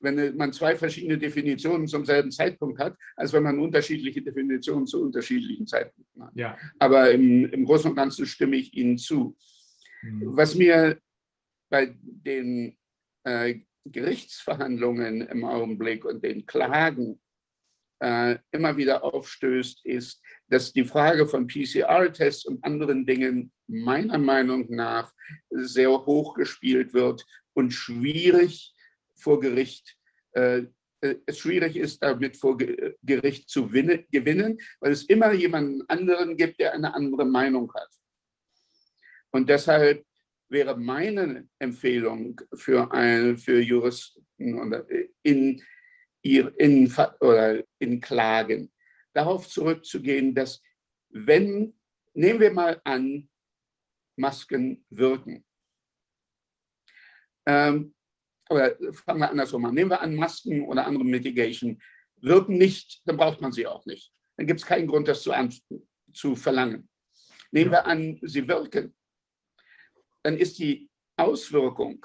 [0.00, 5.02] wenn man zwei verschiedene Definitionen zum selben Zeitpunkt hat, als wenn man unterschiedliche Definitionen zu
[5.02, 6.32] unterschiedlichen Zeitpunkten hat.
[6.34, 6.58] Ja.
[6.78, 9.36] Aber im, im Großen und Ganzen stimme ich Ihnen zu.
[10.02, 10.36] Mhm.
[10.36, 10.98] Was mir
[11.70, 12.76] bei den
[13.24, 17.20] äh, Gerichtsverhandlungen im Augenblick und den Klagen
[18.00, 24.66] äh, immer wieder aufstößt, ist, dass die Frage von PCR-Tests und anderen Dingen meiner Meinung
[24.68, 25.12] nach
[25.50, 27.24] sehr hoch gespielt wird
[27.54, 28.75] und schwierig
[29.16, 29.96] vor Gericht,
[30.32, 30.64] äh,
[31.00, 35.82] äh, es schwierig ist, damit vor Ge- Gericht zu winne, gewinnen, weil es immer jemanden
[35.88, 37.90] anderen gibt, der eine andere Meinung hat.
[39.30, 40.04] Und deshalb
[40.48, 44.86] wäre meine Empfehlung für, ein, für Juristen oder
[45.22, 45.62] in,
[46.22, 48.72] in, oder in Klagen
[49.12, 50.62] darauf zurückzugehen, dass
[51.08, 51.74] wenn,
[52.14, 53.28] nehmen wir mal an,
[54.18, 55.44] Masken wirken.
[57.44, 57.94] Ähm,
[58.50, 59.74] oder fangen wir andersrum an.
[59.74, 61.80] Nehmen wir an, Masken oder andere Mitigation
[62.16, 64.12] wirken nicht, dann braucht man sie auch nicht.
[64.36, 65.32] Dann gibt es keinen Grund, das zu,
[66.12, 66.88] zu verlangen.
[67.50, 68.94] Nehmen wir an, sie wirken,
[70.22, 72.04] dann ist die Auswirkung,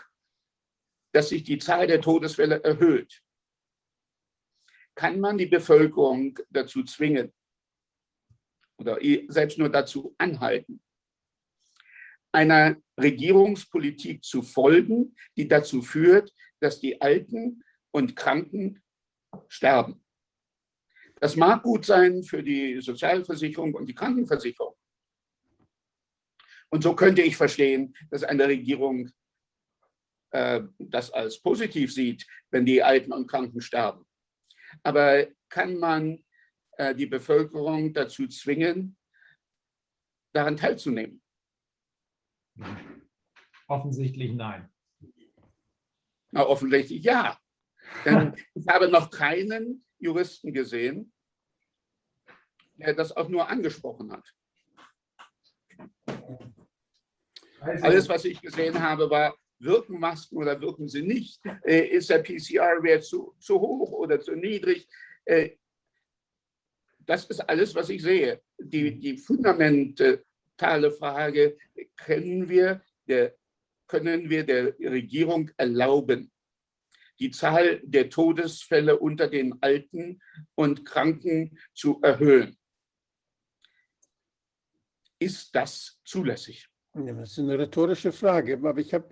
[1.11, 3.21] dass sich die Zahl der Todesfälle erhöht.
[4.95, 7.33] Kann man die Bevölkerung dazu zwingen
[8.77, 10.81] oder selbst nur dazu anhalten,
[12.31, 18.81] einer Regierungspolitik zu folgen, die dazu führt, dass die Alten und Kranken
[19.47, 20.03] sterben.
[21.19, 24.75] Das mag gut sein für die Sozialversicherung und die Krankenversicherung.
[26.69, 29.11] Und so könnte ich verstehen, dass eine Regierung
[30.31, 34.05] äh, das als positiv sieht, wenn die Alten und Kranken sterben.
[34.83, 36.23] Aber kann man
[36.77, 38.97] äh, die Bevölkerung dazu zwingen,
[40.33, 41.20] daran teilzunehmen?
[43.67, 44.69] Offensichtlich nein.
[46.31, 47.37] Na, offensichtlich ja.
[48.05, 51.13] Denn ich habe noch keinen Juristen gesehen,
[52.75, 54.33] der das auch nur angesprochen hat.
[57.59, 61.41] Also, Alles, was ich gesehen habe, war, wirken Masken oder wirken sie nicht?
[61.63, 64.87] Äh, ist der PCR-Wert zu, zu hoch oder zu niedrig?
[65.25, 65.57] Äh,
[66.99, 68.41] das ist alles, was ich sehe.
[68.57, 69.17] Die, die
[70.61, 71.57] fundamentale Frage,
[71.97, 73.35] können wir, der,
[73.87, 76.31] können wir der Regierung erlauben,
[77.19, 80.21] die Zahl der Todesfälle unter den Alten
[80.55, 82.57] und Kranken zu erhöhen?
[85.19, 86.67] Ist das zulässig?
[86.95, 89.07] Ja, das ist eine rhetorische Frage, aber ich habe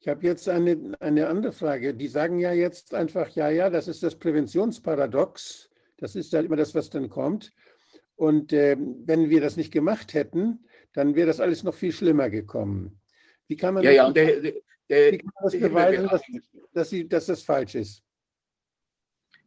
[0.00, 1.94] ich hab jetzt eine, eine andere Frage.
[1.94, 5.70] Die sagen ja jetzt einfach, ja, ja, das ist das Präventionsparadox.
[5.96, 7.52] Das ist halt immer das, was dann kommt.
[8.16, 12.30] Und ähm, wenn wir das nicht gemacht hätten, dann wäre das alles noch viel schlimmer
[12.30, 13.00] gekommen.
[13.48, 14.52] Wie kann man Ja, das, ja, der,
[14.88, 16.22] der, wie kann man das beweisen, dass,
[16.72, 18.02] dass, sie, dass das falsch ist?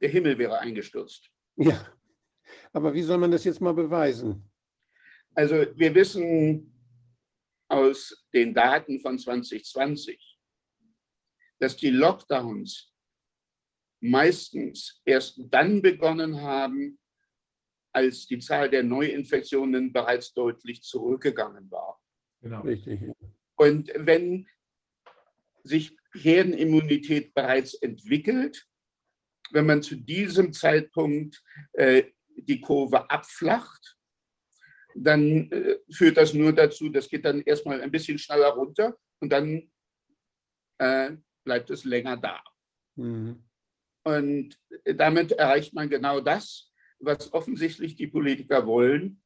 [0.02, 1.30] der Himmel wäre eingestürzt.
[1.56, 1.91] Ja,
[2.74, 4.50] aber wie soll man das jetzt mal beweisen?
[5.34, 6.72] Also wir wissen
[7.68, 10.39] aus den Daten von 2020,
[11.60, 12.93] dass die Lockdowns
[14.02, 17.00] meistens erst dann begonnen haben,
[17.96, 22.00] als die Zahl der Neuinfektionen bereits deutlich zurückgegangen war.
[22.41, 22.62] genau.
[22.62, 23.00] Richtig.
[23.56, 24.48] Und wenn
[25.64, 28.68] sich Herdenimmunität bereits entwickelt,
[29.52, 31.41] wenn man zu diesem Zeitpunkt
[31.74, 32.04] äh,
[32.36, 33.98] die Kurve abflacht,
[34.93, 39.30] dann äh, führt das nur dazu, das geht dann erstmal ein bisschen schneller runter und
[39.30, 39.72] dann
[40.80, 41.12] äh,
[41.46, 42.43] bleibt es länger da.
[42.96, 43.41] Mhm.
[44.04, 46.72] Und damit erreicht man genau das,
[47.06, 49.22] was offensichtlich die Politiker wollen.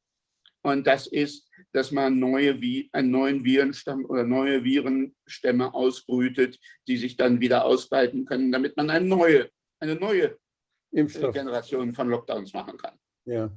[0.62, 2.58] Und das ist, dass man neue,
[2.92, 8.90] einen neuen Virenstamm oder neue Virenstämme ausbrütet, die sich dann wieder ausbreiten können, damit man
[8.90, 10.36] eine neue, eine neue äh,
[10.92, 11.34] Impfstoff.
[11.34, 12.98] Generation von Lockdowns machen kann.
[13.24, 13.50] Ja.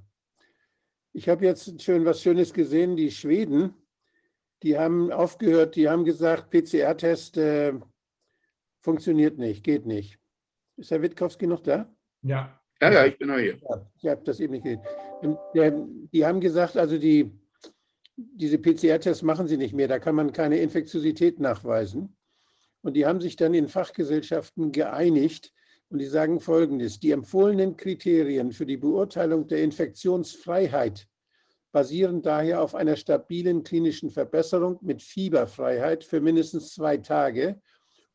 [1.11, 2.95] Ich habe jetzt schön was Schönes gesehen.
[2.95, 3.73] Die Schweden,
[4.63, 7.73] die haben aufgehört, die haben gesagt, PCR-Test äh,
[8.81, 10.19] funktioniert nicht, geht nicht.
[10.77, 11.93] Ist Herr Witkowski noch da?
[12.21, 13.57] Ja, Ja, ja, ich bin noch hier.
[13.57, 14.81] Ja, ich habe das eben nicht gesehen.
[15.21, 15.71] Und, äh,
[16.11, 17.31] die haben gesagt, also die,
[18.15, 22.15] diese PCR-Tests machen sie nicht mehr, da kann man keine Infektiosität nachweisen.
[22.81, 25.53] Und die haben sich dann in Fachgesellschaften geeinigt
[25.89, 31.07] und die sagen Folgendes, die empfohlenen Kriterien für die Beurteilung der Infektionsfreiheit
[31.71, 37.61] basieren daher auf einer stabilen klinischen Verbesserung mit Fieberfreiheit für mindestens zwei Tage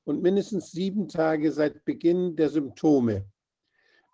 [0.05, 3.27] und mindestens sieben Tage seit Beginn der Symptome.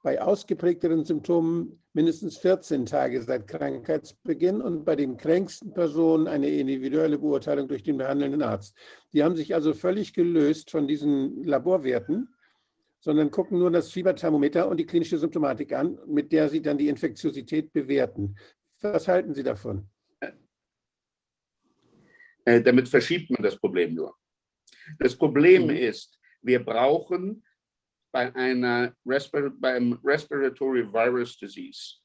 [0.04, 7.18] Bei ausgeprägteren Symptomen mindestens 14 Tage seit Krankheitsbeginn und bei den kränksten Personen eine individuelle
[7.18, 8.76] Beurteilung durch den behandelnden Arzt.
[9.14, 12.28] Die haben sich also völlig gelöst von diesen Laborwerten,
[13.00, 16.88] sondern gucken nur das Fieberthermometer und die klinische Symptomatik an, mit der sie dann die
[16.88, 18.36] Infektiosität bewerten.
[18.82, 19.88] Was halten Sie davon?
[22.44, 24.14] Äh, damit verschiebt man das Problem nur.
[24.98, 25.70] Das Problem Mhm.
[25.70, 27.42] ist, wir brauchen
[28.14, 31.96] bei einer Respir beim Respiratory Virus Disease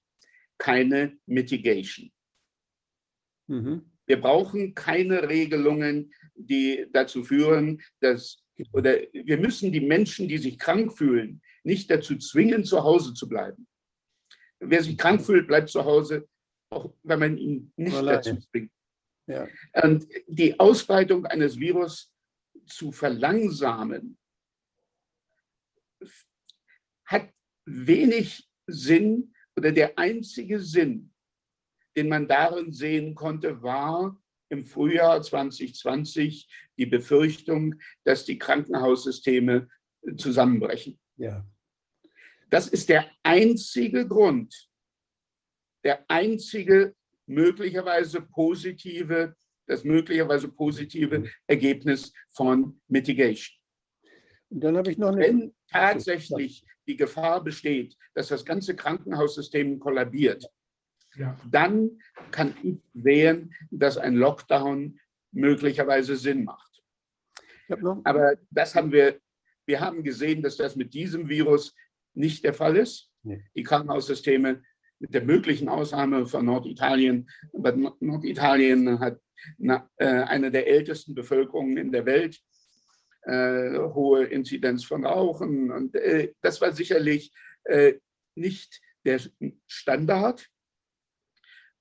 [0.57, 2.11] keine Mitigation.
[3.47, 3.91] Mhm.
[4.07, 8.43] Wir brauchen keine Regelungen, die dazu führen, dass
[8.73, 13.29] oder wir müssen die Menschen, die sich krank fühlen, nicht dazu zwingen, zu Hause zu
[13.29, 13.67] bleiben.
[14.59, 16.27] Wer sich krank fühlt, bleibt zu Hause,
[16.71, 18.17] auch wenn man ihn nicht Alleine.
[18.17, 18.71] dazu zwingt.
[19.27, 19.47] Ja.
[19.83, 22.11] Und die Ausbreitung eines Virus
[22.65, 24.17] zu verlangsamen,
[27.09, 27.29] hat
[27.65, 31.11] wenig Sinn oder der einzige Sinn,
[31.97, 36.47] den man darin sehen konnte, war im Frühjahr 2020
[36.77, 39.67] die Befürchtung, dass die Krankenhaussysteme
[40.15, 40.99] zusammenbrechen.
[41.17, 41.45] ja.
[42.49, 44.69] Das ist der einzige Grund,
[45.83, 46.95] der einzige
[47.27, 49.35] möglicherweise positive,
[49.67, 53.55] das möglicherweise positive Ergebnis von Mitigation.
[54.49, 55.21] Und dann habe ich noch eine.
[55.21, 60.43] Wenn tatsächlich die Gefahr besteht, dass das ganze Krankenhaussystem kollabiert,
[61.15, 61.37] Ja.
[61.49, 61.99] dann
[62.31, 64.99] kann ich sehen, dass ein Lockdown
[65.31, 66.81] möglicherweise Sinn macht.
[68.03, 69.19] Aber das haben wir,
[69.67, 71.75] wir haben gesehen, dass das mit diesem Virus
[72.15, 73.11] nicht der Fall ist.
[73.21, 73.43] Nee.
[73.55, 74.63] Die Krankenhaussysteme
[74.97, 79.19] mit der möglichen Ausnahme von Norditalien, aber Nord- Norditalien hat
[79.97, 82.41] äh, eine der ältesten Bevölkerungen in der Welt,
[83.25, 85.71] hohe Inzidenz von Rauchen.
[85.71, 87.31] Und äh, das war sicherlich
[87.65, 87.95] äh,
[88.35, 89.19] nicht der
[89.67, 90.49] Standard.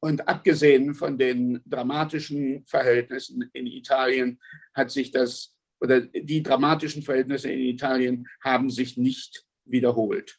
[0.01, 4.41] Und abgesehen von den dramatischen Verhältnissen in Italien
[4.75, 10.39] hat sich das, oder die dramatischen Verhältnisse in Italien haben sich nicht wiederholt.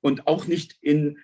[0.00, 1.18] Und auch nicht in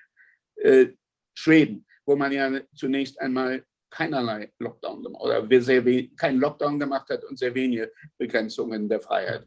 [0.57, 0.89] äh,
[1.35, 5.85] Schweden, wo man ja zunächst einmal keinerlei Lockdown gemacht oder sehr
[6.17, 9.47] keinen Lockdown gemacht hat und sehr wenige Begrenzungen der Freiheit.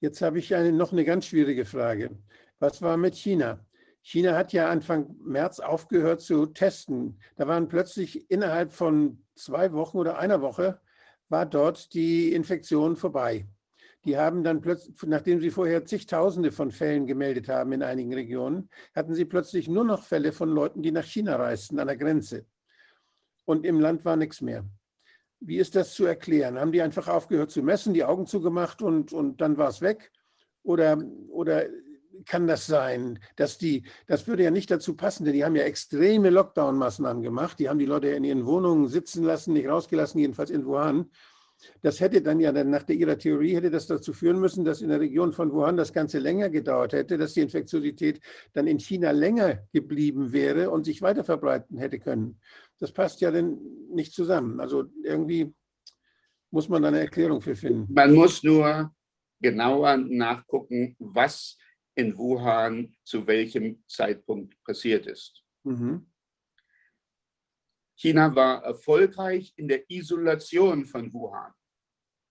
[0.00, 2.10] Jetzt habe ich eine, noch eine ganz schwierige Frage.
[2.58, 3.64] Was war mit China?
[4.02, 7.20] China hat ja Anfang März aufgehört zu testen.
[7.36, 10.80] Da waren plötzlich innerhalb von zwei Wochen oder einer Woche
[11.28, 13.46] war dort die Infektion vorbei.
[14.04, 18.70] Die haben dann plötzlich, nachdem sie vorher zigtausende von Fällen gemeldet haben in einigen Regionen,
[18.94, 22.46] hatten sie plötzlich nur noch Fälle von Leuten, die nach China reisten, an der Grenze.
[23.48, 24.66] Und im Land war nichts mehr.
[25.40, 26.58] Wie ist das zu erklären?
[26.58, 30.12] Haben die einfach aufgehört zu messen, die Augen zugemacht und, und dann war es weg?
[30.62, 31.64] Oder, oder
[32.26, 35.62] kann das sein, dass die, das würde ja nicht dazu passen, denn die haben ja
[35.62, 37.58] extreme Lockdown-Maßnahmen gemacht.
[37.58, 41.10] Die haben die Leute in ihren Wohnungen sitzen lassen, nicht rausgelassen, jedenfalls in Wuhan.
[41.80, 44.82] Das hätte dann ja dann nach der, ihrer Theorie hätte das dazu führen müssen, dass
[44.82, 48.20] in der Region von Wuhan das Ganze länger gedauert hätte, dass die Infektiosität
[48.52, 52.40] dann in China länger geblieben wäre und sich weiter verbreiten hätte können.
[52.80, 53.58] Das passt ja dann
[53.90, 54.60] nicht zusammen.
[54.60, 55.52] Also irgendwie
[56.50, 57.92] muss man da eine Erklärung für finden.
[57.92, 58.94] Man muss nur
[59.40, 61.58] genauer nachgucken, was
[61.94, 65.42] in Wuhan zu welchem Zeitpunkt passiert ist.
[65.64, 66.06] Mhm.
[67.96, 71.52] China war erfolgreich in der Isolation von Wuhan.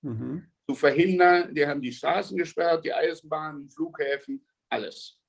[0.01, 0.51] Mhm.
[0.65, 5.19] Zu verhindern, die haben die Straßen gesperrt, die Eisenbahnen, Flughäfen, alles.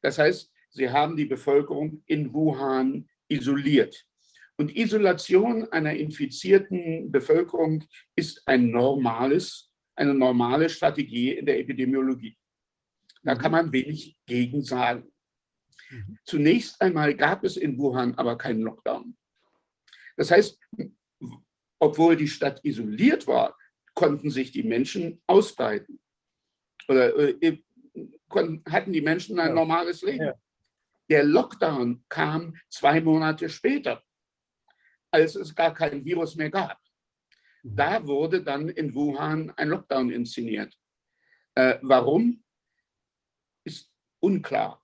[0.00, 4.06] Das heißt, sie haben die Bevölkerung in Wuhan isoliert.
[4.56, 7.84] Und Isolation einer infizierten Bevölkerung
[8.16, 12.36] ist ein normales, eine normale Strategie in der Epidemiologie.
[13.22, 15.10] Da kann man wenig gegen sagen.
[15.90, 16.18] Mhm.
[16.24, 19.16] Zunächst einmal gab es in Wuhan aber keinen Lockdown.
[20.16, 20.58] Das heißt,
[21.78, 23.56] obwohl die Stadt isoliert war,
[23.94, 26.00] konnten sich die Menschen ausbreiten.
[26.88, 27.58] Oder äh,
[28.28, 29.54] konnten, hatten die Menschen ein Ja.
[29.54, 30.24] normales Leben.
[30.26, 30.34] Ja.
[31.08, 34.02] Der Lockdown kam zwei Monate später,
[35.12, 36.78] als es gar kein Virus mehr gab.
[37.62, 40.76] Da wurde dann in Wuhan ein Lockdown inszeniert.
[41.54, 42.42] Äh, warum?
[43.64, 44.82] Ist unklar.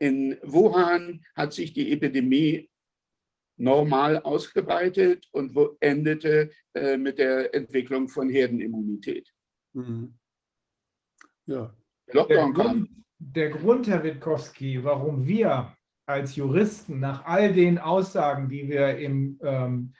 [0.00, 2.70] In Wuhan hat sich die Epidemie
[3.56, 9.32] normal ausgebreitet und wo endete äh, mit der Entwicklung von Herdenimmunität.
[9.74, 10.18] Mhm.
[11.46, 11.74] Ja.
[12.06, 12.66] Der Der Lockdown kam.
[12.66, 15.76] Grund, der Grund, Herr Witkowski, warum wir
[16.08, 19.92] als Juristen nach all den Aussagen, die wir im ähm,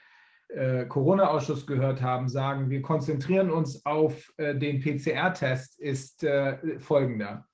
[0.49, 7.45] äh, Corona-Ausschuss gehört haben, sagen, wir konzentrieren uns auf äh, den PCR-Test, ist äh, folgender.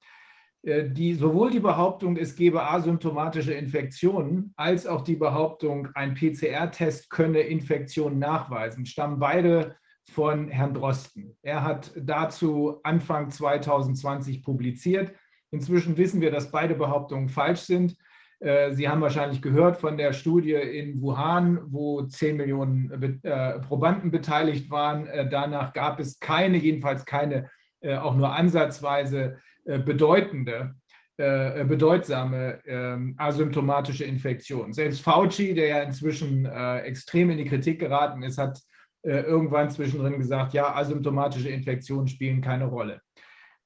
[0.64, 7.10] äh, die, sowohl die Behauptung, es gebe asymptomatische Infektionen, als auch die Behauptung, ein PCR-Test
[7.10, 9.76] könne Infektionen nachweisen, stammen beide
[10.12, 11.36] von Herrn Drosten.
[11.41, 15.12] Er hat dazu Anfang 2020 publiziert.
[15.51, 17.97] Inzwischen wissen wir, dass beide Behauptungen falsch sind.
[18.46, 24.12] Äh, Sie haben wahrscheinlich gehört von der Studie in Wuhan, wo 10 Millionen äh, Probanden
[24.12, 25.08] beteiligt waren.
[25.30, 27.50] Danach gab es keine, jedenfalls keine
[27.84, 30.76] auch nur ansatzweise äh, bedeutende,
[31.18, 34.74] äh, bedeutsame ähm, asymptomatische Infektion.
[34.74, 38.60] Selbst Fauci, der ja inzwischen äh, extrem in die Kritik geraten ist, hat
[39.08, 43.02] irgendwann zwischendrin gesagt, ja, asymptomatische Infektionen spielen keine Rolle.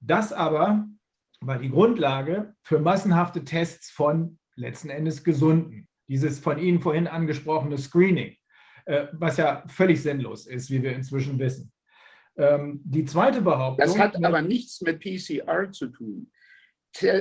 [0.02, 0.84] Das aber
[1.40, 5.88] war die Grundlage für massenhafte Tests von letzten Endes Gesunden.
[6.08, 8.36] Dieses von Ihnen vorhin angesprochene Screening,
[9.12, 11.72] was ja völlig sinnlos ist, wie wir inzwischen wissen.
[12.40, 13.86] Ähm, die zweite Behauptung.
[13.86, 16.32] Das hat aber nichts mit PCR zu tun.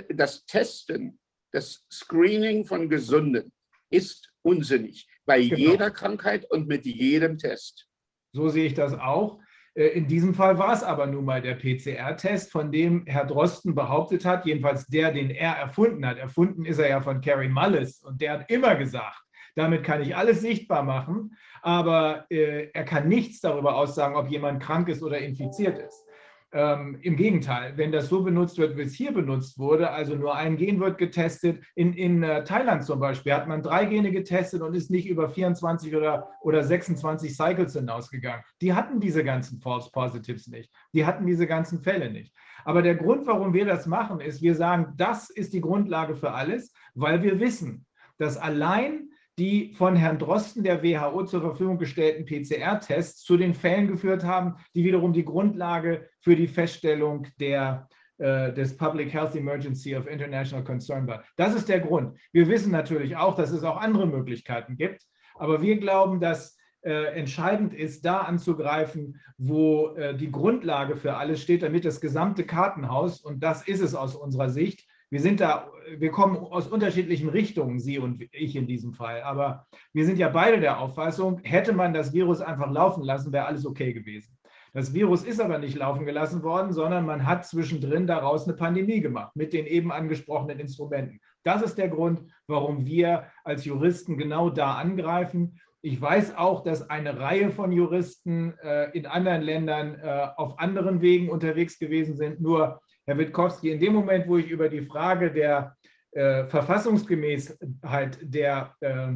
[0.09, 1.18] Das Testen,
[1.53, 3.53] das Screening von Gesunden
[3.91, 5.57] ist unsinnig bei genau.
[5.57, 7.89] jeder Krankheit und mit jedem Test.
[8.32, 9.41] So sehe ich das auch.
[9.75, 13.75] Äh, in diesem Fall war es aber nun mal der PCR-Test, von dem Herr Drosten
[13.75, 16.19] behauptet hat, jedenfalls der, den er erfunden hat.
[16.19, 19.23] Erfunden ist er ja von Carrie Mullis und der hat immer gesagt,
[19.55, 24.62] damit kann ich alles sichtbar machen, aber äh, er kann nichts darüber aussagen, ob jemand
[24.62, 26.05] krank ist oder infiziert ist.
[26.51, 30.34] Ähm, Im Gegenteil, wenn das so benutzt wird, wie es hier benutzt wurde, also nur
[30.34, 34.62] ein Gen wird getestet, in, in äh, Thailand zum Beispiel hat man drei Gene getestet
[34.62, 38.42] und ist nicht über 24 oder, oder 26 Cycles hinausgegangen.
[38.62, 40.72] Die hatten diese ganzen False Positives nicht.
[40.94, 42.32] Die hatten diese ganzen Fälle nicht.
[42.64, 46.32] Aber der Grund, warum wir das machen, ist, wir sagen, das ist die Grundlage für
[46.32, 47.84] alles, weil wir wissen,
[48.16, 49.08] dass allein
[49.39, 54.57] die von Herrn Drosten der WHO zur Verfügung gestellten PCR-Tests zu den Fällen geführt haben,
[54.74, 60.64] die wiederum die Grundlage für die Feststellung der, äh, des Public Health Emergency of International
[60.64, 61.22] Concern war.
[61.36, 62.18] Das ist der Grund.
[62.32, 65.03] Wir wissen natürlich auch, dass es auch andere Möglichkeiten gibt,
[65.36, 71.43] aber wir glauben, dass äh, entscheidend ist, da anzugreifen, wo äh, die Grundlage für alles
[71.43, 75.71] steht, damit das gesamte Kartenhaus, und das ist es aus unserer Sicht, wir sind da,
[75.97, 79.23] wir kommen aus unterschiedlichen Richtungen, Sie und ich in diesem Fall.
[79.23, 83.47] Aber wir sind ja beide der Auffassung, hätte man das Virus einfach laufen lassen, wäre
[83.47, 84.39] alles okay gewesen.
[84.75, 89.01] Das Virus ist aber nicht laufen gelassen worden, sondern man hat zwischendrin daraus eine Pandemie
[89.01, 91.21] gemacht mit den eben angesprochenen Instrumenten.
[91.43, 95.59] Das ist der Grund, warum wir als Juristen genau da angreifen.
[95.81, 101.01] Ich weiß auch, dass eine Reihe von Juristen äh, in anderen Ländern äh, auf anderen
[101.01, 102.41] Wegen unterwegs gewesen sind.
[102.41, 105.75] Nur Herr Witkowski, in dem Moment, wo ich über die Frage der
[106.13, 109.13] äh, Verfassungsgemäßheit der, äh,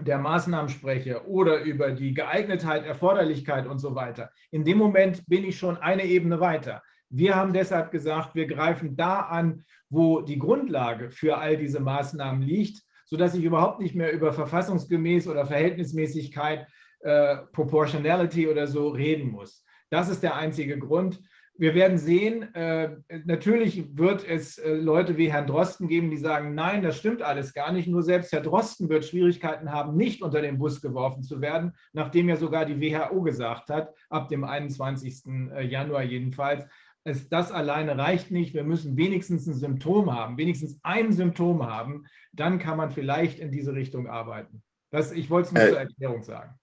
[0.00, 5.44] der Maßnahmen spreche oder über die Geeignetheit, Erforderlichkeit und so weiter, in dem Moment bin
[5.44, 6.82] ich schon eine Ebene weiter.
[7.08, 12.42] Wir haben deshalb gesagt, wir greifen da an, wo die Grundlage für all diese Maßnahmen
[12.42, 16.66] liegt, sodass ich überhaupt nicht mehr über verfassungsgemäß oder Verhältnismäßigkeit,
[17.02, 19.64] äh, Proportionality oder so reden muss.
[19.88, 21.20] Das ist der einzige Grund
[21.60, 22.96] wir werden sehen, äh,
[23.26, 27.52] natürlich wird es äh, Leute wie Herrn Drosten geben, die sagen, nein, das stimmt alles
[27.52, 27.86] gar nicht.
[27.86, 32.30] Nur selbst Herr Drosten wird Schwierigkeiten haben, nicht unter den Bus geworfen zu werden, nachdem
[32.30, 35.26] ja sogar die WHO gesagt hat, ab dem 21.
[35.54, 36.64] Äh, Januar jedenfalls,
[37.04, 38.54] es, das alleine reicht nicht.
[38.54, 42.06] Wir müssen wenigstens ein Symptom haben, wenigstens ein Symptom haben.
[42.32, 44.62] Dann kann man vielleicht in diese Richtung arbeiten.
[44.90, 46.54] Das, ich wollte es nur äh, zur Erklärung sagen.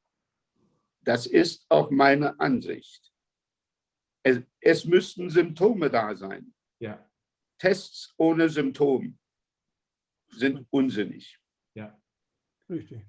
[1.04, 3.07] Das ist auch meine Ansicht.
[4.28, 6.54] Es, es müssten Symptome da sein.
[6.80, 7.00] Ja.
[7.60, 9.18] Tests ohne Symptom
[10.30, 11.40] sind unsinnig.
[11.74, 11.98] Ja,
[12.70, 13.06] richtig.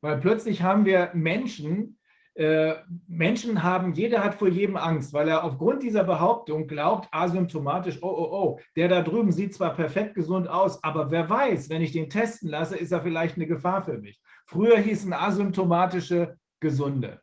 [0.00, 1.98] Weil plötzlich haben wir Menschen,
[2.32, 8.02] äh, Menschen haben, jeder hat vor jedem Angst, weil er aufgrund dieser Behauptung glaubt, asymptomatisch,
[8.02, 11.82] oh, oh, oh, der da drüben sieht zwar perfekt gesund aus, aber wer weiß, wenn
[11.82, 14.18] ich den testen lasse, ist er vielleicht eine Gefahr für mich.
[14.46, 17.20] Früher hießen asymptomatische Gesunde.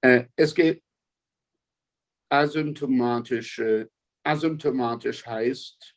[0.00, 0.82] Äh, es geht,
[2.28, 3.90] asymptomatische,
[4.24, 5.96] asymptomatisch heißt,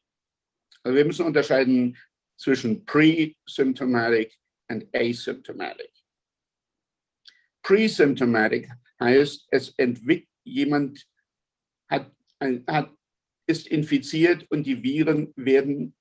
[0.83, 1.97] also wir müssen unterscheiden
[2.37, 4.37] zwischen pre-symptomatic
[4.69, 5.91] und asymptomatic.
[7.63, 8.69] Pre-symptomatic
[8.99, 11.07] heißt, es entwickelt jemand
[11.89, 12.11] hat,
[12.67, 12.95] hat,
[13.47, 15.95] ist infiziert und die Viren werden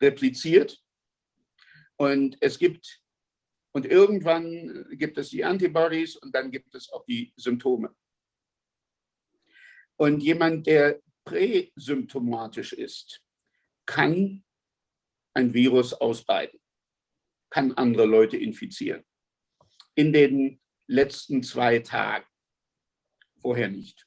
[0.00, 0.82] repliziert
[1.96, 3.02] und es gibt
[3.72, 7.94] und irgendwann gibt es die Antibodies und dann gibt es auch die Symptome.
[10.00, 13.22] Und jemand, der präsymptomatisch ist,
[13.84, 14.42] kann
[15.34, 16.58] ein Virus ausbreiten,
[17.50, 19.04] kann andere Leute infizieren.
[19.94, 22.24] In den letzten zwei Tagen,
[23.42, 24.06] vorher nicht.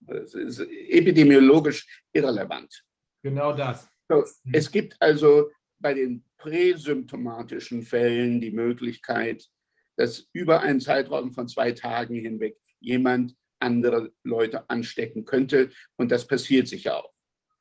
[0.00, 2.84] Das ist epidemiologisch irrelevant.
[3.22, 3.88] Genau das.
[4.10, 9.48] So, es gibt also bei den präsymptomatischen Fällen die Möglichkeit,
[9.96, 15.70] dass über einen Zeitraum von zwei Tagen hinweg jemand andere Leute anstecken könnte.
[15.96, 17.14] Und das passiert sicher auch.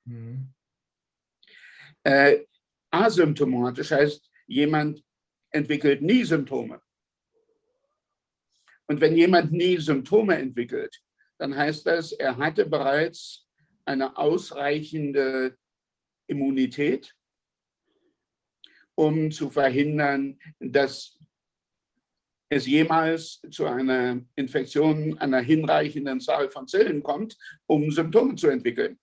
[0.05, 0.53] Mhm.
[2.03, 2.45] Äh,
[2.91, 5.03] asymptomatisch heißt, jemand
[5.51, 6.81] entwickelt nie Symptome.
[8.87, 11.01] Und wenn jemand nie Symptome entwickelt,
[11.37, 13.47] dann heißt das, er hatte bereits
[13.85, 15.57] eine ausreichende
[16.27, 17.15] Immunität,
[18.95, 21.17] um zu verhindern, dass
[22.51, 28.99] es jemals zu einer Infektion einer hinreichenden Zahl von Zellen kommt, um Symptome zu entwickeln.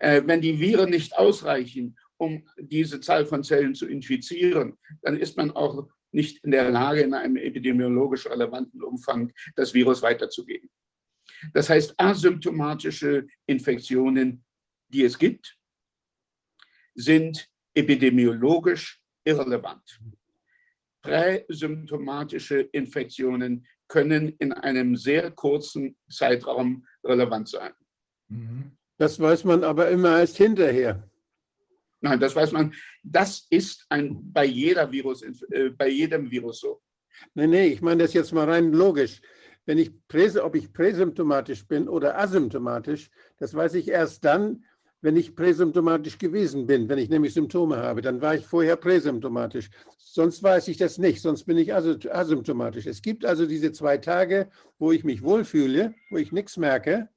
[0.00, 5.36] Äh, wenn die Viren nicht ausreichen, um diese Zahl von Zellen zu infizieren, dann ist
[5.36, 10.68] man auch nicht in der Lage, in einem epidemiologisch relevanten Umfang das Virus weiterzugeben.
[11.54, 14.44] Das heißt, asymptomatische Infektionen,
[14.88, 15.56] die es gibt,
[16.96, 20.00] sind epidemiologisch irrelevant.
[21.02, 27.72] Präsymptomatische Infektionen können in einem sehr kurzen Zeitraum relevant sein.
[28.28, 28.72] Mhm.
[28.98, 31.08] Das weiß man aber immer erst hinterher.
[32.00, 32.74] Nein, das weiß man.
[33.02, 36.82] Das ist ein, bei, jeder Virus, äh, bei jedem Virus so.
[37.34, 39.20] Nee, nee, ich meine das jetzt mal rein logisch.
[39.66, 39.92] Wenn ich,
[40.42, 44.64] ob ich präsymptomatisch bin oder asymptomatisch, das weiß ich erst dann,
[45.02, 49.70] wenn ich präsymptomatisch gewesen bin, wenn ich nämlich Symptome habe, dann war ich vorher präsymptomatisch.
[49.96, 52.86] Sonst weiß ich das nicht, sonst bin ich asymptomatisch.
[52.86, 57.08] Es gibt also diese zwei Tage, wo ich mich wohlfühle, wo ich nichts merke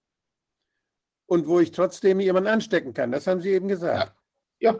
[1.25, 3.11] und wo ich trotzdem jemanden anstecken kann.
[3.11, 4.13] Das haben Sie eben gesagt.
[4.59, 4.79] Ja,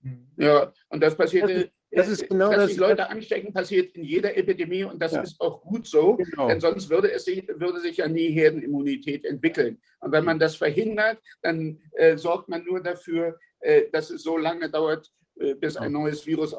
[0.00, 0.26] Mhm.
[0.36, 0.72] ja.
[0.88, 4.36] und das passiert, Das das ist genau dass das- sich Leute anstecken, passiert in jeder
[4.36, 5.22] Epidemie und das Ja.
[5.22, 6.16] ist auch gut so.
[6.16, 6.48] Genau.
[6.48, 9.80] Denn sonst würde, es sich, würde sich ja nie Herdenimmunität entwickeln.
[10.00, 14.36] Und wenn man das verhindert, dann äh, sorgt man nur dafür, äh, dass es so
[14.36, 16.54] lange dauert, äh, bis ein neues Virus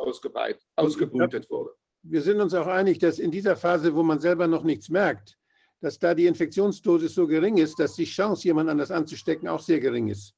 [0.76, 1.72] ausgebrütet wurde.
[2.04, 5.38] Wir sind uns auch einig, dass in dieser Phase, wo man selber noch nichts merkt,
[5.82, 9.80] dass da die Infektionsdosis so gering ist, dass die Chance, jemand anders anzustecken, auch sehr
[9.80, 10.34] gering ist.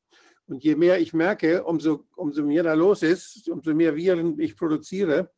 [0.49, 4.55] Und je mehr ich merke, umso, umso mehr da los ist, umso mehr Viren ich
[4.55, 5.31] produziere,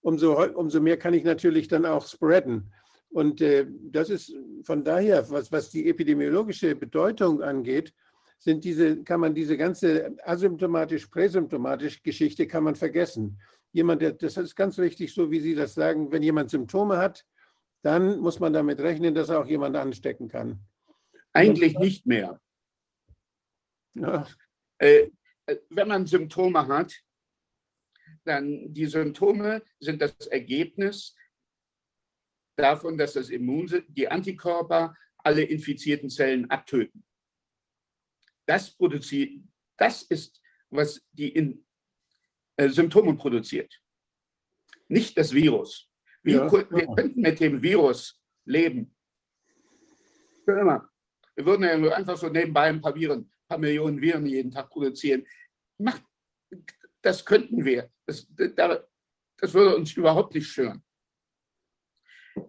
[0.00, 2.72] umso, umso mehr kann ich natürlich dann auch spreaden.
[3.10, 4.34] Und äh, das ist
[4.64, 7.92] von daher, was, was die epidemiologische Bedeutung angeht,
[8.38, 13.38] sind diese, kann man diese ganze asymptomatisch, präsymptomatisch Geschichte kann man vergessen.
[13.72, 17.26] Jemand, der, das ist ganz wichtig, so wie Sie das sagen, wenn jemand Symptome hat,
[17.82, 20.60] dann muss man damit rechnen, dass er auch jemand anstecken kann.
[21.34, 22.40] Eigentlich nicht mehr.
[23.94, 24.26] Ja,
[24.84, 25.10] Äh,
[25.46, 26.94] äh, wenn man Symptome hat,
[28.24, 31.16] dann die Symptome sind das Ergebnis
[32.56, 37.02] davon, dass das Immunsystem, die Antikörper alle infizierten Zellen abtöten.
[38.46, 39.42] Das produziert,
[39.78, 41.66] das ist, was die in,
[42.56, 43.74] äh, Symptome produziert.
[44.88, 45.88] Nicht das Virus.
[46.22, 46.94] Wir, Ja, wir ja.
[46.94, 48.94] könnten mit dem Virus leben.
[50.44, 50.90] Für immer.
[51.34, 55.24] Wir würden ja einfach so nebenbei ein paar Viren, paar Millionen Viren jeden Tag produzieren.
[55.78, 56.02] Macht,
[57.02, 57.90] das könnten wir.
[58.06, 58.26] Das,
[58.56, 58.84] da-
[59.38, 60.82] das würde uns überhaupt nicht stören.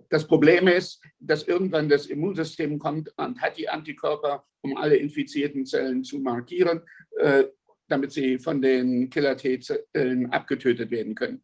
[0.09, 5.65] Das Problem ist, dass irgendwann das Immunsystem kommt und hat die Antikörper, um alle infizierten
[5.65, 6.81] Zellen zu markieren,
[7.19, 7.45] äh,
[7.87, 11.43] damit sie von den Killer-T-Zellen abgetötet werden können.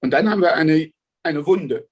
[0.00, 0.92] Und dann haben wir eine,
[1.24, 1.88] eine Wunde.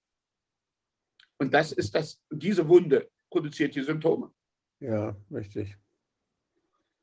[1.38, 4.32] Und das ist das, diese Wunde produziert die Symptome.
[4.80, 5.76] ja, richtig.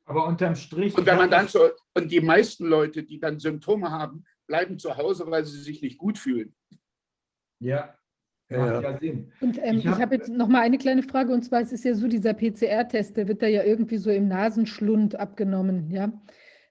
[0.06, 0.98] Aber unterm Strich.
[0.98, 4.98] Und wenn man dann so, und die meisten Leute, die dann Symptome haben, bleiben zu
[4.98, 6.54] Hause, weil sie sich nicht gut fühlen.
[7.60, 7.96] Ja,
[8.50, 9.00] Ja, macht ja.
[9.00, 9.32] Sinn.
[9.40, 11.72] Und ähm, Ich ich hab- habe jetzt noch mal eine kleine Frage, und zwar es
[11.72, 16.12] ist ja so, dieser PCR-Test, der wird da ja irgendwie so im Nasenschlund abgenommen, ja.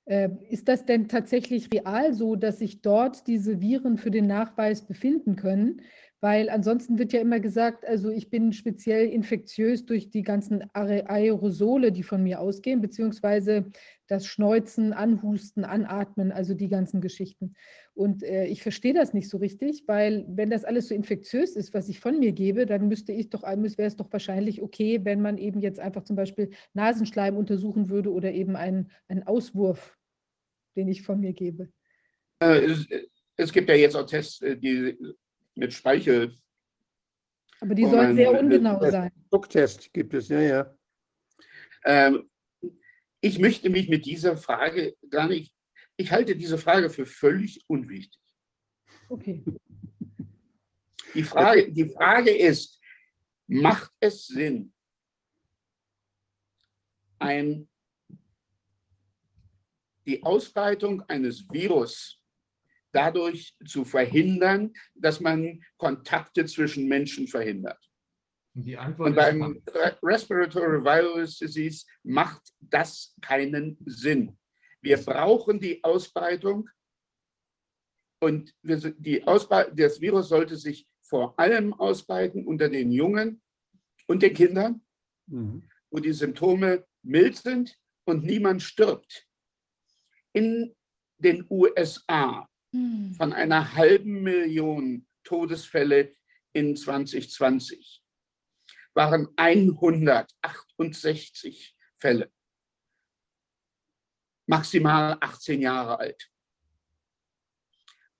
[0.04, 4.84] Äh, ist das denn tatsächlich real so, dass sich dort diese Viren für den Nachweis
[4.86, 5.80] befinden können?
[6.22, 11.10] Weil ansonsten wird ja immer gesagt, also ich bin speziell infektiös durch die ganzen Aer-
[11.10, 13.72] Aerosole, die von mir ausgehen, beziehungsweise
[14.06, 17.54] das Schneuzen, Anhusten, Anatmen, also die ganzen Geschichten.
[17.94, 21.74] Und äh, ich verstehe das nicht so richtig, weil wenn das alles so infektiös ist,
[21.74, 25.22] was ich von mir gebe, dann müsste ich doch, wäre es doch wahrscheinlich okay, wenn
[25.22, 29.98] man eben jetzt einfach zum Beispiel Nasenschleim untersuchen würde oder eben einen, einen Auswurf,
[30.76, 31.72] den ich von mir gebe.
[32.40, 32.86] Äh, Es,
[33.36, 34.96] es gibt ja jetzt auch Tests, äh, die
[35.54, 36.36] mit Speichel.
[37.60, 39.12] Aber die sollen sehr ungenau sein.
[39.30, 40.76] Drucktest gibt es, ja, ja.
[41.84, 42.28] Ähm,
[43.20, 45.54] ich möchte mich mit dieser Frage gar nicht,
[45.96, 48.20] ich halte diese Frage für völlig unwichtig.
[49.08, 49.44] Okay.
[51.14, 52.80] Die Frage, die Frage ist,
[53.46, 54.72] macht es Sinn,
[57.18, 57.68] ein,
[60.06, 62.21] die Ausbreitung eines Virus
[62.92, 67.82] dadurch zu verhindern, dass man Kontakte zwischen Menschen verhindert.
[68.54, 74.38] Und die Antwort Und beim Re- Respiratory Virus Disease macht das keinen Sinn.
[74.82, 76.68] Wir brauchen die Ausbreitung
[78.20, 83.42] und die Ausbrei das Virus sollte sich vor allem ausbreiten unter den Jungen
[84.06, 84.82] und den Kindern,
[85.28, 85.68] Mhm.
[85.90, 89.26] wo die Symptome mild sind und niemand stirbt.
[90.32, 90.74] In
[91.18, 93.14] den USA Hm.
[93.14, 96.16] von einer halben Million Todesfälle
[96.54, 98.02] in 2020
[98.94, 102.32] waren 168 Fälle,
[104.46, 106.30] maximal 18 Jahre alt.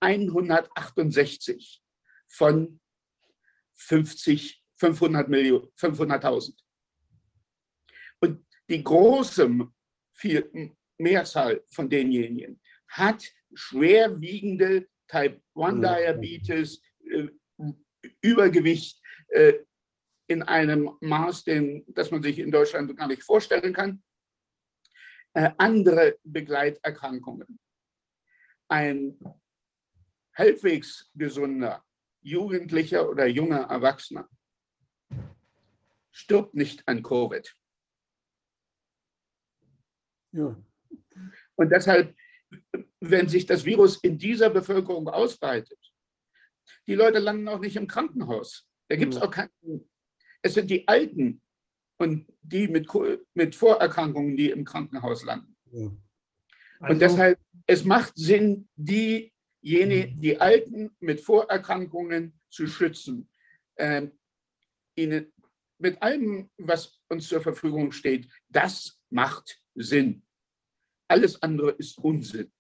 [0.01, 1.83] 168
[2.29, 2.79] von
[3.74, 6.57] 50, 500 Millionen, 500.000.
[8.20, 9.70] Und die große
[10.99, 15.83] Mehrzahl von denjenigen hat schwerwiegende Type 1 Mhm.
[15.83, 17.29] Diabetes, äh,
[18.20, 19.61] Übergewicht äh,
[20.27, 24.03] in einem Maß, den, das man sich in Deutschland gar nicht vorstellen kann.
[25.35, 27.59] Äh, andere Begleiterkrankungen.
[28.69, 29.19] Ein
[30.35, 31.85] halbwegs gesunder
[32.23, 34.29] Jugendlicher oder junger Erwachsener
[36.11, 37.55] stirbt nicht an Covid.
[40.33, 40.57] Ja.
[41.57, 42.15] Und deshalb,
[43.01, 45.79] wenn sich das Virus in dieser Bevölkerung ausbreitet,
[46.87, 48.66] die Leute landen auch nicht im Krankenhaus.
[48.89, 49.24] Da gibt es Mhm.
[49.27, 49.91] auch keinen.
[50.43, 51.41] Es sind die Alten
[51.99, 52.89] und die mit,
[53.35, 55.57] mit Vorerkrankungen, die im Krankenhaus landen.
[55.73, 55.91] ja.
[56.81, 63.29] Also, Und deshalb, es macht Sinn, diejenigen, die Alten mit Vorerkrankungen zu schützen.
[63.77, 64.12] Ähm,
[64.97, 65.33] ihnen
[65.79, 70.24] mit allem, was uns zur Verfügung steht, das macht Sinn.
[71.13, 72.51] Alles andere ist Unsinn.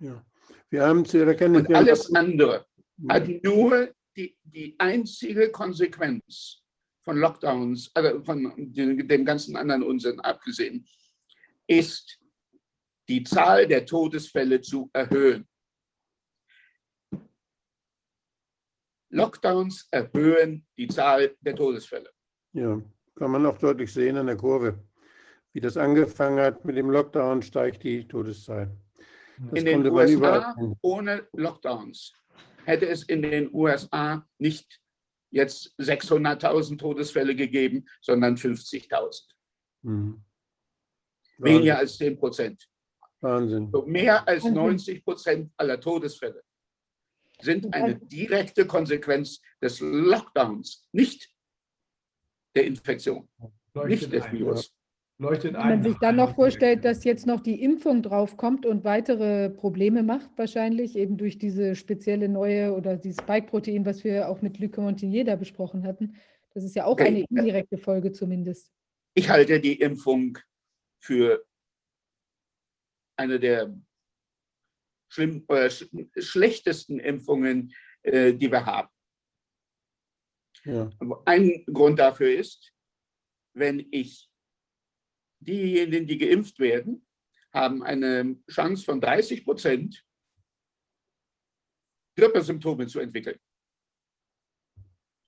[0.00, 0.24] ja.
[0.68, 2.66] Wir haben zu erkennen, Und wir haben alles andere
[3.08, 6.62] hat nur die, die einzige Konsequenz
[7.04, 10.86] von Lockdowns, also von dem, dem ganzen anderen Unsinn abgesehen,
[11.66, 12.18] ist
[13.08, 15.46] die Zahl der Todesfälle zu erhöhen.
[19.10, 22.10] Lockdowns erhöhen die Zahl der Todesfälle.
[22.52, 22.82] Ja,
[23.14, 24.84] kann man auch deutlich sehen an der Kurve.
[25.56, 28.76] Wie das angefangen hat mit dem Lockdown, steigt die Todeszahl.
[29.38, 32.12] Das In den USA ohne Lockdowns
[32.66, 34.82] hätte es in den USA nicht
[35.30, 39.22] jetzt 600.000 Todesfälle gegeben, sondern 50.000.
[39.80, 40.22] Mhm.
[41.38, 42.68] Weniger als 10 Prozent.
[43.22, 43.70] Wahnsinn.
[43.72, 44.52] So mehr als Mhm.
[44.52, 46.44] 90 Prozent aller Todesfälle
[47.40, 51.34] sind eine direkte Konsequenz des Lockdowns, nicht
[52.54, 53.26] der Infektion,
[53.86, 54.30] nicht des.
[54.30, 54.76] Virus.
[55.18, 55.68] Leuchtet Wenn ein.
[55.68, 60.28] man sich dann noch vorstellt, dass jetzt noch die Impfung draufkommt und weitere Probleme macht,
[60.36, 65.24] wahrscheinlich eben durch diese spezielle neue oder dieses Spike-Protein, was wir auch mit Luc Montagnier
[65.24, 66.16] da besprochen hatten.
[66.52, 68.70] Das ist ja auch eine indirekte Folge zumindest.
[69.14, 70.38] Ich halte die Impfung
[71.00, 71.46] für
[73.18, 73.74] eine der
[75.08, 75.88] schlimm, äh, sch
[76.18, 77.72] schlechtesten Impfungen,
[78.02, 78.88] äh, die wir haben.
[80.64, 80.90] Ja,
[81.24, 82.72] Ein Grund dafür ist,
[83.54, 84.28] wenn ich
[85.46, 87.06] diejenigen, die geimpft werden,
[87.52, 90.04] haben eine Chance von 30 Prozent,
[92.16, 93.38] Grippesymptome zu entwickeln.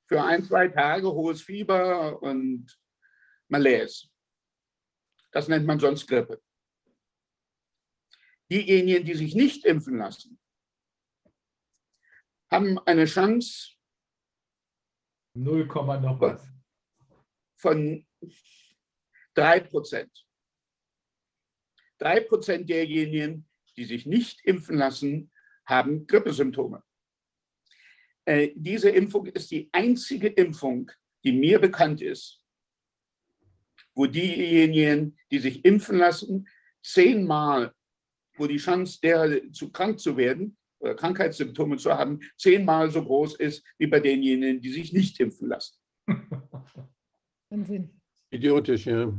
[0.09, 2.66] Für ein, zwei Tage hohes Fieber und
[3.49, 4.09] Malaise.
[5.32, 6.43] Das nennt man sonst Grippe.
[8.51, 10.40] Diejenigen, die sich nicht impfen lassen,
[12.51, 13.74] haben eine Chance
[15.35, 16.43] 0, noch was.
[17.57, 18.07] von
[19.39, 20.27] 3 Prozent.
[21.98, 25.31] 3 Prozent derjenigen, die sich nicht impfen lassen,
[25.65, 26.82] haben Grippesymptome.
[28.24, 30.90] Äh, diese Impfung ist die einzige Impfung,
[31.24, 32.44] die mir bekannt ist,
[33.94, 36.48] wo diejenigen, die sich impfen lassen,
[36.82, 37.73] zehnmal,
[38.36, 43.36] wo die Chance, der zu krank zu werden oder Krankheitssymptome zu haben, zehnmal so groß
[43.36, 45.77] ist wie bei denjenigen, die sich nicht impfen lassen.
[47.51, 47.97] Wahnsinn.
[48.30, 49.12] Idiotisch, ja.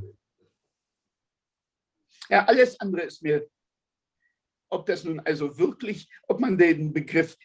[2.29, 3.49] Ja, alles andere ist mir,
[4.69, 7.35] ob das nun also wirklich, ob man den Begriff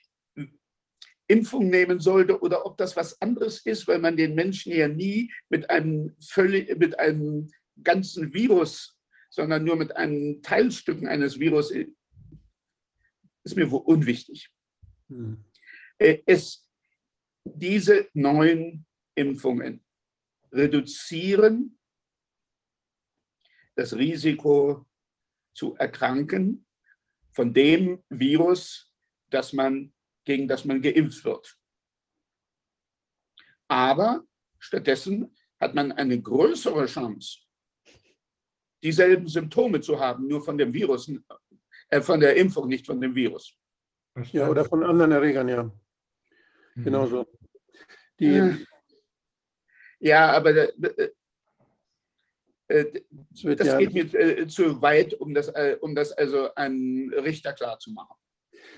[1.27, 5.33] Impfung nehmen sollte oder ob das was anderes ist, weil man den Menschen ja nie
[5.49, 7.51] mit einem völlig, mit einem
[7.83, 8.99] ganzen Virus,
[9.31, 14.51] sondern nur mit einem Teilstücken eines Virus, ist mir wohl unwichtig.
[15.09, 15.45] Mhm.
[15.99, 16.69] Äh, Es,
[17.45, 19.84] diese neuen Impfungen
[20.55, 21.79] reduzieren
[23.75, 24.87] das Risiko
[25.53, 26.67] zu erkranken
[27.33, 28.93] von dem Virus,
[29.31, 29.93] das man,
[30.25, 31.59] gegen das man geimpft wird.
[33.69, 34.25] Aber
[34.59, 37.41] stattdessen hat man eine größere Chance,
[38.83, 41.11] dieselben Symptome zu haben, nur von dem Virus,
[41.89, 43.57] äh, von der Impfung, nicht von dem Virus.
[44.31, 45.65] Ja, oder von anderen Erregern, ja.
[46.75, 46.85] Mhm.
[46.85, 47.27] Genau so.
[48.21, 48.65] Die, Äh,
[50.05, 51.11] Ja, aber äh,
[52.69, 52.85] äh,
[53.43, 57.11] wird das ja, geht mir äh, zu weit, um das, äh, um das also einem
[57.11, 58.15] Richter klarzumachen.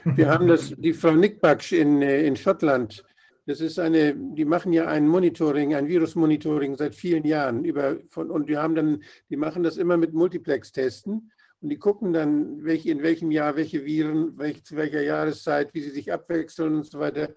[0.05, 3.05] Wir haben das, die Frau Nickbaksch in, äh, in Schottland.
[3.45, 8.31] Das ist eine, die machen ja ein Monitoring, ein Virusmonitoring seit vielen Jahren über von,
[8.31, 12.93] und die haben dann, die machen das immer mit Multiplex-Testen und die gucken dann, welche,
[12.93, 17.01] in welchem Jahr welche Viren, welche, zu welcher Jahreszeit, wie sie sich abwechseln und so
[17.01, 17.35] weiter.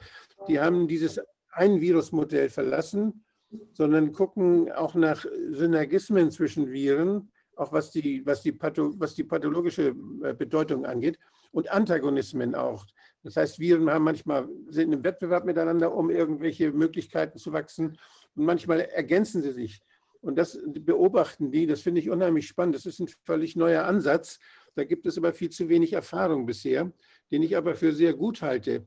[0.48, 1.20] Die haben dieses
[1.52, 3.26] ein Virusmodell verlassen,
[3.74, 9.24] sondern gucken auch nach Synergismen zwischen Viren, auch was die, was die, Patho, was die
[9.24, 11.20] pathologische äh, Bedeutung angeht
[11.52, 12.86] und Antagonismen auch.
[13.24, 17.98] Das heißt, Viren haben manchmal, sind im Wettbewerb miteinander, um irgendwelche Möglichkeiten zu wachsen.
[18.36, 19.82] Und manchmal ergänzen sie sich.
[20.22, 22.76] Und das beobachten die, das finde ich unheimlich spannend.
[22.76, 24.40] Das ist ein völlig neuer Ansatz.
[24.76, 26.92] Da gibt es aber viel zu wenig Erfahrung bisher,
[27.32, 28.86] den ich aber für sehr gut halte.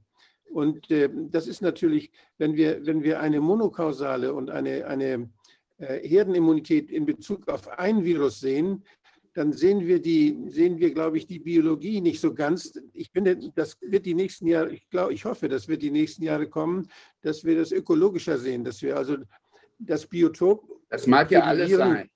[0.53, 5.31] Und äh, das ist natürlich, wenn wir, wenn wir eine monokausale und eine, eine
[5.79, 8.85] äh, Herdenimmunität in Bezug auf ein Virus sehen,
[9.35, 12.79] dann sehen wir die, sehen wir, glaube ich, die Biologie nicht so ganz.
[12.93, 16.23] Ich finde, das wird die nächsten Jahre, ich glaube, ich hoffe, das wird die nächsten
[16.23, 16.89] Jahre kommen,
[17.23, 19.17] dass wir das ökologischer sehen, dass wir also
[19.79, 20.69] das Biotop.
[20.91, 22.11] Das mag ja alles sein.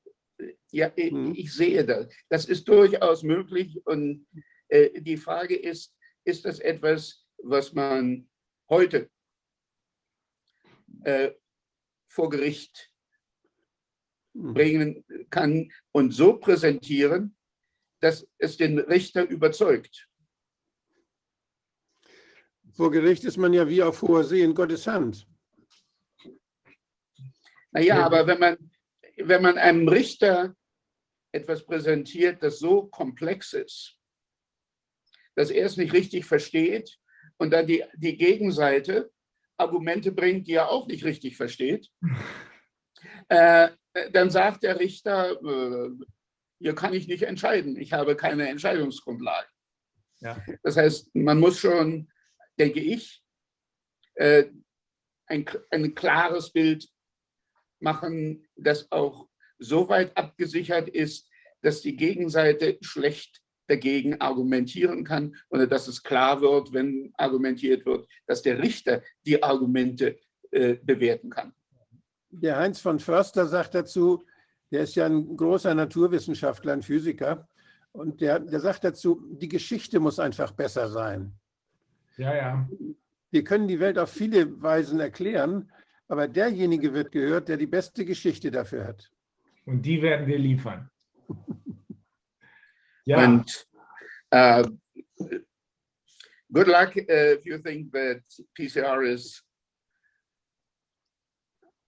[0.71, 1.33] Ja, ich, Mhm.
[1.35, 2.09] ich sehe das.
[2.29, 3.81] Das ist durchaus möglich.
[3.87, 4.27] Und
[4.69, 5.95] äh, die Frage ist,
[6.25, 8.29] ist das etwas, was man
[8.69, 9.11] heute
[11.05, 11.33] äh,
[12.09, 12.91] vor Gericht
[14.35, 17.37] hm, bringen kann und so präsentieren,
[18.01, 20.09] dass es den Richter überzeugt.
[22.75, 25.27] Vor Gericht ist man ja wie auf hoher See in Gottes Hand.
[27.71, 28.07] Naja, Ja.
[28.07, 28.71] aber wenn man,
[29.17, 30.55] wenn man einem Richter
[31.33, 33.99] etwas präsentiert, das so komplex ist,
[35.35, 36.99] dass er es nicht richtig versteht
[37.39, 39.11] und dann die, die Gegenseite
[39.57, 41.91] Argumente bringt, die er auch nicht richtig versteht,
[43.29, 43.69] äh,
[44.13, 45.91] dann sagt der Richter, äh,
[46.59, 49.49] hier kann ich nicht entscheiden, ich habe keine Entscheidungsgrundlage.
[50.21, 50.43] Ja.
[50.63, 52.11] Das heißt, man muss schon,
[52.59, 53.23] denke ich,
[54.15, 54.45] äh,
[55.27, 56.89] ein, ein klares Bild
[57.81, 61.29] machen, das auch so weit abgesichert ist,
[61.63, 68.09] dass die Gegenseite schlecht dagegen argumentieren kann oder dass es klar wird, wenn argumentiert wird,
[68.27, 70.19] dass der Richter die Argumente
[70.51, 71.53] äh, bewerten kann.
[72.31, 74.25] Der Heinz von Förster sagt dazu,
[74.71, 77.49] der ist ja ein großer Naturwissenschaftler, ein Physiker,
[77.97, 81.33] und der, der sagt dazu, die Geschichte muss einfach besser sein.
[82.19, 82.69] Ja, ja.
[83.31, 85.73] Wir können die Welt auf viele Weisen erklären,
[86.07, 89.11] aber derjenige wird gehört, der die beste Geschichte dafür hat.
[89.65, 90.91] Und die werden wir liefern.
[93.07, 93.67] Ja, Und
[94.35, 94.69] uh,
[96.53, 98.23] good luck uh, if you think that
[98.59, 99.43] PCR is.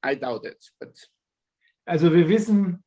[0.05, 0.97] I doubt it, but
[1.85, 2.85] also wir wissen,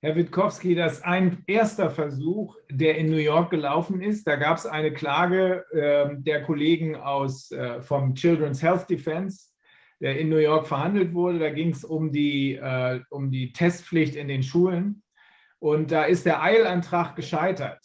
[0.00, 4.64] Herr Witkowski, dass ein erster Versuch, der in New York gelaufen ist, da gab es
[4.64, 9.50] eine Klage äh, der Kollegen aus, äh, vom Children's Health Defense,
[10.00, 11.38] der in New York verhandelt wurde.
[11.38, 15.02] Da ging es um, die, äh, um die Testpflicht in den Schulen.
[15.64, 17.80] Und da ist der Eilantrag gescheitert.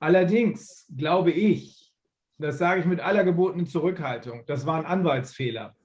[0.00, 1.92] Allerdings glaube ich,
[2.38, 5.76] das sage ich mit aller gebotenen Zurückhaltung, das war ein Anwaltsfehler.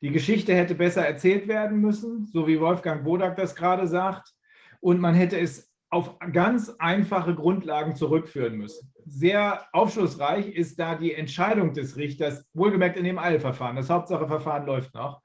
[0.00, 4.32] Die Geschichte hätte besser erzählt werden müssen, so wie Wolfgang Bodak das gerade sagt.
[4.80, 8.90] Und man hätte es auf ganz einfache Grundlagen zurückführen müssen.
[9.04, 13.76] Sehr aufschlussreich ist da die Entscheidung des Richters, wohlgemerkt in dem Eilverfahren.
[13.76, 15.20] Das Hauptsacheverfahren läuft noch.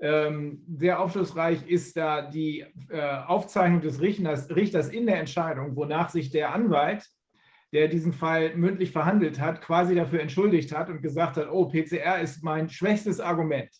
[0.00, 6.10] Ähm, sehr aufschlussreich ist da die äh, Aufzeichnung des Richters, Richters in der Entscheidung, wonach
[6.10, 7.08] sich der Anwalt,
[7.72, 12.20] der diesen Fall mündlich verhandelt hat, quasi dafür entschuldigt hat und gesagt hat, oh, PCR
[12.20, 13.70] ist mein schwächstes Argument.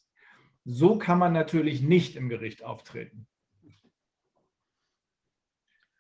[0.65, 3.27] So kann man natürlich nicht im Gericht auftreten.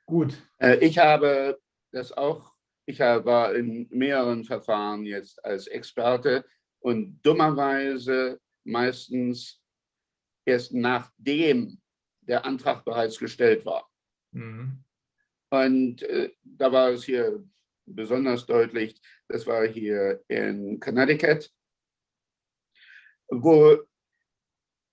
[0.06, 0.36] Gut.
[0.58, 1.58] äh, ich habe
[1.92, 2.52] das auch,
[2.86, 6.44] ich war in mehreren Verfahren jetzt als Experte
[6.80, 9.63] und dummerweise meistens
[10.44, 11.80] erst nachdem
[12.20, 13.90] der Antrag bereits gestellt war.
[14.32, 14.84] Mhm.
[15.50, 17.44] Und äh, da war es hier
[17.86, 21.52] besonders deutlich, das war hier in Connecticut,
[23.28, 23.78] wo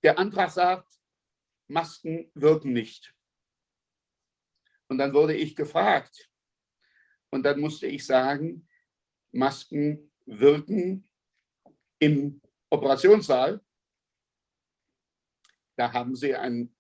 [0.03, 0.91] der Antrag sagt,
[1.68, 3.14] Masken wirken nicht.
[4.90, 6.30] Und dann wurde ich gefragt.
[7.30, 8.68] Und dann musste ich sagen,
[9.32, 11.07] Masken wirken
[11.99, 13.61] im Operationssaal.
[15.77, 16.76] Da haben sie ein,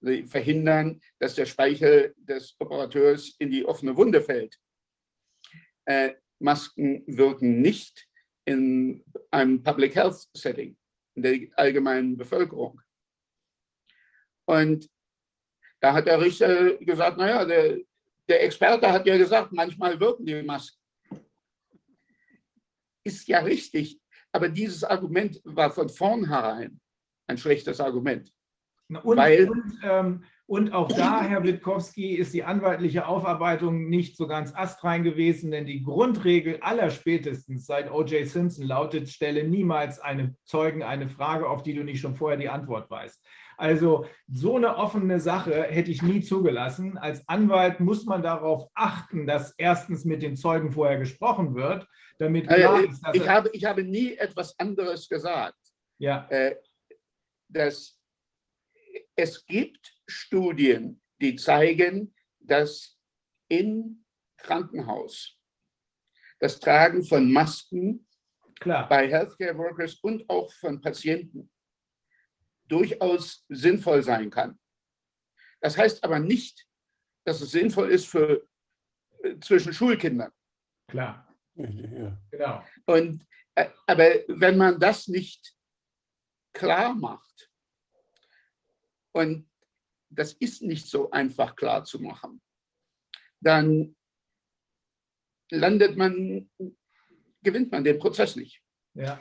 [0.00, 4.58] sie verhindern, dass der Speichel des Operateurs in die offene Wunde fällt.
[5.84, 8.08] Äh, Masken wirken nicht
[8.44, 10.76] in einem Public Health Setting,
[11.14, 12.80] in der allgemeinen Bevölkerung.
[14.46, 14.90] Und
[15.80, 17.78] da hat der Richter gesagt, naja, der,
[18.28, 20.78] der Experte hat ja gesagt, manchmal wirken die Masken.
[23.04, 24.00] Ist ja richtig,
[24.32, 26.80] aber dieses Argument war von vornherein
[27.32, 28.32] ein schlechtes Argument.
[29.02, 34.26] Und, Weil- und, ähm, und auch da, Herr Witkowski, ist die anwaltliche Aufarbeitung nicht so
[34.26, 38.26] ganz astrein gewesen, denn die Grundregel aller spätestens seit O.J.
[38.26, 42.50] Simpson lautet, stelle niemals einem Zeugen eine Frage, auf die du nicht schon vorher die
[42.50, 43.24] Antwort weißt.
[43.56, 46.98] Also so eine offene Sache hätte ich nie zugelassen.
[46.98, 51.86] Als Anwalt muss man darauf achten, dass erstens mit den Zeugen vorher gesprochen wird,
[52.18, 55.56] damit klar Äh, ist, dass Ich habe, ich habe nie etwas anderes gesagt.
[55.98, 56.56] ja, äh,
[57.52, 57.98] dass
[59.14, 62.98] es gibt Studien, die zeigen, dass
[63.48, 64.04] im
[64.38, 65.38] Krankenhaus
[66.38, 68.06] das Tragen von Masken
[68.58, 71.50] klar, bei Healthcare Workers und auch von Patienten
[72.66, 74.58] durchaus sinnvoll sein kann.
[75.60, 76.66] Das heißt aber nicht,
[77.24, 78.48] dass es sinnvoll ist für
[79.22, 80.32] äh, zwischen Schulkindern.
[80.88, 82.20] klar, Ja.
[82.30, 82.64] genau.
[82.86, 83.24] Und,
[83.54, 85.54] äh, aber wenn man das nicht
[86.52, 87.50] klar macht,
[89.12, 89.46] und
[90.08, 92.40] das ist nicht so einfach klar zu machen,
[93.40, 93.94] dann
[95.50, 96.50] landet man,
[97.42, 98.62] gewinnt man den Prozess nicht.
[98.94, 99.20] Ja.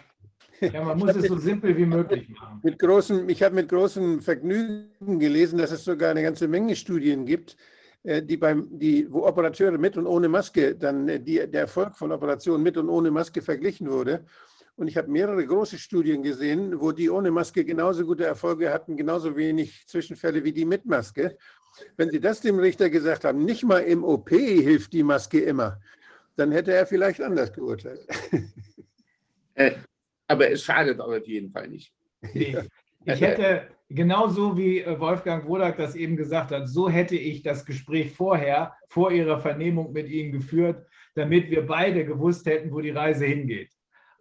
[0.61, 2.59] ja, man muss es so simpel wie möglich machen.
[2.63, 7.25] Mit großem, ich habe mit großem Vergnügen gelesen, dass es sogar eine ganze Menge Studien
[7.25, 7.57] gibt,
[8.03, 11.95] äh, die beim, die, wo Operateure mit und ohne Maske, dann äh, die, der Erfolg
[11.95, 14.25] von Operationen mit und ohne Maske verglichen wurde.
[14.75, 18.97] Und ich habe mehrere große Studien gesehen, wo die ohne Maske genauso gute Erfolge hatten,
[18.97, 21.37] genauso wenig Zwischenfälle wie die mit Maske.
[21.97, 25.79] Wenn Sie das dem Richter gesagt haben, nicht mal im OP hilft die Maske immer,
[26.35, 28.05] dann hätte er vielleicht anders geurteilt.
[29.53, 29.73] Äh,
[30.27, 31.93] Aber es schadet auf jeden Fall nicht.
[32.33, 32.55] Ich,
[33.03, 37.65] ich hätte genauso wie äh, Wolfgang Wodak das eben gesagt hat, so hätte ich das
[37.65, 42.91] Gespräch vorher, vor Ihrer Vernehmung mit Ihnen geführt, damit wir beide gewusst hätten, wo die
[42.91, 43.71] Reise hingeht.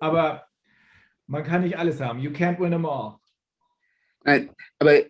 [0.01, 0.49] Aber
[1.27, 2.19] man kann nicht alles haben.
[2.19, 3.21] You can't win them all.
[4.25, 5.05] Nein, aber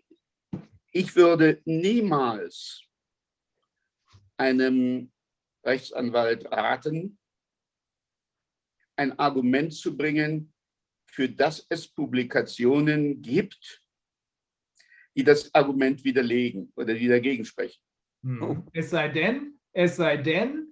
[0.93, 2.85] ich würde niemals
[4.37, 5.11] einem
[5.65, 7.19] Rechtsanwalt raten,
[8.97, 10.53] ein Argument zu bringen,
[11.07, 13.83] für das es Publikationen gibt,
[15.17, 17.83] die das Argument widerlegen oder die dagegen sprechen.
[18.23, 18.69] Hm.
[18.73, 20.70] Es sei denn, es sei denn,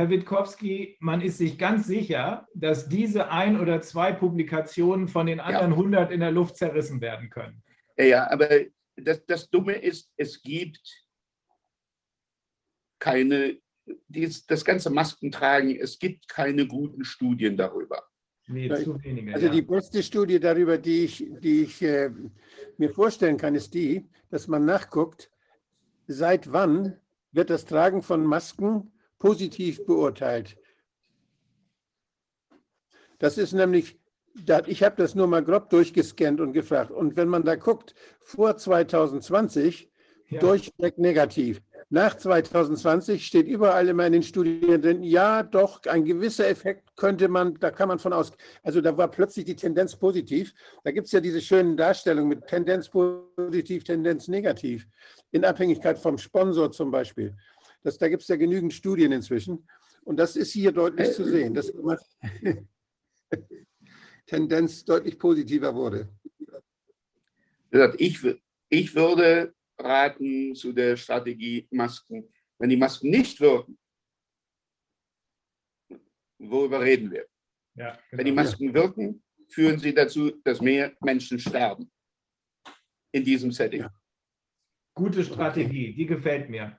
[0.00, 5.40] Herr Witkowski, man ist sich ganz sicher, dass diese ein oder zwei Publikationen von den
[5.40, 7.62] anderen 100 in der Luft zerrissen werden können.
[7.98, 8.48] Ja, ja, aber
[8.96, 10.80] das, das Dumme ist, es gibt
[12.98, 13.58] keine,
[14.08, 18.02] dies, das ganze Maskentragen, es gibt keine guten Studien darüber.
[18.46, 19.34] Nee, Ja, zu wenige.
[19.34, 19.52] Also ja.
[19.52, 22.10] die beste Studie darüber, die ich, die ich äh,
[22.78, 25.30] mir vorstellen kann, ist die, dass man nachguckt,
[26.06, 26.98] seit wann
[27.32, 30.56] wird das Tragen von Masken positiv beurteilt.
[33.20, 34.00] Das ist nämlich,
[34.66, 36.90] ich habe das nur mal grob durchgescannt und gefragt.
[36.90, 39.88] Und wenn man da guckt, vor 2020
[40.30, 40.38] Ja.
[40.38, 41.60] durchweg negativ.
[41.92, 47.26] Nach 2020 steht überall immer in den Studien drin, ja, doch, ein gewisser Effekt könnte
[47.26, 48.30] man, da kann man von aus.
[48.62, 50.54] Also da war plötzlich die Tendenz positiv.
[50.84, 54.86] Da gibt es ja diese schönen Darstellungen mit Tendenz positiv, Tendenz negativ,
[55.32, 57.36] in Abhängigkeit vom Sponsor zum Beispiel.
[57.82, 59.66] Das, da gibt es ja genügend Studien inzwischen.
[60.04, 61.98] Und das ist hier deutlich zu sehen, dass immer
[64.26, 66.08] Tendenz deutlich positiver wurde.
[67.98, 68.20] Ich,
[68.68, 72.28] ich würde raten zu der Strategie Masken.
[72.58, 73.78] Wenn die Masken nicht wirken,
[76.38, 77.26] worüber reden wir?
[77.74, 78.42] Ja, Wenn die genau.
[78.42, 81.90] Masken wirken, führen sie dazu, dass mehr Menschen sterben.
[83.12, 83.80] In diesem Setting.
[83.80, 83.92] Ja.
[84.94, 86.78] Gute Strategie, die gefällt mir.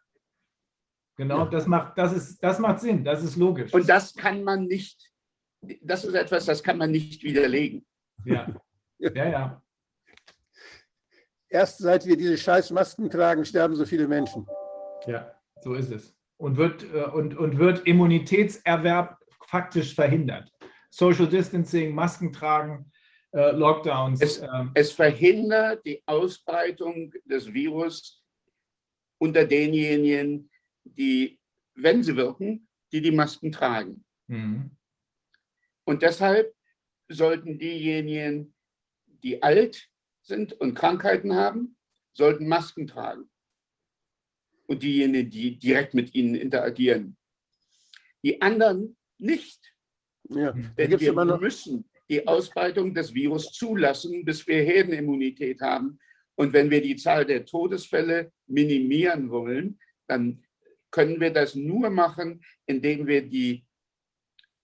[1.22, 1.45] Genau, Ja.
[1.45, 3.72] das macht, das ist, das macht Sinn, das ist logisch.
[3.76, 5.11] Und das kann man nicht,
[5.84, 7.85] das ist etwas, das kann man nicht widerlegen.
[8.26, 8.48] ja.
[8.98, 9.61] ja, ja,
[11.48, 14.48] Erst seit wir diese scheiß Masken tragen, sterben so viele Menschen.
[15.06, 15.31] ja,
[15.61, 16.15] so ist es.
[16.38, 20.52] Und wird, äh, und, und wird Immunitätserwerb faktisch verhindert.
[20.89, 22.91] Social Distancing, Masken tragen,
[23.34, 24.22] äh, Lockdowns.
[24.22, 28.23] Es- ähm, Es verhindert die Ausbreitung des Virus
[29.19, 30.49] unter denjenigen,
[30.83, 31.39] die,
[31.75, 34.03] wenn sie wirken, die die Masken tragen.
[34.27, 34.71] Mhm.
[35.83, 36.53] Und deshalb
[37.09, 38.53] sollten diejenigen,
[39.23, 39.89] die alt
[40.21, 41.75] sind und Krankheiten haben,
[42.13, 43.29] sollten Masken tragen.
[44.67, 47.17] Und diejenigen, die direkt mit ihnen interagieren.
[48.23, 49.59] Die anderen nicht.
[50.29, 55.99] Ja, da Denn wir noch, müssen die Ausbreitung des Virus zulassen, bis wir Herdenimmunität haben.
[56.35, 60.43] Und wenn wir die Zahl der Todesfälle minimieren wollen, dann
[60.91, 63.65] können wir das nur machen, indem wir die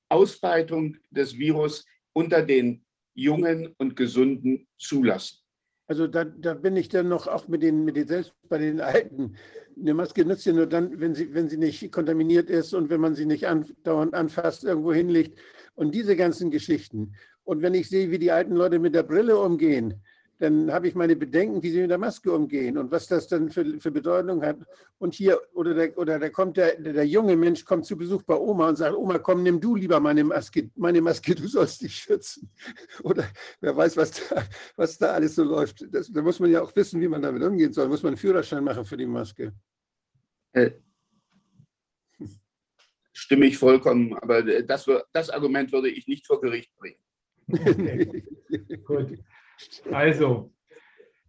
[0.09, 5.39] Ausbreitung des Virus unter den Jungen und Gesunden zulassen.
[5.87, 8.81] also da, da bin ich dann noch auch mit den, mit den selbst bei den
[8.81, 9.35] Alten.
[9.79, 13.01] Eine Maske nützt ja nur dann, wenn sie, wenn sie nicht kontaminiert ist und wenn
[13.01, 15.39] man sie nicht andauernd anfasst, irgendwo hinlegt
[15.75, 17.15] und diese ganzen Geschichten.
[17.43, 20.03] Und wenn ich sehe, wie die alten Leute mit der Brille umgehen,
[20.39, 23.49] dann habe ich meine Bedenken, wie sie mit der Maske umgehen und was das dann
[23.49, 24.57] für, für Bedeutung hat.
[24.99, 28.35] Und hier, oder, der, oder da kommt der, der, junge Mensch kommt zu Besuch bei
[28.35, 31.95] Oma und sagt, Oma, komm, nimm du lieber meine Maske, meine Maske, du sollst dich
[31.95, 32.51] schützen.
[33.03, 33.27] Oder
[33.61, 34.43] wer weiß, was da,
[34.75, 35.85] was da alles so läuft.
[35.91, 37.87] Das, da muss man ja auch wissen, wie man damit umgehen soll.
[37.87, 39.53] Muss man einen Führerschein machen für die Maske.
[40.53, 40.71] Äh,
[43.11, 46.99] Stimme ich vollkommen, aber das, das Argument würde ich nicht vor Gericht bringen.
[47.51, 48.23] Okay.
[48.85, 49.17] Gut.
[49.91, 50.51] Also,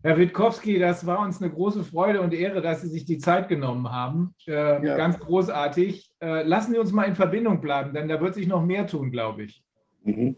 [0.03, 3.49] Herr Witkowski, das war uns eine große Freude und Ehre, dass Sie sich die Zeit
[3.49, 4.35] genommen haben.
[4.47, 4.53] Äh,
[4.87, 4.97] Ja.
[4.97, 6.13] Ganz großartig.
[6.21, 9.11] Äh, lassen Sie uns mal in Verbindung bleiben, denn da wird sich noch mehr tun,
[9.11, 9.63] glaube ich.
[10.03, 10.37] Mhm.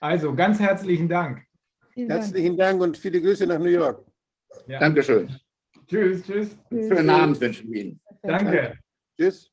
[0.00, 1.42] Also, ganz herzlichen Dank.
[1.92, 2.22] Vielen Dank.
[2.22, 4.04] Herzlichen Dank und viele Grüße nach New York.
[4.66, 4.78] Ja.
[4.80, 5.34] Dankeschön.
[5.86, 6.56] Tschüss, tschüss.
[6.68, 6.88] Tschüss.
[6.88, 8.00] Schönen Abend wünschen wir Ihnen.
[8.22, 8.78] Danke.
[9.18, 9.49] Tschüss.